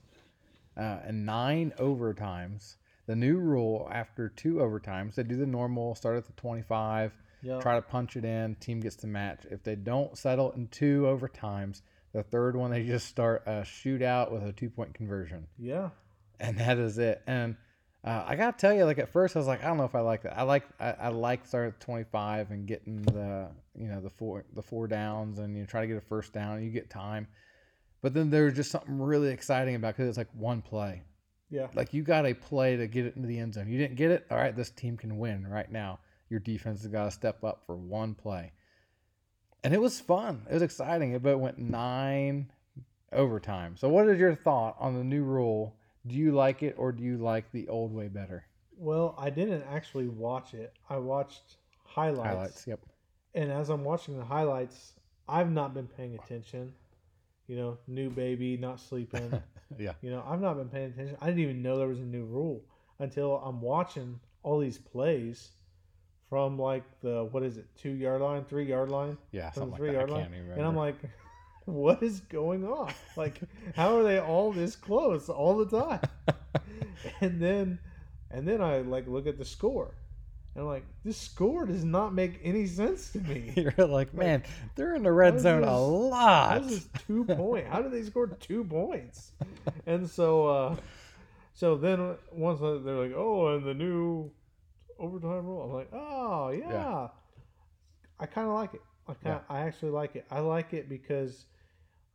Uh, 0.78 1.00
and 1.04 1.26
nine 1.26 1.74
overtimes. 1.80 2.78
The 3.08 3.16
new 3.18 3.36
rule 3.40 3.90
after 3.92 4.30
two 4.30 4.54
overtimes, 4.56 5.16
they 5.16 5.24
do 5.24 5.36
the 5.36 5.46
normal 5.46 5.96
start 5.96 6.16
at 6.16 6.26
the 6.26 6.32
25, 6.38 7.12
Yeah. 7.42 7.60
try 7.60 7.76
to 7.76 7.82
punch 7.82 8.16
it 8.16 8.24
in, 8.24 8.56
team 8.56 8.80
gets 8.80 8.96
to 8.98 9.08
match. 9.08 9.46
If 9.52 9.64
they 9.64 9.76
don't 9.76 10.18
settle 10.18 10.52
in 10.54 10.70
two 10.70 11.02
overtimes, 11.02 11.82
the 12.14 12.24
third 12.24 12.56
one, 12.56 12.72
they 12.72 12.86
just 12.86 13.08
start 13.08 13.44
a 13.48 13.64
shootout 13.64 14.32
with 14.32 14.44
a 14.44 14.54
two 14.54 14.70
point 14.70 14.94
conversion. 14.94 15.48
Yeah. 15.60 15.90
And 16.40 16.58
that 16.60 16.78
is 16.78 16.98
it. 17.00 17.22
And 17.28 17.58
uh, 18.04 18.24
I 18.26 18.36
got 18.36 18.58
to 18.58 18.62
tell 18.62 18.74
you, 18.74 18.86
like 18.86 19.00
at 19.00 19.10
first, 19.10 19.36
I 19.36 19.40
was 19.40 19.48
like, 19.48 19.64
I 19.64 19.68
don't 19.68 19.78
know 19.78 19.86
if 19.86 19.96
I 19.96 20.02
like 20.02 20.24
that. 20.24 20.38
I 20.38 20.44
like 20.44 20.64
I, 20.80 20.92
I 20.92 21.08
like 21.10 21.46
starting 21.46 21.74
at 21.74 21.80
25 21.80 22.52
and 22.52 22.68
getting 22.68 23.02
the 23.04 23.50
you 23.76 23.88
know 23.88 24.02
the 24.02 24.10
four 24.10 24.46
the 24.56 24.62
four 24.62 24.88
downs 24.88 25.40
and 25.40 25.58
you 25.58 25.66
try 25.66 25.82
to 25.82 25.88
get 25.88 25.98
a 25.98 26.02
first 26.02 26.34
down 26.34 26.58
and 26.58 26.66
you 26.66 26.72
get 26.72 26.90
time. 26.90 27.28
But 28.02 28.14
then 28.14 28.30
there's 28.30 28.54
just 28.54 28.72
something 28.72 29.00
really 29.00 29.30
exciting 29.30 29.76
about 29.76 29.96
because 29.96 30.10
it's 30.10 30.18
like 30.18 30.30
one 30.34 30.62
play. 30.62 31.04
Yeah. 31.50 31.68
Like 31.74 31.94
you 31.94 32.04
got 32.04 32.26
a 32.26 32.34
play 32.34 32.76
to 32.78 32.88
get 32.88 33.06
it 33.06 33.16
into 33.16 33.28
the 33.28 33.40
end 33.40 33.54
zone. 33.54 33.70
You 33.70 33.78
didn't 33.78 33.96
get 33.96 34.12
it. 34.12 34.26
All 34.30 34.38
right, 34.38 34.56
this 34.56 34.70
team 34.70 34.98
can 34.98 35.18
win 35.18 35.48
right 35.48 35.72
now. 35.72 36.00
Your 36.30 36.40
defense 36.40 36.82
has 36.82 36.92
got 36.92 37.06
to 37.06 37.12
step 37.12 37.44
up 37.44 37.64
for 37.66 37.76
one 37.76 38.14
play. 38.14 38.52
And 39.64 39.74
it 39.74 39.82
was 39.82 40.00
fun. 40.00 40.46
It 40.50 40.54
was 40.54 40.62
exciting. 40.62 41.18
But 41.20 41.30
it 41.30 41.40
went 41.40 41.58
nine 41.58 42.52
overtime. 43.12 43.78
So 43.78 43.90
what 43.90 44.08
is 44.08 44.20
your 44.20 44.36
thought 44.36 44.76
on 44.80 44.96
the 44.96 45.04
new 45.04 45.24
rule? 45.24 45.77
Do 46.08 46.16
you 46.16 46.32
like 46.32 46.64
it 46.64 46.76
or 46.78 46.92
do 46.92 47.04
you 47.04 47.18
like 47.18 47.52
the 47.52 47.68
old 47.70 47.94
way 47.94 48.08
better? 48.08 48.46
Well, 48.78 49.16
I 49.18 49.30
didn't 49.30 49.64
actually 49.64 50.08
watch 50.08 50.54
it. 50.54 50.74
I 50.90 50.98
watched 50.98 51.58
highlights. 51.84 52.28
Highlights. 52.28 52.68
Yep. 52.68 52.80
And 53.34 53.52
as 53.52 53.70
I'm 53.70 53.84
watching 53.84 54.18
the 54.18 54.26
highlights, 54.26 54.94
I've 55.28 55.52
not 55.52 55.74
been 55.74 55.88
paying 55.88 56.16
attention. 56.16 56.74
You 57.48 57.56
know, 57.56 57.78
new 57.88 58.10
baby, 58.10 58.58
not 58.58 58.80
sleeping. 58.80 59.32
Yeah. 59.78 59.92
You 60.02 60.12
know, 60.12 60.24
I've 60.26 60.40
not 60.40 60.56
been 60.56 60.70
paying 60.70 60.92
attention. 60.92 61.18
I 61.20 61.26
didn't 61.26 61.42
even 61.42 61.62
know 61.62 61.78
there 61.78 61.90
was 61.90 62.00
a 62.00 62.04
new 62.04 62.24
rule 62.24 62.64
until 63.00 63.36
I'm 63.36 63.60
watching 63.60 64.18
all 64.42 64.60
these 64.60 64.78
plays 64.78 65.50
from 66.30 66.58
like 66.58 66.84
the 67.02 67.28
what 67.32 67.44
is 67.44 67.58
it, 67.58 67.66
two 67.76 67.90
yard 67.90 68.22
line, 68.22 68.46
three 68.46 68.66
yard 68.66 68.90
line, 68.90 69.18
Yeah. 69.34 69.50
from 69.50 69.64
the 69.64 69.70
like 69.72 69.78
three 69.78 69.88
that. 69.90 69.96
yard 69.96 70.10
line, 70.10 70.32
and 70.56 70.62
I'm 70.66 70.78
like, 70.78 70.96
what 71.68 72.02
is 72.02 72.22
going 72.22 72.66
on? 72.66 72.94
Like, 73.18 73.42
how 73.76 73.98
are 73.98 74.04
they 74.04 74.20
all 74.20 74.52
this 74.54 74.76
close 74.76 75.28
all 75.30 75.58
the 75.58 75.80
time? 75.80 76.02
and 77.22 77.42
then, 77.42 77.80
and 78.32 78.48
then 78.48 78.62
I 78.62 78.80
like 78.80 79.06
look 79.08 79.28
at 79.28 79.38
the 79.38 79.46
score, 79.46 79.94
and 80.56 80.64
I'm 80.64 80.68
like, 80.70 80.86
this 81.04 81.18
score 81.18 81.66
does 81.66 81.84
not 81.84 82.14
make 82.14 82.40
any 82.42 82.68
sense 82.68 83.12
to 83.12 83.20
me. 83.20 83.54
You're 83.78 83.86
like, 83.86 84.14
man, 84.14 84.44
they're 84.76 84.96
in 84.96 85.04
the 85.04 85.12
red 85.12 85.42
zone 85.42 85.66
a 85.66 85.78
lot. 85.78 86.64
This 86.64 86.72
is 86.72 86.90
two 87.06 87.26
point. 87.36 87.68
How 87.68 87.82
did 87.82 87.92
they 87.92 88.04
score 88.04 88.28
two 88.28 88.64
points? 88.64 89.34
And 89.86 90.10
so, 90.10 90.48
uh, 90.48 90.76
so 91.54 91.76
then 91.76 92.16
once 92.32 92.62
they're 92.62 92.96
like, 92.96 93.14
oh, 93.14 93.56
and 93.56 93.66
the 93.66 93.74
new 93.74 94.32
overtime 94.98 95.46
rule, 95.46 95.64
I'm 95.64 95.74
like, 95.74 95.90
oh 95.92 96.50
yeah. 96.50 96.72
Yeah. 96.72 97.08
I 98.20 98.26
kind 98.26 98.48
of 98.48 98.54
like 98.54 98.74
it. 98.74 98.82
I 99.08 99.14
kind 99.16 99.40
I 99.50 99.60
actually 99.60 99.92
like 99.92 100.16
it. 100.16 100.26
I 100.32 100.40
like 100.40 100.74
it 100.74 100.88
because 100.88 101.46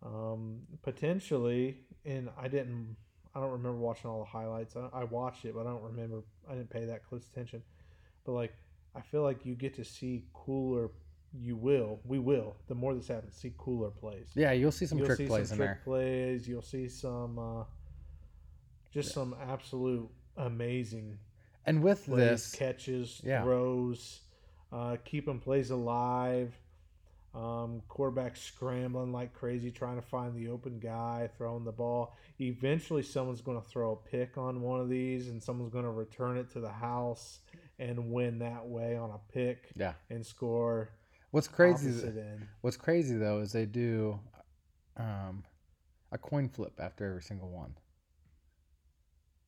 um, 0.05 0.61
potentially, 0.83 1.79
and 2.05 2.29
I 2.39 2.49
didn't. 2.49 2.97
I 3.35 3.41
don't 3.41 3.51
remember 3.53 3.79
watching 3.79 4.11
all 4.11 4.19
the 4.19 4.25
highlights. 4.27 4.77
I, 4.77 4.89
I 4.93 5.05
watched 5.05 5.45
it, 5.45 5.55
but 5.55 5.63
I 5.67 5.71
don't 5.71 5.83
remember. 5.83 6.23
I 6.49 6.55
didn't 6.55 6.71
pay 6.71 6.85
that 6.85 7.05
close 7.09 7.27
attention. 7.33 7.63
But 8.25 8.33
like, 8.33 8.53
I 8.95 9.01
feel 9.01 9.23
like 9.23 9.47
you 9.47 9.55
get 9.55 9.75
to 9.77 9.85
see 9.85 10.25
cooler. 10.35 10.91
You 11.35 11.57
will. 11.57 11.99
We 12.05 12.19
will. 12.19 12.57
The 12.69 12.75
more 12.75 12.95
this 12.95 13.09
happens, 13.09 13.35
see 13.35 13.55
cooler 13.57 13.89
plays. 13.91 14.29
Yeah, 14.35 14.53
you'll 14.53 14.71
see 14.71 14.85
some 14.85 14.99
You'll 14.99 15.07
trick 15.07 15.17
see 15.19 15.27
plays 15.27 15.49
some 15.49 15.55
in 15.55 15.67
trick 15.67 15.69
there. 15.79 15.81
plays. 15.85 16.47
You'll 16.47 16.61
see 16.61 16.89
some. 16.89 17.39
Uh, 17.39 17.65
just 18.93 19.15
some 19.15 19.35
absolute 19.49 20.07
amazing 20.37 21.17
And 21.65 21.83
with 21.83 22.05
plays, 22.05 22.19
this, 22.19 22.53
catches, 22.55 23.23
Yeah. 23.25 23.43
throws, 23.43 24.21
uh, 24.71 24.99
keeping 25.07 25.39
plays 25.41 25.71
alive. 25.71 26.55
Um, 27.35 27.81
quarterback 27.89 28.37
scrambling 28.37 29.11
like 29.11 29.33
crazy, 29.33 29.71
trying 29.71 29.97
to 29.97 30.07
find 30.07 30.35
the 30.37 30.49
open 30.49 30.79
guy, 30.79 31.31
throwing 31.39 31.65
the 31.65 31.73
ball. 31.73 32.15
Eventually, 32.39 33.03
someone's 33.03 33.41
going 33.41 33.61
to 33.61 33.67
throw 33.67 33.93
a 33.93 34.09
pick 34.11 34.37
on 34.37 34.61
one 34.61 34.81
of 34.81 34.91
these, 34.91 35.29
and 35.29 35.43
someone's 35.43 35.73
going 35.73 35.85
to 35.85 35.91
return 35.91 36.37
it 36.37 36.51
to 36.51 36.61
the 36.61 36.71
house 36.71 37.39
and 37.79 38.13
win 38.13 38.39
that 38.41 38.67
way 38.67 38.97
on 38.97 39.11
a 39.11 39.33
pick 39.33 39.71
yeah. 39.77 39.95
and 40.11 40.25
score. 40.25 40.91
What's 41.31 41.49
crazy? 41.49 41.89
end. 42.07 42.47
What's 42.61 42.77
crazy 42.77 43.17
though 43.17 43.41
is 43.41 43.53
they 43.53 43.65
do 43.65 44.21
um, 44.99 45.45
a 46.13 46.19
coin 46.19 46.49
flip 46.49 46.75
after 46.79 47.09
every 47.09 47.23
single 47.23 47.51
one. 47.51 47.75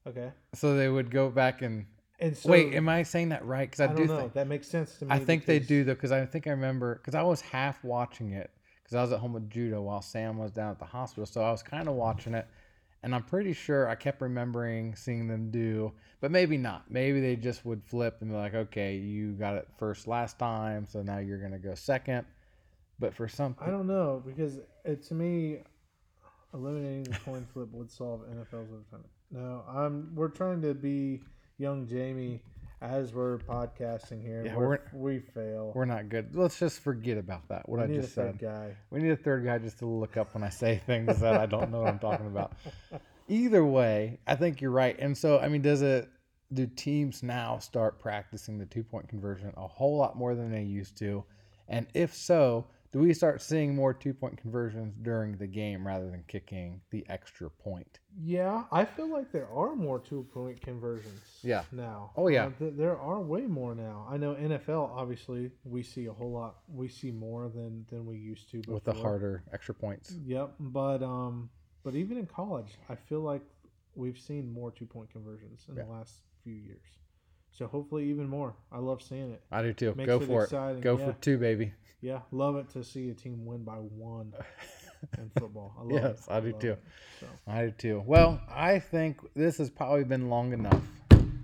Okay, 0.06 0.32
So 0.54 0.76
they 0.76 0.88
would 0.88 1.10
go 1.10 1.30
back 1.30 1.62
and 1.62 1.86
and 2.20 2.36
so 2.36 2.50
wait. 2.50 2.74
Am 2.74 2.88
I 2.88 3.02
saying 3.02 3.30
that 3.30 3.44
right? 3.44 3.68
Because 3.68 3.80
I, 3.80 3.92
I, 3.92 3.94
don't 3.94 4.06
know. 4.06 4.20
think 4.20 4.34
that 4.34 4.46
makes 4.46 4.68
sense 4.68 4.96
to 4.98 5.06
me. 5.06 5.10
I 5.12 5.18
think 5.18 5.46
they 5.46 5.58
do 5.58 5.84
though. 5.84 5.94
Because 5.94 6.12
I 6.12 6.24
think 6.26 6.46
I 6.46 6.50
remember 6.50 6.96
because 6.96 7.14
I 7.14 7.22
was 7.22 7.40
half 7.40 7.82
watching 7.82 8.32
it 8.32 8.50
because 8.82 8.96
I 8.96 9.02
was 9.02 9.12
at 9.12 9.18
home 9.18 9.32
with 9.32 9.50
Judah 9.50 9.80
while 9.80 10.02
Sam 10.02 10.38
was 10.38 10.52
down 10.52 10.70
at 10.70 10.78
the 10.78 10.84
hospital. 10.84 11.26
So 11.26 11.42
I 11.42 11.50
was 11.50 11.62
kind 11.62 11.88
of 11.88 11.94
watching 11.94 12.34
it, 12.34 12.46
and 13.02 13.14
I'm 13.14 13.24
pretty 13.24 13.52
sure 13.52 13.88
I 13.88 13.94
kept 13.94 14.20
remembering 14.20 14.94
seeing 14.94 15.26
them 15.26 15.50
do, 15.50 15.92
but 16.20 16.30
maybe 16.30 16.56
not. 16.56 16.90
Maybe 16.90 17.20
they 17.20 17.36
just 17.36 17.64
would 17.64 17.82
flip 17.84 18.18
and 18.20 18.30
be 18.30 18.36
like, 18.36 18.54
"Okay, 18.54 18.96
you 18.96 19.32
got 19.32 19.56
it 19.56 19.68
first 19.78 20.06
last 20.06 20.38
time, 20.38 20.86
so 20.86 21.02
now 21.02 21.18
you're 21.18 21.38
gonna 21.38 21.58
go 21.58 21.74
second. 21.74 22.26
But 23.00 23.12
for 23.12 23.26
some, 23.26 23.56
I 23.60 23.70
don't 23.70 23.88
know 23.88 24.22
because 24.24 24.60
it, 24.84 25.02
to 25.08 25.14
me, 25.14 25.58
eliminating 26.52 27.04
the 27.04 27.18
coin 27.24 27.44
flip 27.52 27.68
would 27.72 27.90
solve 27.90 28.20
NFL's 28.20 28.70
overtime. 28.72 29.04
No, 29.32 29.64
I'm. 29.68 30.14
We're 30.14 30.28
trying 30.28 30.62
to 30.62 30.74
be 30.74 31.20
young 31.58 31.86
Jamie 31.86 32.42
as 32.80 33.12
we're 33.14 33.38
podcasting 33.38 34.22
here. 34.22 34.42
Yeah, 34.44 34.56
we're, 34.56 34.78
we 34.92 35.20
fail. 35.20 35.72
we're 35.74 35.84
not 35.84 36.08
good. 36.08 36.34
Let's 36.34 36.58
just 36.58 36.80
forget 36.80 37.16
about 37.16 37.48
that. 37.48 37.68
What 37.68 37.78
we 37.78 37.84
I 37.84 37.86
need 37.86 38.00
just 38.02 38.12
a 38.12 38.22
third 38.22 38.40
said. 38.40 38.48
guy. 38.48 38.76
We 38.90 39.00
need 39.00 39.10
a 39.10 39.16
third 39.16 39.44
guy 39.44 39.58
just 39.58 39.78
to 39.78 39.86
look 39.86 40.16
up 40.16 40.34
when 40.34 40.42
I 40.42 40.48
say 40.50 40.82
things 40.86 41.20
that 41.20 41.34
I 41.34 41.46
don't 41.46 41.70
know 41.70 41.80
what 41.80 41.88
I'm 41.88 41.98
talking 41.98 42.26
about. 42.26 42.52
Either 43.28 43.64
way, 43.64 44.18
I 44.26 44.34
think 44.36 44.60
you're 44.60 44.70
right. 44.70 44.96
And 44.98 45.16
so, 45.16 45.38
I 45.38 45.48
mean, 45.48 45.62
does 45.62 45.82
it? 45.82 46.08
Do 46.52 46.66
teams 46.66 47.22
now 47.22 47.58
start 47.58 47.98
practicing 47.98 48.58
the 48.58 48.66
two 48.66 48.84
point 48.84 49.08
conversion 49.08 49.52
a 49.56 49.66
whole 49.66 49.96
lot 49.96 50.16
more 50.16 50.34
than 50.34 50.52
they 50.52 50.62
used 50.62 50.96
to? 50.98 51.24
And 51.68 51.86
if 51.94 52.14
so, 52.14 52.66
do 52.94 53.00
we 53.00 53.12
start 53.12 53.42
seeing 53.42 53.74
more 53.74 53.92
two 53.92 54.14
point 54.14 54.38
conversions 54.38 54.94
during 55.02 55.36
the 55.36 55.48
game 55.48 55.84
rather 55.84 56.08
than 56.08 56.22
kicking 56.28 56.80
the 56.92 57.04
extra 57.08 57.50
point? 57.50 57.98
Yeah, 58.16 58.62
I 58.70 58.84
feel 58.84 59.10
like 59.10 59.32
there 59.32 59.48
are 59.48 59.74
more 59.74 59.98
two 59.98 60.24
point 60.32 60.60
conversions. 60.60 61.20
Yeah. 61.42 61.64
Now. 61.72 62.12
Oh, 62.16 62.28
yeah. 62.28 62.44
Uh, 62.46 62.50
th- 62.56 62.74
there 62.76 62.96
are 62.96 63.20
way 63.20 63.42
more 63.46 63.74
now. 63.74 64.06
I 64.08 64.16
know 64.16 64.36
NFL. 64.36 64.90
Obviously, 64.90 65.50
we 65.64 65.82
see 65.82 66.06
a 66.06 66.12
whole 66.12 66.30
lot. 66.30 66.58
We 66.72 66.86
see 66.86 67.10
more 67.10 67.48
than 67.48 67.84
than 67.90 68.06
we 68.06 68.16
used 68.16 68.48
to 68.52 68.58
before. 68.58 68.74
With 68.74 68.84
the 68.84 68.92
harder 68.94 69.42
extra 69.52 69.74
points. 69.74 70.14
Yep, 70.24 70.54
but 70.60 71.02
um, 71.02 71.50
but 71.82 71.96
even 71.96 72.16
in 72.16 72.26
college, 72.26 72.78
I 72.88 72.94
feel 72.94 73.22
like 73.22 73.42
we've 73.96 74.18
seen 74.20 74.52
more 74.52 74.70
two 74.70 74.86
point 74.86 75.10
conversions 75.10 75.66
in 75.68 75.74
Yeah. 75.74 75.82
the 75.82 75.90
last 75.90 76.14
few 76.44 76.54
years. 76.54 76.86
So 77.56 77.68
hopefully, 77.68 78.10
even 78.10 78.28
more. 78.28 78.52
I 78.72 78.78
love 78.78 79.00
seeing 79.00 79.30
it. 79.30 79.40
I 79.52 79.62
do 79.62 79.72
too. 79.72 79.94
Makes 79.96 80.06
Go 80.06 80.16
it 80.20 80.26
for 80.26 80.44
exciting, 80.44 80.78
it. 80.78 80.82
Go 80.82 80.98
yeah. 80.98 81.06
for 81.06 81.12
two, 81.20 81.38
baby. 81.38 81.72
Yeah, 82.00 82.18
love 82.32 82.56
it 82.56 82.68
to 82.70 82.82
see 82.82 83.10
a 83.10 83.14
team 83.14 83.46
win 83.46 83.62
by 83.62 83.76
one 83.76 84.32
in 85.18 85.30
football. 85.38 85.72
I 85.78 85.82
love 85.82 86.02
Yes, 86.02 86.26
it. 86.26 86.32
I 86.32 86.40
do 86.40 86.52
too. 86.52 86.72
it. 86.72 86.82
So 87.20 87.26
I 87.46 87.66
do 87.66 87.70
too. 87.70 88.02
Well, 88.04 88.40
I 88.52 88.80
think 88.80 89.20
this 89.34 89.58
has 89.58 89.70
probably 89.70 90.02
been 90.02 90.28
long 90.28 90.52
enough 90.52 90.82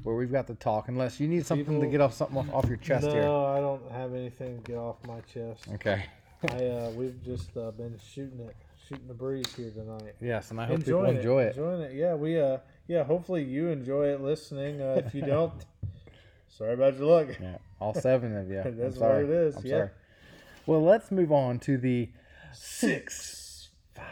where 0.02 0.16
we've 0.16 0.32
got 0.32 0.48
to 0.48 0.54
talk. 0.56 0.88
Unless 0.88 1.20
you 1.20 1.28
need 1.28 1.46
something 1.46 1.80
to 1.80 1.86
get 1.86 2.00
off 2.00 2.12
something 2.12 2.38
off, 2.38 2.52
off 2.52 2.66
your 2.66 2.78
chest 2.78 3.06
no, 3.06 3.12
here. 3.12 3.22
No, 3.22 3.46
I 3.46 3.60
don't 3.60 3.90
have 3.92 4.12
anything 4.12 4.60
to 4.60 4.62
get 4.62 4.78
off 4.78 4.96
my 5.06 5.20
chest. 5.20 5.68
Okay. 5.74 6.04
I 6.50 6.66
uh, 6.66 6.90
we've 6.96 7.22
just 7.24 7.56
uh, 7.56 7.70
been 7.70 7.96
shooting 8.12 8.40
it, 8.40 8.56
shooting 8.88 9.06
the 9.06 9.14
breeze 9.14 9.54
here 9.54 9.70
tonight. 9.70 10.16
Yes, 10.20 10.50
and 10.50 10.60
I 10.60 10.66
hope 10.66 10.78
enjoying 10.78 11.16
people 11.16 11.18
enjoy 11.20 11.42
it. 11.44 11.56
Enjoying 11.56 11.80
it. 11.82 11.94
Yeah, 11.94 12.14
we 12.14 12.40
uh 12.40 12.58
yeah, 12.88 13.04
hopefully 13.04 13.44
you 13.44 13.68
enjoy 13.68 14.06
it 14.08 14.20
listening. 14.20 14.82
Uh, 14.82 15.02
if 15.06 15.14
you 15.14 15.22
don't, 15.22 15.52
sorry 16.50 16.74
about 16.74 16.98
your 16.98 17.06
luck. 17.06 17.28
Yeah, 17.40 17.58
all 17.80 17.94
seven 17.94 18.36
of 18.36 18.48
you. 18.48 18.62
That's 18.64 18.96
what 18.98 19.16
it 19.16 19.30
is, 19.30 19.56
I'm 19.56 19.66
yeah. 19.66 19.70
sorry. 19.70 19.90
Well, 20.66 20.82
let's 20.82 21.10
move 21.10 21.32
on 21.32 21.58
to 21.60 21.78
the 21.78 22.10
Six. 22.52 23.70
five. 23.94 24.04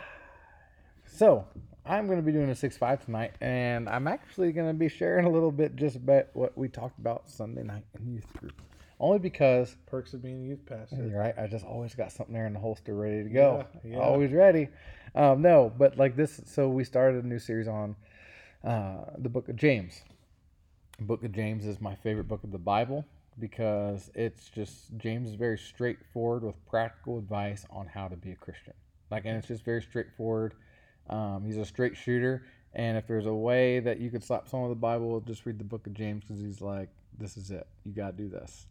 So 1.06 1.44
I'm 1.84 2.06
going 2.06 2.18
to 2.18 2.22
be 2.22 2.32
doing 2.32 2.50
a 2.50 2.54
six 2.54 2.76
five 2.76 3.04
tonight, 3.04 3.32
and 3.40 3.88
I'm 3.88 4.06
actually 4.06 4.52
going 4.52 4.68
to 4.68 4.74
be 4.74 4.88
sharing 4.88 5.26
a 5.26 5.30
little 5.30 5.50
bit 5.50 5.74
just 5.76 5.96
about 5.96 6.26
what 6.34 6.56
we 6.56 6.68
talked 6.68 6.98
about 6.98 7.28
Sunday 7.28 7.62
night 7.62 7.84
in 7.98 8.12
youth 8.12 8.32
group. 8.34 8.60
Only 9.00 9.18
because 9.18 9.76
Perks 9.86 10.12
of 10.12 10.22
being 10.22 10.44
a 10.44 10.48
youth 10.48 10.66
pastor. 10.66 10.96
You're 10.96 11.20
right. 11.20 11.34
I 11.38 11.46
just 11.46 11.64
always 11.64 11.94
got 11.94 12.12
something 12.12 12.34
there 12.34 12.46
in 12.46 12.52
the 12.52 12.58
holster 12.58 12.94
ready 12.94 13.22
to 13.22 13.28
go. 13.28 13.64
Yeah, 13.84 13.92
yeah. 13.92 13.98
Always 13.98 14.32
ready. 14.32 14.68
Um, 15.14 15.40
no, 15.40 15.72
but 15.76 15.96
like 15.96 16.16
this, 16.16 16.40
so 16.46 16.68
we 16.68 16.84
started 16.84 17.24
a 17.24 17.26
new 17.26 17.38
series 17.38 17.68
on 17.68 17.96
uh, 18.64 19.04
the 19.16 19.28
book 19.28 19.48
of 19.48 19.56
James. 19.56 20.02
Book 21.00 21.22
of 21.22 21.30
James 21.30 21.64
is 21.64 21.80
my 21.80 21.94
favorite 21.94 22.26
book 22.26 22.42
of 22.42 22.50
the 22.50 22.58
Bible 22.58 23.06
because 23.38 24.10
it's 24.16 24.48
just, 24.48 24.96
James 24.96 25.28
is 25.28 25.36
very 25.36 25.56
straightforward 25.56 26.42
with 26.42 26.56
practical 26.66 27.18
advice 27.18 27.64
on 27.70 27.86
how 27.86 28.08
to 28.08 28.16
be 28.16 28.32
a 28.32 28.34
Christian. 28.34 28.74
Like, 29.08 29.24
and 29.24 29.36
it's 29.36 29.46
just 29.46 29.64
very 29.64 29.80
straightforward. 29.80 30.54
Um, 31.08 31.44
he's 31.46 31.56
a 31.56 31.64
straight 31.64 31.96
shooter. 31.96 32.42
And 32.74 32.98
if 32.98 33.06
there's 33.06 33.26
a 33.26 33.32
way 33.32 33.78
that 33.78 34.00
you 34.00 34.10
could 34.10 34.24
slap 34.24 34.48
someone 34.48 34.68
with 34.68 34.78
the 34.78 34.80
Bible, 34.80 35.20
just 35.20 35.46
read 35.46 35.58
the 35.58 35.64
book 35.64 35.86
of 35.86 35.94
James 35.94 36.24
because 36.24 36.42
he's 36.42 36.60
like, 36.60 36.88
this 37.16 37.36
is 37.36 37.52
it. 37.52 37.68
You 37.84 37.92
got 37.92 38.16
to 38.16 38.24
do 38.24 38.28
this. 38.28 38.66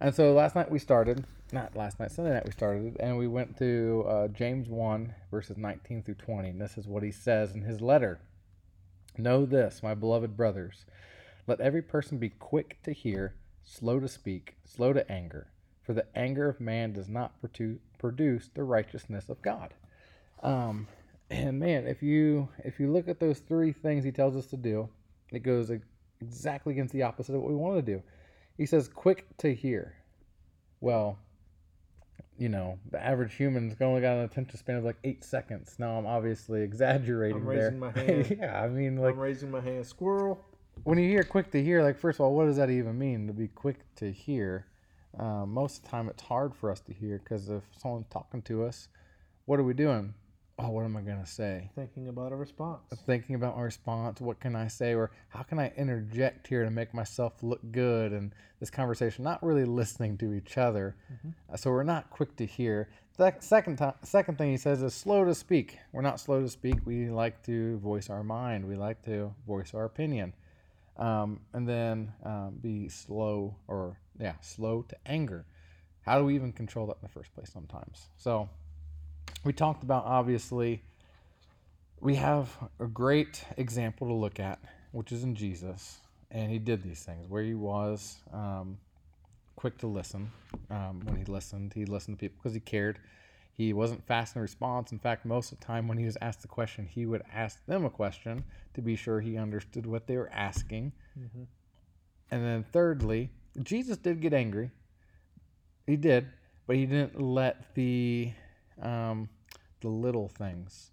And 0.00 0.14
so 0.14 0.34
last 0.34 0.54
night 0.54 0.70
we 0.70 0.78
started, 0.78 1.24
not 1.50 1.74
last 1.74 1.98
night, 1.98 2.12
Sunday 2.12 2.32
night 2.32 2.44
we 2.44 2.52
started, 2.52 2.98
and 3.00 3.16
we 3.16 3.26
went 3.26 3.56
to 3.58 4.04
uh, 4.06 4.28
James 4.28 4.68
1, 4.68 5.14
verses 5.30 5.56
19 5.56 6.02
through 6.02 6.14
20. 6.14 6.50
And 6.50 6.60
this 6.60 6.76
is 6.76 6.86
what 6.86 7.02
he 7.02 7.10
says 7.10 7.52
in 7.52 7.62
his 7.62 7.80
letter 7.80 8.20
Know 9.16 9.46
this, 9.46 9.82
my 9.82 9.94
beloved 9.94 10.36
brothers. 10.36 10.84
Let 11.46 11.60
every 11.60 11.82
person 11.82 12.18
be 12.18 12.30
quick 12.30 12.82
to 12.84 12.92
hear, 12.92 13.34
slow 13.62 14.00
to 14.00 14.08
speak, 14.08 14.56
slow 14.64 14.92
to 14.92 15.10
anger. 15.10 15.48
For 15.82 15.92
the 15.94 16.06
anger 16.16 16.48
of 16.48 16.60
man 16.60 16.92
does 16.92 17.08
not 17.08 17.34
produce 17.98 18.48
the 18.54 18.62
righteousness 18.62 19.28
of 19.28 19.42
God. 19.42 19.74
Um, 20.42 20.86
and 21.30 21.58
man, 21.58 21.86
if 21.86 22.02
you 22.02 22.48
if 22.64 22.78
you 22.80 22.92
look 22.92 23.08
at 23.08 23.20
those 23.20 23.38
three 23.40 23.72
things 23.72 24.04
he 24.04 24.12
tells 24.12 24.36
us 24.36 24.46
to 24.46 24.56
do, 24.56 24.88
it 25.32 25.40
goes 25.40 25.70
exactly 26.20 26.72
against 26.72 26.92
the 26.92 27.02
opposite 27.02 27.34
of 27.34 27.42
what 27.42 27.50
we 27.50 27.56
want 27.56 27.76
to 27.76 27.82
do. 27.82 28.02
He 28.56 28.66
says, 28.66 28.88
quick 28.88 29.26
to 29.38 29.54
hear. 29.54 29.94
Well, 30.80 31.18
you 32.38 32.48
know, 32.48 32.78
the 32.90 33.02
average 33.04 33.34
human's 33.34 33.74
only 33.80 34.00
got 34.00 34.16
an 34.16 34.24
attention 34.24 34.58
span 34.58 34.76
of 34.76 34.84
like 34.84 34.96
eight 35.04 35.24
seconds. 35.24 35.76
Now 35.78 35.98
I'm 35.98 36.06
obviously 36.06 36.62
exaggerating 36.62 37.38
I'm 37.38 37.46
there. 37.46 37.70
my 37.72 37.90
hand. 37.96 38.36
yeah, 38.38 38.60
I 38.62 38.68
mean, 38.68 38.96
like 38.96 39.14
I'm 39.14 39.20
raising 39.20 39.50
my 39.50 39.60
hand. 39.60 39.86
Squirrel. 39.86 40.44
When 40.84 40.98
you 40.98 41.08
hear 41.08 41.22
quick 41.22 41.50
to 41.52 41.62
hear, 41.62 41.82
like 41.82 41.98
first 41.98 42.16
of 42.18 42.24
all, 42.24 42.34
what 42.34 42.46
does 42.46 42.56
that 42.56 42.70
even 42.70 42.98
mean 42.98 43.26
to 43.26 43.32
be 43.32 43.48
quick 43.48 43.78
to 43.96 44.10
hear? 44.10 44.66
Um, 45.18 45.52
most 45.52 45.78
of 45.78 45.84
the 45.84 45.88
time, 45.90 46.08
it's 46.08 46.22
hard 46.22 46.54
for 46.54 46.70
us 46.70 46.80
to 46.80 46.92
hear 46.92 47.18
because 47.18 47.48
if 47.48 47.62
someone's 47.76 48.06
talking 48.10 48.42
to 48.42 48.64
us, 48.64 48.88
what 49.46 49.58
are 49.58 49.64
we 49.64 49.74
doing? 49.74 50.14
Oh, 50.62 50.68
what 50.70 50.84
am 50.84 50.94
I 50.96 51.00
gonna 51.00 51.24
say? 51.26 51.70
Thinking 51.74 52.08
about 52.08 52.32
a 52.32 52.36
response. 52.36 52.82
thinking 53.06 53.34
about 53.34 53.56
my 53.56 53.62
response. 53.62 54.20
What 54.20 54.40
can 54.40 54.54
I 54.54 54.68
say, 54.68 54.94
or 54.94 55.10
how 55.28 55.42
can 55.42 55.58
I 55.58 55.72
interject 55.74 56.46
here 56.46 56.64
to 56.64 56.70
make 56.70 56.92
myself 56.92 57.42
look 57.42 57.60
good? 57.72 58.12
And 58.12 58.34
this 58.60 58.68
conversation, 58.70 59.24
not 59.24 59.42
really 59.42 59.64
listening 59.64 60.18
to 60.18 60.34
each 60.34 60.58
other, 60.58 60.96
Uh, 61.50 61.56
so 61.56 61.70
we're 61.70 61.82
not 61.82 62.10
quick 62.10 62.36
to 62.36 62.44
hear. 62.44 62.90
The 63.16 63.34
second 63.40 63.76
time, 63.76 63.94
second 64.02 64.36
thing 64.36 64.50
he 64.50 64.58
says 64.58 64.82
is 64.82 64.92
slow 64.94 65.24
to 65.24 65.34
speak. 65.34 65.78
We're 65.92 66.02
not 66.02 66.20
slow 66.20 66.42
to 66.42 66.48
speak. 66.48 66.84
We 66.84 67.08
like 67.08 67.42
to 67.44 67.78
voice 67.78 68.10
our 68.10 68.22
mind. 68.22 68.68
We 68.68 68.76
like 68.76 69.02
to 69.06 69.34
voice 69.46 69.72
our 69.72 69.84
opinion, 69.86 70.34
um, 71.00 71.40
and 71.52 71.68
then 71.68 72.12
um, 72.24 72.58
be 72.60 72.88
slow 72.88 73.56
or 73.66 73.96
yeah, 74.20 74.34
slow 74.42 74.82
to 74.82 74.96
anger. 75.06 75.46
How 76.02 76.18
do 76.18 76.24
we 76.24 76.34
even 76.34 76.52
control 76.52 76.86
that 76.86 76.96
in 76.96 77.02
the 77.02 77.08
first 77.08 77.34
place? 77.34 77.50
Sometimes. 77.52 78.08
So 78.16 78.48
we 79.44 79.52
talked 79.52 79.82
about 79.82 80.04
obviously 80.04 80.82
we 82.00 82.14
have 82.16 82.50
a 82.78 82.86
great 82.86 83.44
example 83.56 84.08
to 84.08 84.14
look 84.14 84.40
at, 84.40 84.58
which 84.92 85.12
is 85.12 85.22
in 85.22 85.34
Jesus, 85.34 85.98
and 86.30 86.50
he 86.50 86.58
did 86.58 86.82
these 86.82 87.02
things 87.02 87.28
where 87.28 87.42
he 87.42 87.54
was 87.54 88.16
um, 88.32 88.78
quick 89.56 89.78
to 89.78 89.86
listen. 89.86 90.30
Um, 90.70 91.00
when 91.04 91.16
he 91.16 91.24
listened, 91.24 91.72
he 91.74 91.84
listened 91.84 92.18
to 92.18 92.20
people 92.20 92.38
because 92.42 92.54
he 92.54 92.60
cared. 92.60 92.98
He 93.60 93.74
wasn't 93.74 94.02
fast 94.06 94.36
in 94.36 94.40
response. 94.40 94.90
In 94.90 94.98
fact, 94.98 95.26
most 95.26 95.52
of 95.52 95.60
the 95.60 95.66
time 95.66 95.86
when 95.86 95.98
he 95.98 96.06
was 96.06 96.16
asked 96.22 96.42
a 96.46 96.48
question, 96.48 96.86
he 96.86 97.04
would 97.04 97.20
ask 97.30 97.62
them 97.66 97.84
a 97.84 97.90
question 97.90 98.42
to 98.72 98.80
be 98.80 98.96
sure 98.96 99.20
he 99.20 99.36
understood 99.36 99.84
what 99.84 100.06
they 100.06 100.16
were 100.16 100.30
asking. 100.32 100.92
Mhm. 101.18 101.46
And 102.30 102.42
then 102.42 102.62
thirdly, 102.64 103.28
Jesus 103.62 103.98
did 103.98 104.22
get 104.22 104.32
angry. 104.32 104.70
He 105.86 105.98
did, 105.98 106.28
but 106.66 106.76
he 106.76 106.86
didn't 106.86 107.20
let 107.20 107.74
the 107.74 108.32
um, 108.80 109.28
the 109.82 109.88
little 109.90 110.28
things 110.28 110.92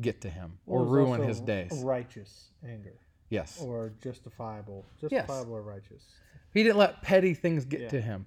get 0.00 0.20
to 0.20 0.30
him 0.30 0.60
or 0.66 0.82
Well, 0.84 0.90
ruin 0.90 1.22
his 1.24 1.40
days. 1.40 1.82
Righteous 1.82 2.52
anger 2.64 2.94
Yes. 3.28 3.60
or 3.60 3.90
justifiable, 4.00 4.84
justifiable 5.00 5.54
or 5.54 5.62
righteous. 5.62 6.14
He 6.54 6.62
didn't 6.62 6.78
let 6.78 7.02
petty 7.02 7.34
things 7.34 7.64
get 7.64 7.80
Yeah. 7.80 7.88
to 7.88 8.00
him. 8.00 8.26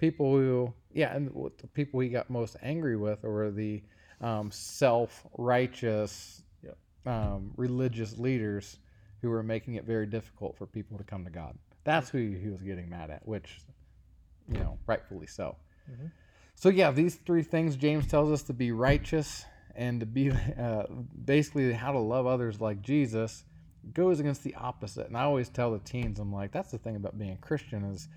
People 0.00 0.32
who, 0.34 0.72
yeah, 0.92 1.14
and 1.14 1.28
the 1.58 1.66
people 1.68 2.00
he 2.00 2.08
got 2.08 2.30
most 2.30 2.56
angry 2.62 2.96
with 2.96 3.22
were 3.22 3.50
the 3.50 3.82
um, 4.20 4.50
self-righteous, 4.50 6.42
Yep. 6.62 6.76
um, 7.06 7.52
religious 7.56 8.18
leaders 8.18 8.78
who 9.20 9.28
were 9.30 9.42
making 9.42 9.74
it 9.74 9.84
very 9.84 10.06
difficult 10.06 10.56
for 10.56 10.66
people 10.66 10.96
to 10.98 11.04
come 11.04 11.24
to 11.24 11.30
God. 11.30 11.56
That's 11.84 12.08
who 12.10 12.18
he 12.32 12.48
was 12.48 12.62
getting 12.62 12.88
mad 12.88 13.10
at, 13.10 13.26
which, 13.28 13.60
you 14.48 14.58
know, 14.58 14.78
rightfully 14.86 15.26
so. 15.26 15.56
Mhm. 15.90 16.10
So 16.54 16.68
yeah, 16.68 16.90
these 16.90 17.16
three 17.16 17.42
things 17.42 17.76
James 17.76 18.06
tells 18.06 18.30
us 18.30 18.42
to 18.44 18.52
be 18.52 18.72
righteous 18.72 19.44
and 19.74 20.00
to 20.00 20.06
be 20.06 20.30
uh, 20.58 20.84
basically 21.24 21.72
how 21.72 21.92
to 21.92 21.98
love 21.98 22.26
others 22.26 22.60
like 22.60 22.82
Jesus 22.82 23.44
goes 23.94 24.20
against 24.20 24.42
the 24.44 24.54
opposite. 24.56 25.06
And 25.08 25.16
I 25.16 25.22
always 25.22 25.48
tell 25.48 25.72
the 25.72 25.78
teens, 25.78 26.18
I'm 26.18 26.32
like, 26.32 26.52
that's 26.52 26.70
the 26.70 26.78
thing 26.78 26.96
about 26.96 27.18
being 27.18 27.32
a 27.32 27.36
Christian 27.36 27.84
is 27.84 28.08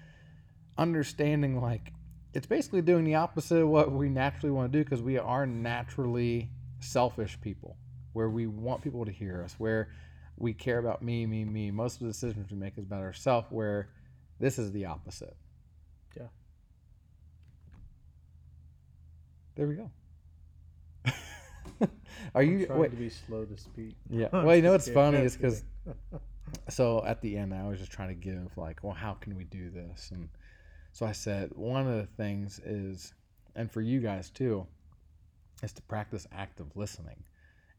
understanding 0.78 1.62
like 1.62 1.92
it's 2.34 2.48
basically 2.48 2.82
doing 2.82 3.04
the 3.04 3.16
opposite 3.16 3.62
of 3.62 3.70
what 3.70 3.92
we 3.92 4.10
naturally 4.10 4.52
want 4.52 4.72
to 4.72 4.78
do 4.78 4.84
because 4.84 5.02
we 5.02 5.18
are 5.18 5.46
naturally 5.46 6.50
selfish 6.80 7.40
people 7.42 7.78
where 8.14 8.30
we 8.30 8.48
want 8.48 8.82
people 8.82 9.06
to 9.06 9.12
hear 9.12 9.44
us, 9.44 9.56
where 9.58 9.90
we 10.38 10.54
care 10.54 10.80
about 10.80 11.02
me, 11.02 11.26
me, 11.26 11.46
me. 11.46 11.72
Most 11.72 11.96
of 11.96 12.02
the 12.02 12.08
decisions 12.08 12.50
we 12.50 12.58
make 12.58 12.78
is 12.78 12.86
about 12.86 13.02
ourselves, 13.02 13.48
where 13.50 13.90
this 14.40 14.58
is 14.58 14.72
the 14.72 14.86
opposite. 14.86 15.36
Yeah. 16.16 16.28
There 19.56 19.68
we 19.68 19.76
go. 19.76 19.92
are 22.34 22.42
I'm 22.42 22.60
you 22.60 22.66
trying 22.66 22.80
wait? 22.80 22.92
to 22.92 22.98
be 22.98 23.10
slow 23.10 23.46
to 23.46 23.58
speak? 23.58 23.96
Yeah. 24.10 24.30
Well, 24.34 24.56
you 24.56 24.62
know 24.62 24.72
what's 24.72 24.90
funny 24.90 25.20
is 25.20 25.36
because 25.36 25.64
so 26.70 27.04
at 27.06 27.22
the 27.22 27.38
end 27.38 27.54
I 27.54 27.68
was 27.68 27.80
just 27.80 27.92
trying 27.92 28.10
to 28.10 28.16
give 28.16 28.58
like, 28.58 28.84
well, 28.84 28.94
how 28.94 29.14
can 29.14 29.36
we 29.36 29.44
do 29.44 29.70
this? 29.70 30.12
And 30.12 30.30
so 30.94 31.06
I 31.06 31.12
said 31.12 31.50
one 31.56 31.86
of 31.88 31.98
the 31.98 32.06
things 32.16 32.60
is, 32.60 33.14
and 33.56 33.70
for 33.70 33.82
you 33.82 34.00
guys 34.00 34.30
too, 34.30 34.66
is 35.62 35.74
to 35.74 35.82
practice 35.84 36.26
active 36.32 36.68
listening, 36.76 37.24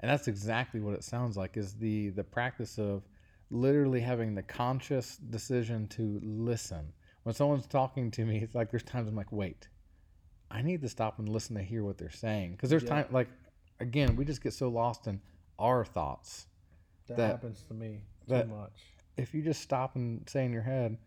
and 0.00 0.10
that's 0.10 0.28
exactly 0.28 0.80
what 0.80 0.94
it 0.94 1.04
sounds 1.04 1.36
like. 1.36 1.56
Is 1.56 1.74
the 1.74 2.10
the 2.10 2.24
practice 2.24 2.78
of 2.78 3.02
literally 3.50 4.00
having 4.00 4.34
the 4.34 4.42
conscious 4.42 5.16
decision 5.16 5.86
to 5.88 6.20
listen. 6.22 6.92
When 7.22 7.34
someone's 7.34 7.66
talking 7.66 8.10
to 8.12 8.24
me, 8.24 8.38
it's 8.42 8.54
like 8.54 8.70
there's 8.70 8.82
times 8.82 9.08
I'm 9.08 9.16
like, 9.16 9.32
wait, 9.32 9.68
I 10.50 10.60
need 10.60 10.82
to 10.82 10.88
stop 10.88 11.18
and 11.18 11.28
listen 11.28 11.56
to 11.56 11.62
hear 11.62 11.84
what 11.84 11.96
they're 11.96 12.10
saying 12.10 12.52
because 12.52 12.68
there's 12.68 12.82
Yeah. 12.82 13.02
time 13.02 13.06
like, 13.10 13.28
again, 13.80 14.16
we 14.16 14.24
just 14.24 14.42
get 14.42 14.52
so 14.52 14.68
lost 14.68 15.06
in 15.06 15.20
our 15.58 15.84
thoughts 15.84 16.46
that, 17.06 17.16
that- 17.16 17.26
happens 17.26 17.62
to 17.68 17.74
me 17.74 18.02
too 18.28 18.44
much. 18.44 18.72
if 19.16 19.32
you 19.34 19.42
just 19.42 19.60
stop 19.62 19.94
and 19.94 20.28
say 20.28 20.44
in 20.44 20.52
your 20.52 20.62
head, 20.62 20.98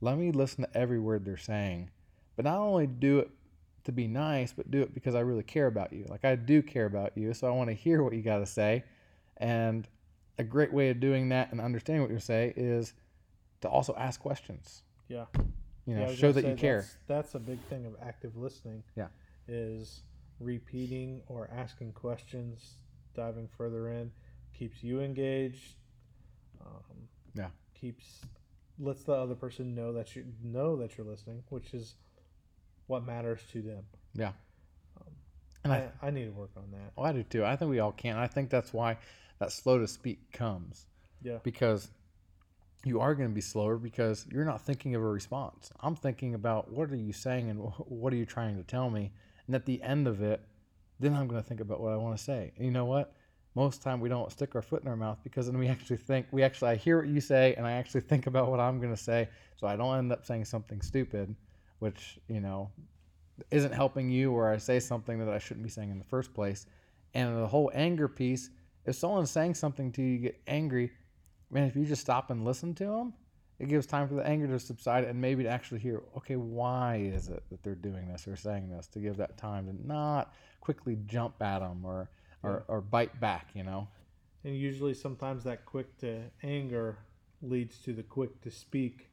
let 0.00 0.18
me 0.18 0.32
listen 0.32 0.64
to 0.64 0.76
every 0.76 0.98
word 0.98 1.24
they're 1.24 1.36
saying, 1.36 1.90
but 2.36 2.44
not 2.44 2.58
only 2.58 2.86
do 2.86 3.18
it 3.18 3.30
to 3.84 3.92
be 3.92 4.06
nice, 4.06 4.52
but 4.52 4.70
do 4.70 4.82
it 4.82 4.94
because 4.94 5.14
I 5.14 5.20
really 5.20 5.42
care 5.42 5.66
about 5.66 5.92
you. 5.92 6.04
Like 6.08 6.24
I 6.24 6.36
do 6.36 6.62
care 6.62 6.86
about 6.86 7.16
you, 7.16 7.32
so 7.34 7.46
I 7.46 7.50
want 7.50 7.70
to 7.70 7.74
hear 7.74 8.02
what 8.02 8.12
you 8.12 8.22
got 8.22 8.38
to 8.38 8.46
say. 8.46 8.84
And 9.38 9.88
a 10.38 10.44
great 10.44 10.72
way 10.72 10.90
of 10.90 11.00
doing 11.00 11.28
that 11.30 11.50
and 11.52 11.60
understanding 11.60 12.02
what 12.02 12.10
you 12.10 12.18
say 12.18 12.52
is 12.56 12.92
to 13.60 13.68
also 13.68 13.94
ask 13.96 14.20
questions. 14.20 14.82
Yeah. 15.08 15.24
You 15.86 15.94
know, 15.94 16.08
Yeah, 16.08 16.14
show 16.14 16.32
that 16.32 16.44
you 16.44 16.54
say 16.54 16.60
care. 16.60 16.80
That's, 17.06 17.32
that's 17.32 17.34
a 17.34 17.38
big 17.38 17.60
thing 17.64 17.86
of 17.86 17.94
active 18.02 18.36
listening. 18.36 18.82
Yeah. 18.96 19.08
Is 19.48 20.02
repeating 20.38 21.22
or 21.26 21.50
asking 21.52 21.92
questions, 21.92 22.74
diving 23.14 23.48
further 23.56 23.88
in, 23.88 24.12
keeps 24.56 24.82
you 24.82 25.00
engaged. 25.00 25.74
Um, 26.60 27.08
Yeah. 27.34 27.48
Keeps 27.80 28.20
lets 28.80 29.02
the 29.04 29.12
other 29.12 29.34
person 29.34 29.74
know 29.74 29.92
that 29.92 30.14
you 30.16 30.24
know 30.42 30.76
that 30.76 30.96
you're 30.96 31.06
listening, 31.06 31.42
which 31.48 31.74
is 31.74 31.94
what 32.86 33.04
matters 33.06 33.40
to 33.52 33.60
them. 33.62 33.84
Yeah. 34.14 34.32
Um, 35.00 35.12
And 35.64 35.72
I, 35.72 35.88
I, 36.02 36.08
I 36.08 36.10
need 36.10 36.24
to 36.26 36.30
work 36.32 36.50
on 36.56 36.70
that. 36.72 36.92
oh, 36.96 37.02
I 37.02 37.12
do 37.12 37.22
too. 37.22 37.44
I 37.44 37.56
think 37.56 37.70
we 37.70 37.80
all 37.80 37.92
can. 37.92 38.16
I 38.16 38.26
think 38.26 38.50
that's 38.50 38.72
why 38.72 38.98
that 39.38 39.52
slow 39.52 39.78
to 39.78 39.86
speak 39.88 40.32
comes. 40.32 40.86
Yeah. 41.20 41.38
because 41.42 41.90
you 42.84 43.00
are 43.00 43.12
going 43.16 43.28
to 43.28 43.34
be 43.34 43.40
slower 43.40 43.76
because 43.76 44.24
you're 44.30 44.44
not 44.44 44.62
thinking 44.62 44.94
of 44.94 45.02
a 45.02 45.06
response. 45.06 45.70
I'm 45.80 45.96
thinking 45.96 46.34
about 46.34 46.70
what 46.72 46.92
are 46.92 46.96
you 46.96 47.12
saying 47.12 47.50
and 47.50 47.58
what 47.86 48.12
are 48.12 48.16
you 48.16 48.24
trying 48.24 48.56
to 48.56 48.62
tell 48.62 48.88
me? 48.88 49.10
And 49.48 49.56
at 49.56 49.66
the 49.66 49.82
end 49.82 50.06
of 50.06 50.22
it, 50.22 50.40
then 51.00 51.14
I'm 51.14 51.26
going 51.26 51.42
to 51.42 51.46
think 51.48 51.60
about 51.60 51.80
what 51.80 51.92
I 51.92 51.96
want 51.96 52.16
to 52.16 52.22
say. 52.22 52.52
And 52.56 52.64
you 52.64 52.70
know 52.70 52.84
what? 52.84 53.12
Most 53.58 53.82
time 53.82 53.98
we 53.98 54.08
don't 54.08 54.30
stick 54.30 54.54
our 54.54 54.62
foot 54.62 54.82
in 54.82 54.88
our 54.88 54.96
mouth 54.96 55.18
because 55.24 55.46
then 55.46 55.58
we 55.58 55.66
actually 55.66 55.96
think 55.96 56.26
we 56.30 56.44
actually 56.44 56.70
I 56.70 56.76
hear 56.76 57.00
what 57.00 57.08
you 57.08 57.20
say 57.20 57.54
and 57.56 57.66
I 57.66 57.72
actually 57.72 58.02
think 58.02 58.28
about 58.28 58.52
what 58.52 58.60
I'm 58.60 58.78
going 58.78 58.94
to 58.94 59.02
say, 59.02 59.28
so 59.56 59.66
I 59.66 59.74
don't 59.74 59.98
end 59.98 60.12
up 60.12 60.24
saying 60.24 60.44
something 60.44 60.80
stupid, 60.80 61.34
which 61.80 62.20
you 62.28 62.38
know 62.38 62.70
isn't 63.50 63.74
helping 63.74 64.10
you, 64.10 64.30
or 64.30 64.48
I 64.48 64.58
say 64.58 64.78
something 64.78 65.18
that 65.18 65.28
I 65.28 65.40
shouldn't 65.40 65.64
be 65.64 65.70
saying 65.70 65.90
in 65.90 65.98
the 65.98 66.04
first 66.04 66.32
place. 66.34 66.66
And 67.14 67.36
the 67.36 67.48
whole 67.48 67.68
anger 67.74 68.06
piece, 68.06 68.50
if 68.86 68.94
someone's 68.94 69.32
saying 69.32 69.54
something 69.54 69.90
to 69.90 70.02
you, 70.02 70.08
you 70.08 70.18
get 70.18 70.40
angry, 70.46 70.92
man, 71.50 71.64
if 71.64 71.74
you 71.74 71.84
just 71.84 72.02
stop 72.02 72.30
and 72.30 72.44
listen 72.44 72.76
to 72.76 72.84
them, 72.84 73.12
it 73.58 73.68
gives 73.68 73.86
time 73.86 74.06
for 74.06 74.14
the 74.14 74.24
anger 74.24 74.46
to 74.46 74.60
subside 74.60 75.02
and 75.02 75.20
maybe 75.20 75.42
to 75.42 75.48
actually 75.48 75.80
hear, 75.80 76.04
okay, 76.16 76.36
why 76.36 76.96
is 77.12 77.26
it 77.28 77.42
that 77.50 77.64
they're 77.64 77.74
doing 77.74 78.06
this 78.06 78.28
or 78.28 78.36
saying 78.36 78.68
this? 78.68 78.86
To 78.88 79.00
give 79.00 79.16
that 79.16 79.36
time 79.36 79.66
to 79.66 79.74
not 79.84 80.32
quickly 80.60 80.96
jump 81.06 81.42
at 81.42 81.58
them 81.58 81.84
or 81.84 82.08
or, 82.42 82.64
or 82.68 82.80
bite 82.80 83.18
back, 83.20 83.48
you 83.54 83.64
know? 83.64 83.88
And 84.44 84.56
usually, 84.56 84.94
sometimes 84.94 85.44
that 85.44 85.64
quick 85.64 85.98
to 85.98 86.22
anger 86.42 86.98
leads 87.42 87.78
to 87.78 87.92
the 87.92 88.02
quick 88.02 88.40
to 88.42 88.50
speak, 88.50 89.08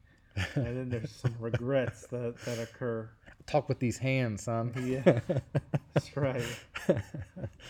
and 0.55 0.65
then 0.65 0.89
there's 0.89 1.11
some 1.11 1.35
regrets 1.39 2.07
that 2.07 2.35
that 2.45 2.59
occur. 2.59 3.09
Talk 3.47 3.67
with 3.67 3.79
these 3.79 3.97
hands, 3.97 4.43
son. 4.43 4.73
Yeah. 4.85 5.19
That's 5.93 6.15
right. 6.15 6.43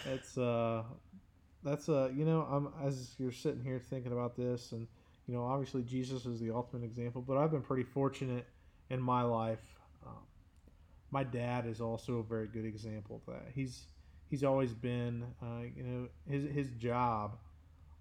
That's 0.05 0.37
uh, 0.37 0.83
that's 1.63 1.89
uh, 1.89 2.09
you 2.15 2.25
know, 2.25 2.41
I'm 2.41 2.69
as 2.85 3.15
you're 3.17 3.31
sitting 3.31 3.63
here 3.63 3.79
thinking 3.79 4.11
about 4.11 4.35
this, 4.35 4.71
and 4.71 4.87
you 5.27 5.33
know, 5.33 5.43
obviously 5.43 5.81
Jesus 5.81 6.25
is 6.25 6.39
the 6.39 6.51
ultimate 6.51 6.83
example, 6.83 7.21
but 7.21 7.37
I've 7.37 7.51
been 7.51 7.61
pretty 7.61 7.83
fortunate 7.83 8.45
in 8.89 9.01
my 9.01 9.23
life. 9.23 9.63
Um, 10.05 10.21
my 11.11 11.23
dad 11.23 11.65
is 11.65 11.81
also 11.81 12.19
a 12.19 12.23
very 12.23 12.47
good 12.47 12.65
example 12.65 13.21
of 13.25 13.33
that. 13.33 13.51
He's 13.53 13.87
he's 14.29 14.43
always 14.43 14.73
been, 14.73 15.25
uh, 15.41 15.63
you 15.75 15.83
know, 15.83 16.07
his 16.29 16.45
his 16.51 16.69
job, 16.71 17.37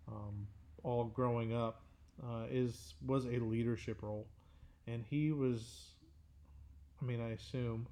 um, 0.09 0.47
all 0.83 1.05
growing 1.05 1.55
up, 1.55 1.83
uh, 2.23 2.45
is 2.51 2.95
was 3.05 3.27
a 3.27 3.39
leadership 3.39 4.03
role, 4.03 4.27
and 4.87 5.05
he 5.09 5.33
was, 5.33 5.91
I 7.01 7.05
mean, 7.05 7.21
I 7.21 7.31
assume, 7.31 7.87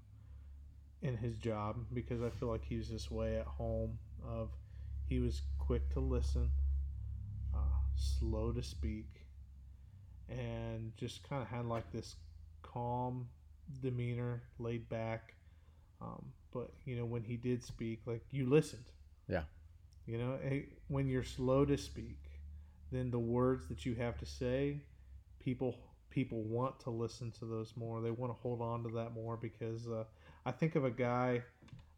in 1.03 1.16
his 1.16 1.37
job 1.37 1.76
because 1.93 2.22
I 2.22 2.30
feel 2.30 2.49
like 2.49 2.64
he 2.64 2.76
was 2.76 2.89
this 2.89 3.11
way 3.11 3.39
at 3.39 3.47
home. 3.47 3.99
Of 4.26 4.51
he 5.09 5.18
was 5.18 5.43
quick 5.59 5.91
to 5.91 6.01
listen, 6.01 6.49
uh, 7.55 7.59
slow 7.97 8.53
to 8.53 8.62
speak, 8.62 9.26
and 10.28 10.93
just 10.97 11.28
kind 11.28 11.43
of 11.43 11.49
had 11.49 11.66
like 11.66 11.91
this 11.93 12.16
calm 12.62 13.28
demeanor, 13.83 14.43
laid 14.59 14.89
back. 14.89 15.35
Um, 16.01 16.33
but 16.53 16.70
you 16.84 16.96
know, 16.96 17.05
when 17.05 17.22
he 17.22 17.36
did 17.36 17.62
speak, 17.62 18.00
like 18.07 18.22
you 18.30 18.48
listened. 18.48 18.84
Yeah. 19.28 19.42
You 20.07 20.18
know, 20.18 20.38
eh, 20.44 20.62
when 20.88 21.09
you're 21.09 21.24
slow 21.24 21.64
to 21.64 21.76
speak, 21.76 22.18
then 22.90 23.11
the 23.11 23.18
words 23.18 23.68
that 23.68 23.86
you 23.86 23.94
have 23.94 24.18
to 24.18 24.26
say, 24.26 24.82
people 25.40 25.76
people 26.11 26.42
want 26.42 26.78
to 26.80 26.90
listen 26.90 27.30
to 27.38 27.46
those 27.46 27.72
more. 27.76 28.00
They 28.00 28.11
want 28.11 28.32
to 28.32 28.38
hold 28.40 28.61
on 28.61 28.82
to 28.84 28.90
that 28.90 29.14
more 29.14 29.36
because 29.36 29.88
uh, 29.88 30.05
I 30.44 30.50
think 30.50 30.76
of 30.76 30.84
a 30.84 30.90
guy 30.90 31.42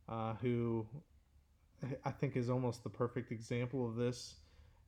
uh, 0.08 0.34
who 0.34 0.86
I 2.04 2.10
think 2.10 2.36
is 2.36 2.48
almost 2.48 2.84
the 2.84 2.90
perfect 2.90 3.32
example 3.32 3.86
of 3.86 3.96
this. 3.96 4.34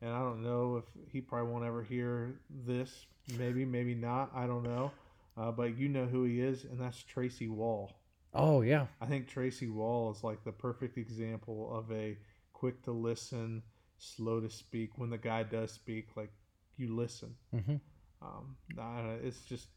And 0.00 0.12
I 0.12 0.20
don't 0.20 0.42
know 0.42 0.76
if 0.76 1.10
he 1.10 1.20
probably 1.20 1.50
won't 1.50 1.64
ever 1.64 1.82
hear 1.82 2.38
this. 2.66 3.06
Maybe, 3.38 3.64
maybe 3.64 3.94
not. 3.94 4.30
I 4.34 4.46
don't 4.46 4.62
know. 4.62 4.92
Uh, 5.36 5.50
but 5.50 5.76
you 5.76 5.88
know 5.88 6.06
who 6.06 6.24
he 6.24 6.40
is, 6.40 6.64
and 6.64 6.80
that's 6.80 7.02
Tracy 7.02 7.48
Wall. 7.48 7.92
Oh, 8.37 8.61
yeah. 8.61 8.87
I 9.01 9.07
think 9.07 9.28
Tracy 9.28 9.68
Wall 9.68 10.11
is 10.11 10.22
like 10.22 10.45
the 10.45 10.53
perfect 10.53 10.99
example 10.99 11.76
of 11.76 11.91
a 11.93 12.18
quick 12.53 12.82
to 12.84 12.93
listen, 12.93 13.62
slow 13.99 14.41
to 14.41 14.51
speak. 14.51 14.99
When 14.99 15.11
the 15.11 15.18
guy 15.18 15.43
does 15.43 15.72
speak, 15.72 16.09
like 16.16 16.30
you 16.76 16.95
listen. 16.95 17.34
hmm 17.51 17.76
Um, 18.22 18.57
know, 18.76 19.18
it's 19.22 19.43
just 19.45 19.68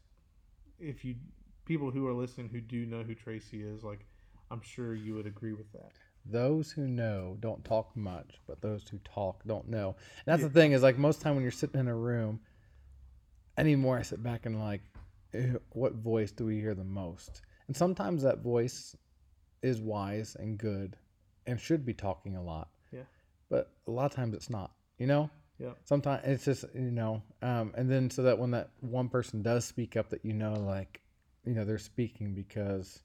if 0.78 1.04
you 1.04 1.16
people 1.64 1.90
who 1.90 2.06
are 2.06 2.12
listening 2.12 2.48
who 2.48 2.60
do 2.60 2.86
know 2.86 3.02
who 3.02 3.14
Tracy 3.14 3.62
is, 3.62 3.84
like 3.84 4.06
I'm 4.50 4.60
sure 4.62 4.94
you 4.94 5.14
would 5.14 5.26
agree 5.26 5.52
with 5.52 5.70
that. 5.72 5.92
Those 6.26 6.70
who 6.72 6.86
know 6.86 7.36
don't 7.40 7.64
talk 7.64 7.96
much, 7.96 8.40
but 8.46 8.60
those 8.60 8.88
who 8.88 8.98
talk 8.98 9.42
don't 9.46 9.68
know. 9.68 9.96
And 10.26 10.26
that's 10.26 10.42
the 10.42 10.50
thing 10.50 10.72
is 10.72 10.82
like 10.82 10.98
most 10.98 11.20
time 11.20 11.34
when 11.34 11.42
you're 11.42 11.52
sitting 11.52 11.80
in 11.80 11.88
a 11.88 11.94
room, 11.96 12.40
anymore 13.56 13.98
I 13.98 14.02
sit 14.02 14.22
back 14.22 14.46
and 14.46 14.58
like, 14.60 14.82
eh, 15.34 15.54
what 15.70 15.94
voice 15.94 16.32
do 16.32 16.46
we 16.46 16.60
hear 16.60 16.74
the 16.74 16.84
most? 16.84 17.42
And 17.70 17.76
sometimes 17.76 18.24
that 18.24 18.40
voice 18.40 18.96
is 19.62 19.80
wise 19.80 20.36
and 20.40 20.58
good, 20.58 20.96
and 21.46 21.60
should 21.60 21.86
be 21.86 21.94
talking 21.94 22.34
a 22.34 22.42
lot. 22.42 22.68
Yeah. 22.90 23.04
But 23.48 23.70
a 23.86 23.92
lot 23.92 24.06
of 24.06 24.12
times 24.12 24.34
it's 24.34 24.50
not. 24.50 24.72
You 24.98 25.06
know. 25.06 25.30
Yeah. 25.60 25.74
Sometimes 25.84 26.22
it's 26.24 26.44
just 26.44 26.64
you 26.74 26.90
know, 26.90 27.22
um, 27.42 27.72
and 27.76 27.88
then 27.88 28.10
so 28.10 28.24
that 28.24 28.36
when 28.36 28.50
that 28.50 28.70
one 28.80 29.08
person 29.08 29.40
does 29.40 29.64
speak 29.64 29.96
up, 29.96 30.08
that 30.08 30.24
you 30.24 30.32
know, 30.32 30.54
like, 30.54 31.00
you 31.46 31.54
know, 31.54 31.64
they're 31.64 31.78
speaking 31.78 32.34
because 32.34 33.02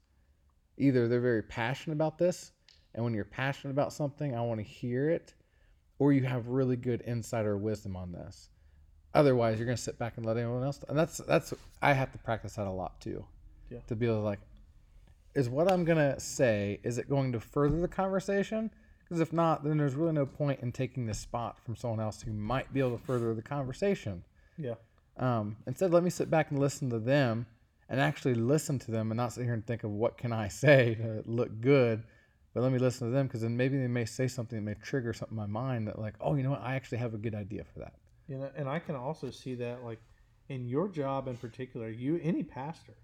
either 0.78 1.06
they're 1.06 1.20
very 1.20 1.42
passionate 1.44 1.94
about 1.94 2.18
this 2.18 2.50
and 2.94 3.04
when 3.04 3.14
you're 3.14 3.24
passionate 3.24 3.70
about 3.70 3.92
something 3.92 4.34
i 4.34 4.40
want 4.40 4.58
to 4.58 4.64
hear 4.64 5.08
it 5.08 5.32
or 5.98 6.12
you 6.12 6.22
have 6.24 6.48
really 6.48 6.76
good 6.76 7.02
insight 7.06 7.46
or 7.46 7.56
wisdom 7.56 7.96
on 7.96 8.12
this 8.12 8.50
otherwise 9.14 9.58
you're 9.58 9.64
going 9.64 9.76
to 9.76 9.82
sit 9.82 9.98
back 9.98 10.18
and 10.18 10.26
let 10.26 10.36
anyone 10.36 10.62
else 10.62 10.80
and 10.88 10.98
that's 10.98 11.16
that's 11.18 11.54
i 11.80 11.94
have 11.94 12.12
to 12.12 12.18
practice 12.18 12.56
that 12.56 12.66
a 12.66 12.70
lot 12.70 13.00
too 13.00 13.24
Yeah. 13.70 13.78
to 13.86 13.96
be 13.96 14.04
able 14.06 14.16
to 14.16 14.20
like 14.20 14.40
is 15.36 15.48
what 15.48 15.70
i'm 15.70 15.84
going 15.84 15.98
to 15.98 16.18
say 16.18 16.80
is 16.82 16.98
it 16.98 17.08
going 17.08 17.32
to 17.32 17.40
further 17.40 17.80
the 17.80 17.88
conversation? 17.88 18.70
Because 19.04 19.20
if 19.20 19.32
not 19.32 19.62
then 19.62 19.76
there's 19.76 19.94
really 19.94 20.12
no 20.12 20.26
point 20.26 20.60
in 20.60 20.72
taking 20.72 21.06
this 21.06 21.18
spot 21.18 21.58
from 21.64 21.76
someone 21.76 22.00
else 22.00 22.22
who 22.22 22.32
might 22.32 22.72
be 22.72 22.80
able 22.80 22.98
to 22.98 23.04
further 23.04 23.34
the 23.34 23.42
conversation. 23.42 24.24
Yeah. 24.58 24.74
um, 25.18 25.56
instead 25.66 25.92
let 25.92 26.02
me 26.02 26.10
sit 26.10 26.30
back 26.30 26.50
and 26.50 26.58
listen 26.58 26.90
to 26.90 26.98
them 26.98 27.46
and 27.88 28.00
actually 28.00 28.34
listen 28.34 28.78
to 28.80 28.90
them 28.90 29.10
and 29.10 29.16
not 29.16 29.34
sit 29.34 29.44
here 29.44 29.52
and 29.52 29.64
think 29.64 29.84
of 29.84 29.90
what 29.90 30.16
can 30.18 30.32
i 30.32 30.48
say 30.64 30.96
to 30.96 31.22
look 31.26 31.60
good 31.60 32.02
but 32.56 32.62
let 32.62 32.72
me 32.72 32.78
listen 32.78 33.06
to 33.06 33.12
them 33.12 33.26
because 33.26 33.42
then 33.42 33.54
maybe 33.54 33.76
they 33.76 33.86
may 33.86 34.06
say 34.06 34.26
something 34.26 34.56
that 34.56 34.64
may 34.64 34.74
trigger 34.82 35.12
something 35.12 35.36
in 35.36 35.42
my 35.42 35.46
mind 35.46 35.86
that 35.86 35.98
like 35.98 36.14
oh 36.22 36.34
you 36.34 36.42
know 36.42 36.52
what? 36.52 36.62
I 36.62 36.74
actually 36.74 36.96
have 36.98 37.12
a 37.12 37.18
good 37.18 37.34
idea 37.34 37.64
for 37.64 37.80
that. 37.80 37.92
You 38.28 38.38
know, 38.38 38.50
and 38.56 38.66
I 38.66 38.78
can 38.78 38.96
also 38.96 39.30
see 39.30 39.54
that 39.56 39.84
like 39.84 40.00
in 40.48 40.66
your 40.66 40.88
job 40.88 41.28
in 41.28 41.36
particular, 41.36 41.90
you 41.90 42.18
any 42.22 42.42
pastor, 42.42 42.94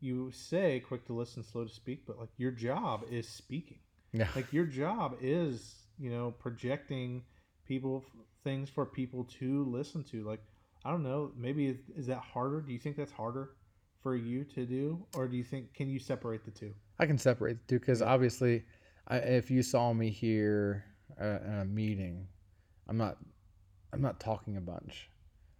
you 0.00 0.30
say 0.32 0.80
quick 0.80 1.06
to 1.06 1.12
listen, 1.12 1.42
slow 1.42 1.64
to 1.64 1.70
speak, 1.70 2.06
but 2.06 2.18
like 2.18 2.30
your 2.36 2.50
job 2.50 3.04
is 3.10 3.28
speaking. 3.28 3.78
yeah 4.12 4.28
Like 4.34 4.52
your 4.52 4.66
job 4.66 5.16
is, 5.20 5.74
you 5.98 6.10
know, 6.10 6.32
projecting 6.38 7.22
people 7.66 8.04
things 8.44 8.70
for 8.70 8.86
people 8.86 9.24
to 9.40 9.64
listen 9.64 10.04
to. 10.04 10.24
Like 10.24 10.40
I 10.84 10.90
don't 10.90 11.02
know, 11.02 11.32
maybe 11.36 11.66
is, 11.66 11.78
is 11.96 12.06
that 12.06 12.18
harder? 12.18 12.60
Do 12.60 12.72
you 12.72 12.78
think 12.78 12.96
that's 12.96 13.12
harder 13.12 13.50
for 14.06 14.14
you 14.14 14.44
to 14.44 14.64
do 14.64 15.04
or 15.16 15.26
do 15.26 15.36
you 15.36 15.42
think 15.42 15.74
can 15.74 15.88
you 15.88 15.98
separate 15.98 16.44
the 16.44 16.50
two? 16.52 16.72
i 17.00 17.06
can 17.06 17.18
separate 17.18 17.58
the 17.58 17.74
two 17.74 17.80
because 17.80 18.00
obviously 18.00 18.64
I, 19.08 19.16
if 19.16 19.50
you 19.50 19.64
saw 19.64 19.92
me 19.92 20.10
here 20.10 20.84
uh, 21.20 21.38
in 21.44 21.54
a 21.54 21.64
meeting 21.64 22.28
i'm 22.88 22.96
not 22.96 23.16
i'm 23.92 24.00
not 24.00 24.20
talking 24.20 24.56
a 24.56 24.60
bunch 24.60 25.10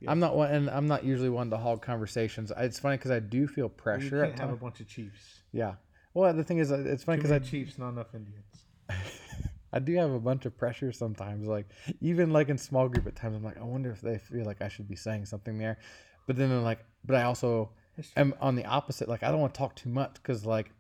Yeah. 0.01 0.11
i'm 0.11 0.21
not 0.21 0.37
one 0.37 0.51
and 0.51 0.69
i'm 0.71 0.87
not 0.87 1.05
usually 1.05 1.31
one 1.31 1.49
to 1.51 1.57
hog 1.57 1.81
conversations 1.81 2.53
it's 2.57 2.79
funny 2.79 2.99
because 2.99 3.11
i 3.11 3.19
do 3.19 3.47
feel 3.47 3.69
pressure. 3.69 4.17
You 4.19 4.23
can't 4.25 4.39
have 4.39 4.53
a 4.53 4.57
bunch 4.57 4.81
of 4.81 4.89
chiefs. 4.89 5.41
yeah 5.53 5.75
well 6.13 6.33
the 6.35 6.45
thing 6.45 6.59
is 6.59 6.71
uh, 6.71 6.85
it's 6.87 7.05
funny 7.05 7.17
because 7.17 7.33
i 7.33 7.39
chiefs, 7.39 7.79
not 7.79 7.91
enough 7.91 8.15
Indians. 8.15 8.45
I 9.73 9.79
do 9.79 9.95
have 9.97 10.11
a 10.11 10.19
bunch 10.21 10.47
of 10.47 10.57
pressure 10.57 10.91
sometimes. 10.91 11.47
Like 11.47 11.67
even 12.01 12.31
like 12.31 12.49
in 12.49 12.57
small 12.57 12.89
group 12.89 13.07
at 13.07 13.15
times, 13.15 13.37
I'm 13.37 13.45
like, 13.45 13.59
I 13.59 13.65
wonder 13.65 13.91
if 13.91 14.01
they 14.01 14.17
feel 14.17 14.47
like 14.47 14.63
I 14.63 14.69
should 14.69 14.89
be 14.89 14.97
saying 14.97 15.27
something 15.27 15.59
there. 15.59 15.79
But 16.27 16.37
then 16.37 16.51
I'm 16.51 16.63
like, 16.63 16.79
but 17.05 17.17
I 17.17 17.25
also 17.25 17.71
am 18.17 18.35
on 18.41 18.55
the 18.55 18.65
opposite. 18.65 19.07
Like 19.07 19.23
I 19.23 19.31
don't 19.31 19.41
want 19.41 19.53
to 19.53 19.59
talk 19.59 19.77
too 19.77 19.91
much 19.91 20.15
because 20.15 20.47
like 20.47 20.71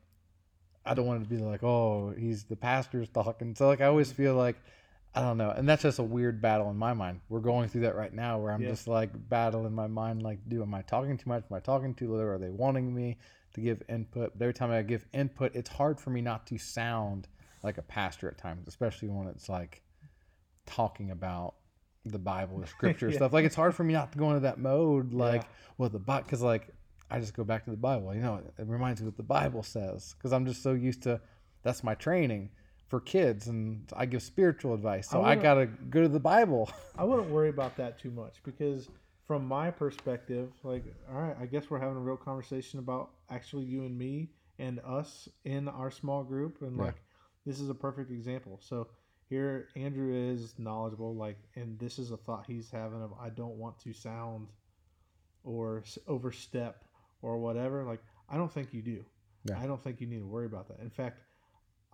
I 0.86 0.94
don't 0.94 1.04
want 1.06 1.22
to 1.22 1.28
be 1.28 1.36
like, 1.42 1.62
oh, 1.62 2.14
he's 2.16 2.44
the 2.44 2.56
pastor's 2.56 3.10
talking. 3.10 3.54
So 3.54 3.66
like 3.66 3.82
I 3.82 3.86
always 3.86 4.10
feel 4.12 4.34
like 4.34 4.56
I 5.16 5.22
don't 5.22 5.38
know, 5.38 5.50
and 5.50 5.66
that's 5.66 5.82
just 5.82 5.98
a 5.98 6.02
weird 6.02 6.42
battle 6.42 6.70
in 6.70 6.76
my 6.76 6.92
mind. 6.92 7.20
We're 7.30 7.40
going 7.40 7.68
through 7.68 7.80
that 7.82 7.96
right 7.96 8.12
now, 8.12 8.38
where 8.38 8.52
I'm 8.52 8.62
Yeah. 8.62 8.68
just 8.68 8.86
like 8.86 9.10
battling 9.30 9.72
my 9.74 9.86
mind. 9.86 10.22
Like, 10.22 10.40
do 10.48 10.62
am 10.62 10.74
I 10.74 10.82
talking 10.82 11.16
too 11.16 11.28
much? 11.30 11.44
Am 11.50 11.56
I 11.56 11.60
talking 11.60 11.94
too 11.94 12.10
little? 12.12 12.28
Are 12.28 12.38
they 12.38 12.50
wanting 12.50 12.94
me 12.94 13.16
to 13.54 13.60
give 13.62 13.82
input? 13.88 14.32
But 14.36 14.44
every 14.44 14.52
time 14.54 14.70
I 14.70 14.82
give 14.82 15.06
input, 15.14 15.54
it's 15.54 15.70
hard 15.70 15.98
for 15.98 16.10
me 16.10 16.20
not 16.20 16.46
to 16.48 16.58
sound 16.58 17.28
like 17.62 17.78
a 17.78 17.82
pastor 17.82 18.28
at 18.28 18.36
times, 18.36 18.68
especially 18.68 19.08
when 19.08 19.26
it's 19.28 19.48
like 19.48 19.82
talking 20.66 21.10
about 21.10 21.54
the 22.04 22.18
Bible 22.18 22.56
or 22.62 22.66
scripture 22.76 23.08
Yeah. 23.10 23.16
stuff. 23.16 23.32
Like 23.32 23.44
it's 23.46 23.56
hard 23.56 23.74
for 23.74 23.84
me 23.84 23.94
not 23.94 24.12
to 24.12 24.18
go 24.18 24.28
into 24.28 24.40
that 24.40 24.58
mode. 24.58 25.14
Like, 25.14 25.42
Yeah. 25.42 25.48
well, 25.78 25.88
the 25.88 25.98
Bible, 25.98 26.24
because 26.24 26.42
like 26.42 26.68
I 27.10 27.20
just 27.20 27.34
go 27.34 27.42
back 27.44 27.64
to 27.64 27.70
the 27.70 27.76
Bible. 27.76 28.14
You 28.14 28.20
know, 28.20 28.42
it 28.58 28.66
reminds 28.66 29.00
me 29.00 29.06
what 29.06 29.16
the 29.16 29.22
Bible 29.22 29.62
says 29.62 30.14
because 30.18 30.32
I'm 30.32 30.44
just 30.44 30.62
so 30.62 30.72
used 30.74 31.02
to 31.04 31.20
that's 31.62 31.82
my 31.82 31.94
training 31.94 32.50
for 32.88 33.00
kids, 33.00 33.48
and 33.48 33.90
I 33.96 34.06
give 34.06 34.22
spiritual 34.22 34.74
advice. 34.74 35.08
So 35.08 35.22
I 35.22 35.32
I, 35.32 35.34
gotta 35.36 35.66
go 35.66 36.02
to 36.02 36.08
the 36.08 36.20
Bible. 36.20 36.70
I 36.98 37.04
wouldn't 37.04 37.30
worry 37.30 37.48
about 37.48 37.76
that 37.76 37.98
too 37.98 38.10
much 38.10 38.42
because 38.44 38.88
from 39.26 39.46
my 39.46 39.70
perspective, 39.70 40.52
like, 40.62 40.84
all 41.12 41.20
right, 41.20 41.36
I 41.40 41.46
guess 41.46 41.68
we're 41.68 41.80
having 41.80 41.96
a 41.96 42.00
real 42.00 42.16
conversation 42.16 42.78
about 42.78 43.10
actually 43.28 43.64
you 43.64 43.82
and 43.84 43.98
me 43.98 44.30
and 44.58 44.80
us 44.80 45.28
in 45.44 45.68
our 45.68 45.90
small 45.90 46.22
group, 46.22 46.62
and 46.62 46.76
Yeah. 46.76 46.84
like, 46.84 47.02
this 47.44 47.60
is 47.60 47.68
a 47.68 47.74
perfect 47.74 48.10
example. 48.10 48.58
So 48.62 48.88
here, 49.28 49.68
Andrew 49.74 50.12
is 50.14 50.56
knowledgeable, 50.58 51.14
like, 51.14 51.38
and 51.56 51.78
this 51.78 51.98
is 51.98 52.12
a 52.12 52.16
thought 52.16 52.46
he's 52.46 52.70
having 52.70 53.02
of 53.02 53.12
I 53.20 53.30
don't 53.30 53.56
want 53.56 53.78
to 53.80 53.92
sound 53.92 54.48
or 55.42 55.82
overstep 56.06 56.84
or 57.20 57.38
whatever. 57.38 57.84
Like, 57.84 58.00
I 58.28 58.36
don't 58.36 58.50
think 58.50 58.72
you 58.72 58.82
do. 58.82 59.04
Yeah. 59.44 59.58
I 59.58 59.66
don't 59.66 59.82
think 59.82 60.00
you 60.00 60.06
need 60.06 60.18
to 60.20 60.26
worry 60.26 60.46
about 60.46 60.68
that. 60.68 60.80
In 60.80 60.90
fact, 60.90 61.20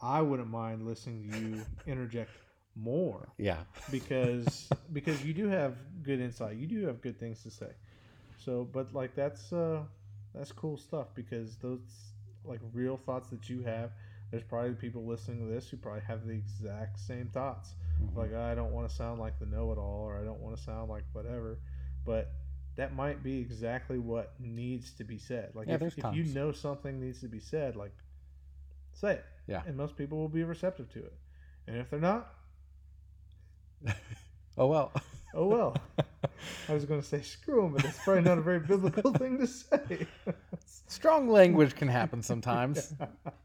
I 0.03 0.21
wouldn't 0.21 0.51
mind 0.51 0.85
listening 0.87 1.23
to 1.23 1.39
you 1.39 1.67
interject 1.87 2.31
more 2.75 3.29
yeah, 3.39 3.61
because 3.91 4.69
because 4.93 5.23
you 5.25 5.33
do 5.35 5.49
have 5.49 5.77
good 6.03 6.21
insight. 6.21 6.57
You 6.57 6.67
do 6.67 6.87
have 6.87 7.01
good 7.01 7.19
things 7.19 7.43
to 7.45 7.51
say. 7.51 7.71
So, 8.39 8.65
but 8.71 8.93
like 8.95 9.15
that's 9.15 9.53
uh 9.53 9.83
that's 10.35 10.53
cool 10.53 10.77
stuff 10.77 11.09
because 11.15 11.57
those 11.57 11.81
like 12.45 12.61
real 12.73 12.97
thoughts 12.97 13.31
that 13.31 13.49
you 13.49 13.63
have. 13.63 13.91
There's 14.31 14.43
probably 14.43 14.73
people 14.73 15.05
listening 15.05 15.47
to 15.47 15.53
this 15.55 15.69
who 15.69 15.77
probably 15.77 16.01
have 16.09 16.27
the 16.27 16.33
exact 16.33 16.99
same 16.99 17.29
thoughts. 17.29 17.75
Mhm. 18.03 18.17
Like 18.17 18.35
I 18.35 18.55
don't 18.55 18.73
want 18.73 18.89
to 18.89 18.95
sound 18.95 19.21
like 19.21 19.39
the 19.39 19.45
know-it-all, 19.47 20.05
or 20.09 20.19
I 20.19 20.25
don't 20.25 20.41
want 20.41 20.57
to 20.57 20.63
sound 20.63 20.89
like 20.89 21.05
whatever. 21.13 21.59
But 22.07 22.33
that 22.77 22.95
might 22.95 23.23
be 23.23 23.39
exactly 23.39 23.99
what 23.99 24.33
needs 24.41 24.93
to 24.93 25.05
be 25.05 25.19
said. 25.19 25.51
Like 25.55 25.69
Yeah, 25.69 25.75
if, 25.75 25.99
if 25.99 26.05
you 26.15 26.25
know 26.25 26.51
something 26.51 26.99
needs 26.99 27.21
to 27.21 27.29
be 27.29 27.41
said, 27.41 27.77
like 27.77 27.93
say 28.93 29.15
it. 29.15 29.25
Yeah. 29.47 29.63
And 29.67 29.77
most 29.77 29.97
people 29.97 30.19
will 30.19 30.29
be 30.29 30.45
receptive 30.45 30.93
to 30.93 31.01
it. 31.01 31.15
And 31.67 31.77
if 31.77 31.91
they're 31.91 32.01
not, 32.01 32.35
oh 34.59 34.67
well. 34.67 34.93
Oh 35.35 35.47
well. 35.47 35.75
I 36.69 36.75
was 36.75 36.85
going 36.85 37.01
to 37.01 37.07
say 37.07 37.23
screw 37.23 37.63
them, 37.63 37.73
but 37.73 37.85
that's 37.85 38.05
probably 38.05 38.21
not 38.21 38.37
a 38.37 38.43
very 38.43 38.61
biblical 38.61 39.15
thing 39.15 39.39
to 39.39 39.47
say. 39.47 40.07
strong 40.89 41.31
language 41.31 41.75
can 41.75 41.89
happen 41.89 42.23
sometimes. 42.23 42.93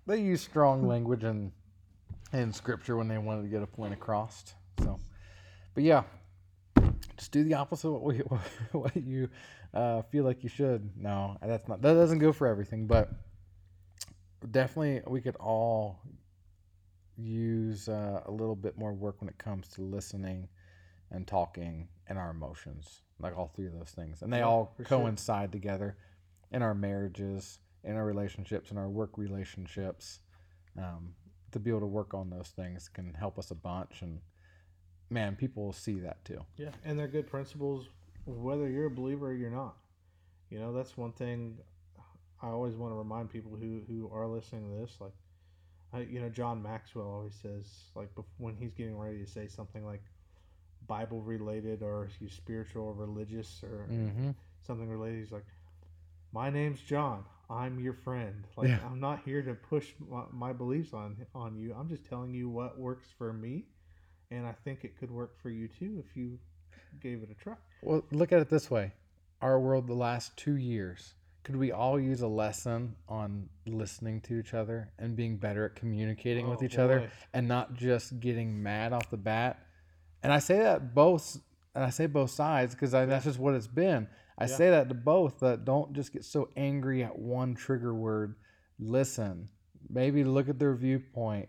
They 0.05 0.19
use 0.19 0.41
strong 0.41 0.85
language 0.85 1.23
in 1.23 1.53
in 2.33 2.51
scripture 2.51 2.97
when 2.97 3.07
they 3.07 3.17
wanted 3.17 3.43
to 3.43 3.47
get 3.47 3.63
a 3.63 3.67
point 3.67 3.93
across. 3.93 4.53
So, 4.83 4.99
but 5.73 5.83
yeah, 5.85 6.03
just 7.17 7.31
do 7.31 7.43
the 7.43 7.53
opposite 7.53 7.87
of 7.87 7.93
what 7.93 8.03
we, 8.03 8.17
what 8.71 8.95
you 8.95 9.29
uh, 9.73 10.01
feel 10.03 10.23
like 10.23 10.43
you 10.43 10.49
should. 10.49 10.89
No, 10.97 11.37
that's 11.41 11.67
not 11.67 11.81
that 11.81 11.93
doesn't 11.93 12.19
go 12.19 12.33
for 12.33 12.47
everything, 12.47 12.87
but 12.87 13.11
definitely 14.51 15.01
we 15.07 15.21
could 15.21 15.35
all 15.37 15.99
use 17.17 17.89
uh, 17.89 18.21
a 18.25 18.31
little 18.31 18.55
bit 18.55 18.77
more 18.77 18.93
work 18.93 19.21
when 19.21 19.29
it 19.29 19.37
comes 19.37 19.67
to 19.69 19.81
listening 19.81 20.47
and 21.11 21.25
talking 21.25 21.87
and 22.07 22.17
our 22.17 22.29
emotions, 22.31 23.01
like 23.19 23.35
all 23.37 23.51
three 23.55 23.67
of 23.67 23.73
those 23.73 23.91
things, 23.91 24.21
and 24.21 24.31
they 24.31 24.39
Yeah, 24.39 24.45
all 24.45 24.73
for 24.77 24.83
sure. 24.85 24.99
coincide 24.99 25.51
together 25.51 25.97
in 26.51 26.61
our 26.61 26.75
marriages, 26.75 27.59
in 27.83 27.95
our 27.95 28.05
relationships, 28.05 28.71
in 28.71 28.77
our 28.77 28.89
work 28.89 29.17
relationships. 29.17 30.19
Um, 30.77 31.15
to 31.51 31.59
be 31.59 31.69
able 31.71 31.79
to 31.79 31.87
work 31.87 32.13
on 32.13 32.29
those 32.29 32.49
things 32.49 32.89
can 32.89 33.13
help 33.13 33.39
us 33.39 33.51
a 33.51 33.55
bunch, 33.55 34.01
and 34.01 34.19
man, 35.09 35.35
people 35.35 35.63
will 35.63 35.73
see 35.73 35.99
that 36.01 36.23
too. 36.25 36.45
Yeah, 36.57 36.69
and 36.83 36.99
they're 36.99 37.07
good 37.07 37.27
principles 37.27 37.87
whether 38.25 38.67
you're 38.69 38.87
a 38.87 38.91
believer 38.91 39.27
or 39.29 39.33
you're 39.33 39.49
not. 39.49 39.77
You 40.49 40.59
know, 40.59 40.73
that's 40.73 40.97
one 40.97 41.13
thing 41.13 41.57
I 42.41 42.47
always 42.49 42.75
want 42.75 42.91
to 42.91 42.95
remind 42.97 43.29
people 43.29 43.57
who 43.59 43.81
who 43.87 44.09
are 44.13 44.27
listening 44.27 44.69
to 44.69 44.81
this 44.81 44.97
like 44.99 45.13
I, 45.93 45.99
you 46.01 46.19
know, 46.19 46.29
John 46.29 46.61
Maxwell 46.61 47.07
always 47.07 47.35
says 47.35 47.65
like 47.95 48.09
when 48.37 48.55
he's 48.55 48.73
getting 48.73 48.97
ready 48.97 49.19
to 49.23 49.27
say 49.29 49.47
something 49.47 49.85
like 49.85 50.03
Bible 50.85 51.21
related 51.21 51.81
or 51.81 52.09
he's 52.19 52.33
spiritual 52.33 52.85
or 52.87 52.93
religious 52.93 53.61
or 53.63 53.87
Mm-hmm. 53.89 54.31
something 54.65 54.89
related. 54.89 55.19
He's 55.19 55.31
like, 55.31 55.45
"My 56.33 56.49
name's 56.49 56.81
John. 56.81 57.23
I'm 57.49 57.79
your 57.79 57.93
friend. 57.93 58.45
Like, 58.57 58.67
Yeah. 58.69 58.79
I'm 58.85 58.99
not 58.99 59.21
here 59.23 59.41
to 59.41 59.53
push 59.53 59.93
my, 60.09 60.23
my 60.31 60.53
beliefs 60.53 60.93
on 60.93 61.25
on 61.33 61.55
you. 61.55 61.73
I'm 61.73 61.87
just 61.87 62.05
telling 62.05 62.33
you 62.33 62.49
what 62.49 62.77
works 62.77 63.07
for 63.17 63.31
me, 63.31 63.65
and 64.29 64.45
I 64.45 64.51
think 64.51 64.83
it 64.83 64.97
could 64.99 65.09
work 65.11 65.37
for 65.41 65.49
you 65.49 65.67
too 65.69 66.03
if 66.05 66.15
you 66.17 66.37
gave 66.99 67.23
it 67.23 67.29
a 67.31 67.33
try." 67.35 67.55
Well, 67.81 68.03
look 68.11 68.31
at 68.33 68.41
it 68.41 68.49
this 68.49 68.69
way: 68.69 68.91
our 69.41 69.59
world, 69.59 69.87
the 69.87 69.93
last 69.93 70.35
two 70.35 70.55
years, 70.57 71.13
could 71.47 71.55
we 71.55 71.71
all 71.71 71.97
use 71.97 72.19
a 72.23 72.27
lesson 72.27 72.93
on 73.07 73.47
listening 73.65 74.19
to 74.19 74.37
each 74.37 74.53
other 74.53 74.91
and 74.99 75.15
being 75.15 75.37
better 75.37 75.63
at 75.63 75.75
communicating 75.77 76.49
with 76.49 76.61
Oh, 76.61 76.65
each 76.65 76.77
other 76.77 77.09
and 77.33 77.47
not 77.47 77.73
just 77.73 78.19
getting 78.19 78.61
mad 78.61 78.91
off 78.91 79.09
the 79.09 79.15
bat? 79.15 79.57
And 80.21 80.33
I 80.33 80.39
say 80.39 80.57
that 80.57 80.93
both, 80.93 81.37
and 81.73 81.85
I 81.85 81.89
say 81.89 82.05
both 82.05 82.31
sides 82.31 82.75
because 82.75 82.91
that's 82.91 83.23
just 83.23 83.39
what 83.39 83.53
it's 83.53 83.65
been. 83.65 84.09
I 84.37 84.43
Yeah. 84.43 84.47
say 84.57 84.69
that 84.71 84.89
to 84.89 84.93
both 84.93 85.39
that 85.39 85.63
don't 85.63 85.93
just 85.93 86.11
get 86.11 86.25
so 86.25 86.49
angry 86.57 87.01
at 87.01 87.17
one 87.17 87.55
trigger 87.55 87.95
word. 87.95 88.35
Listen, 88.77 89.47
maybe 89.89 90.25
look 90.25 90.49
at 90.49 90.59
their 90.59 90.75
viewpoint. 90.75 91.47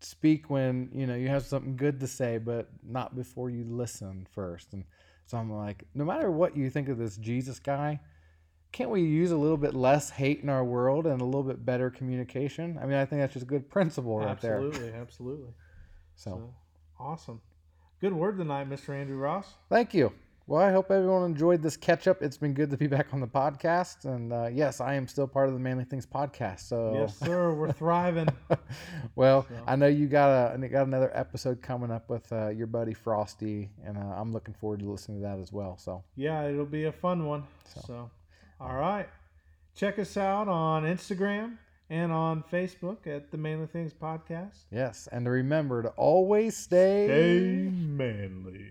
Speak 0.00 0.50
when 0.50 0.90
you 0.92 1.06
know 1.06 1.14
you 1.14 1.28
have 1.28 1.44
something 1.46 1.76
good 1.76 1.98
to 2.00 2.06
say, 2.06 2.36
but 2.36 2.68
not 2.82 3.16
before 3.16 3.48
you 3.48 3.64
listen 3.64 4.26
first. 4.34 4.74
And 4.74 4.84
so 5.24 5.38
I'm 5.38 5.50
like, 5.50 5.84
no 5.94 6.04
matter 6.04 6.30
what 6.30 6.54
you 6.58 6.68
think 6.68 6.90
of 6.90 6.98
this 6.98 7.16
Jesus 7.16 7.58
guy, 7.58 8.00
can't 8.74 8.90
we 8.90 9.00
use 9.02 9.30
a 9.30 9.36
little 9.36 9.56
bit 9.56 9.72
less 9.74 10.10
hate 10.10 10.40
in 10.42 10.48
our 10.48 10.64
world 10.64 11.06
and 11.06 11.20
a 11.20 11.24
little 11.24 11.42
bit 11.44 11.64
better 11.64 11.88
communication? 11.90 12.78
I 12.82 12.86
mean, 12.86 12.96
I 12.98 13.04
think 13.06 13.22
that's 13.22 13.32
just 13.32 13.44
a 13.44 13.48
good 13.48 13.70
principle 13.70 14.18
right 14.18 14.38
there. 14.40 14.56
absolutely, 14.56 14.92
absolutely. 14.92 15.50
So, 16.16 16.30
So 16.30 16.54
awesome. 16.98 17.40
Good 18.00 18.12
word 18.12 18.36
tonight, 18.36 18.68
Mr. 18.68 18.90
Andrew 18.90 19.16
Ross. 19.16 19.46
thank 19.70 19.94
you. 19.94 20.12
Well, 20.46 20.60
I 20.60 20.72
hope 20.72 20.90
everyone 20.90 21.24
enjoyed 21.24 21.62
this 21.62 21.74
catch 21.74 22.06
up. 22.06 22.20
It's 22.20 22.36
been 22.36 22.52
good 22.52 22.68
to 22.70 22.76
be 22.76 22.86
back 22.86 23.14
on 23.14 23.20
the 23.20 23.26
podcast. 23.26 24.04
And 24.04 24.30
uh, 24.30 24.50
yes, 24.52 24.78
I 24.78 24.92
am 24.92 25.08
still 25.08 25.26
part 25.26 25.48
of 25.48 25.54
the 25.54 25.58
Manly 25.60 25.84
Things 25.84 26.04
podcast. 26.04 26.60
So, 26.60 26.92
Yes, 26.94 27.16
sir. 27.16 27.54
We're 27.54 27.72
thriving. 27.72 28.28
well, 29.16 29.46
So- 29.48 29.54
I 29.66 29.76
know 29.76 29.86
you 29.86 30.06
got 30.06 30.54
a 30.54 30.68
got 30.68 30.86
another 30.86 31.10
episode 31.14 31.62
coming 31.62 31.90
up 31.90 32.10
with 32.10 32.30
uh, 32.30 32.48
your 32.48 32.66
buddy 32.66 32.92
Frosty, 32.92 33.70
and 33.86 33.96
uh, 33.96 34.00
I'm 34.00 34.32
looking 34.32 34.52
forward 34.52 34.80
to 34.80 34.90
listening 34.90 35.22
to 35.22 35.26
that 35.28 35.38
as 35.38 35.50
well. 35.50 35.78
So, 35.78 36.04
Yeah, 36.14 36.46
it'll 36.46 36.66
be 36.66 36.84
a 36.84 36.92
fun 36.92 37.24
one. 37.26 37.44
So. 37.74 37.80
So, 37.86 38.10
all 38.60 38.74
right. 38.74 39.08
Check 39.74 39.98
us 39.98 40.16
out 40.16 40.48
on 40.48 40.84
Instagram 40.84 41.56
and 41.90 42.12
on 42.12 42.44
Facebook 42.52 43.06
at 43.06 43.30
the 43.30 43.36
Manly 43.36 43.66
Things 43.66 43.92
Podcast. 43.92 44.64
yes, 44.70 45.08
and 45.12 45.28
remember 45.28 45.82
to 45.82 45.88
always 45.90 46.56
stay 46.56 47.06
Stay 47.06 47.70
manly. 47.70 48.66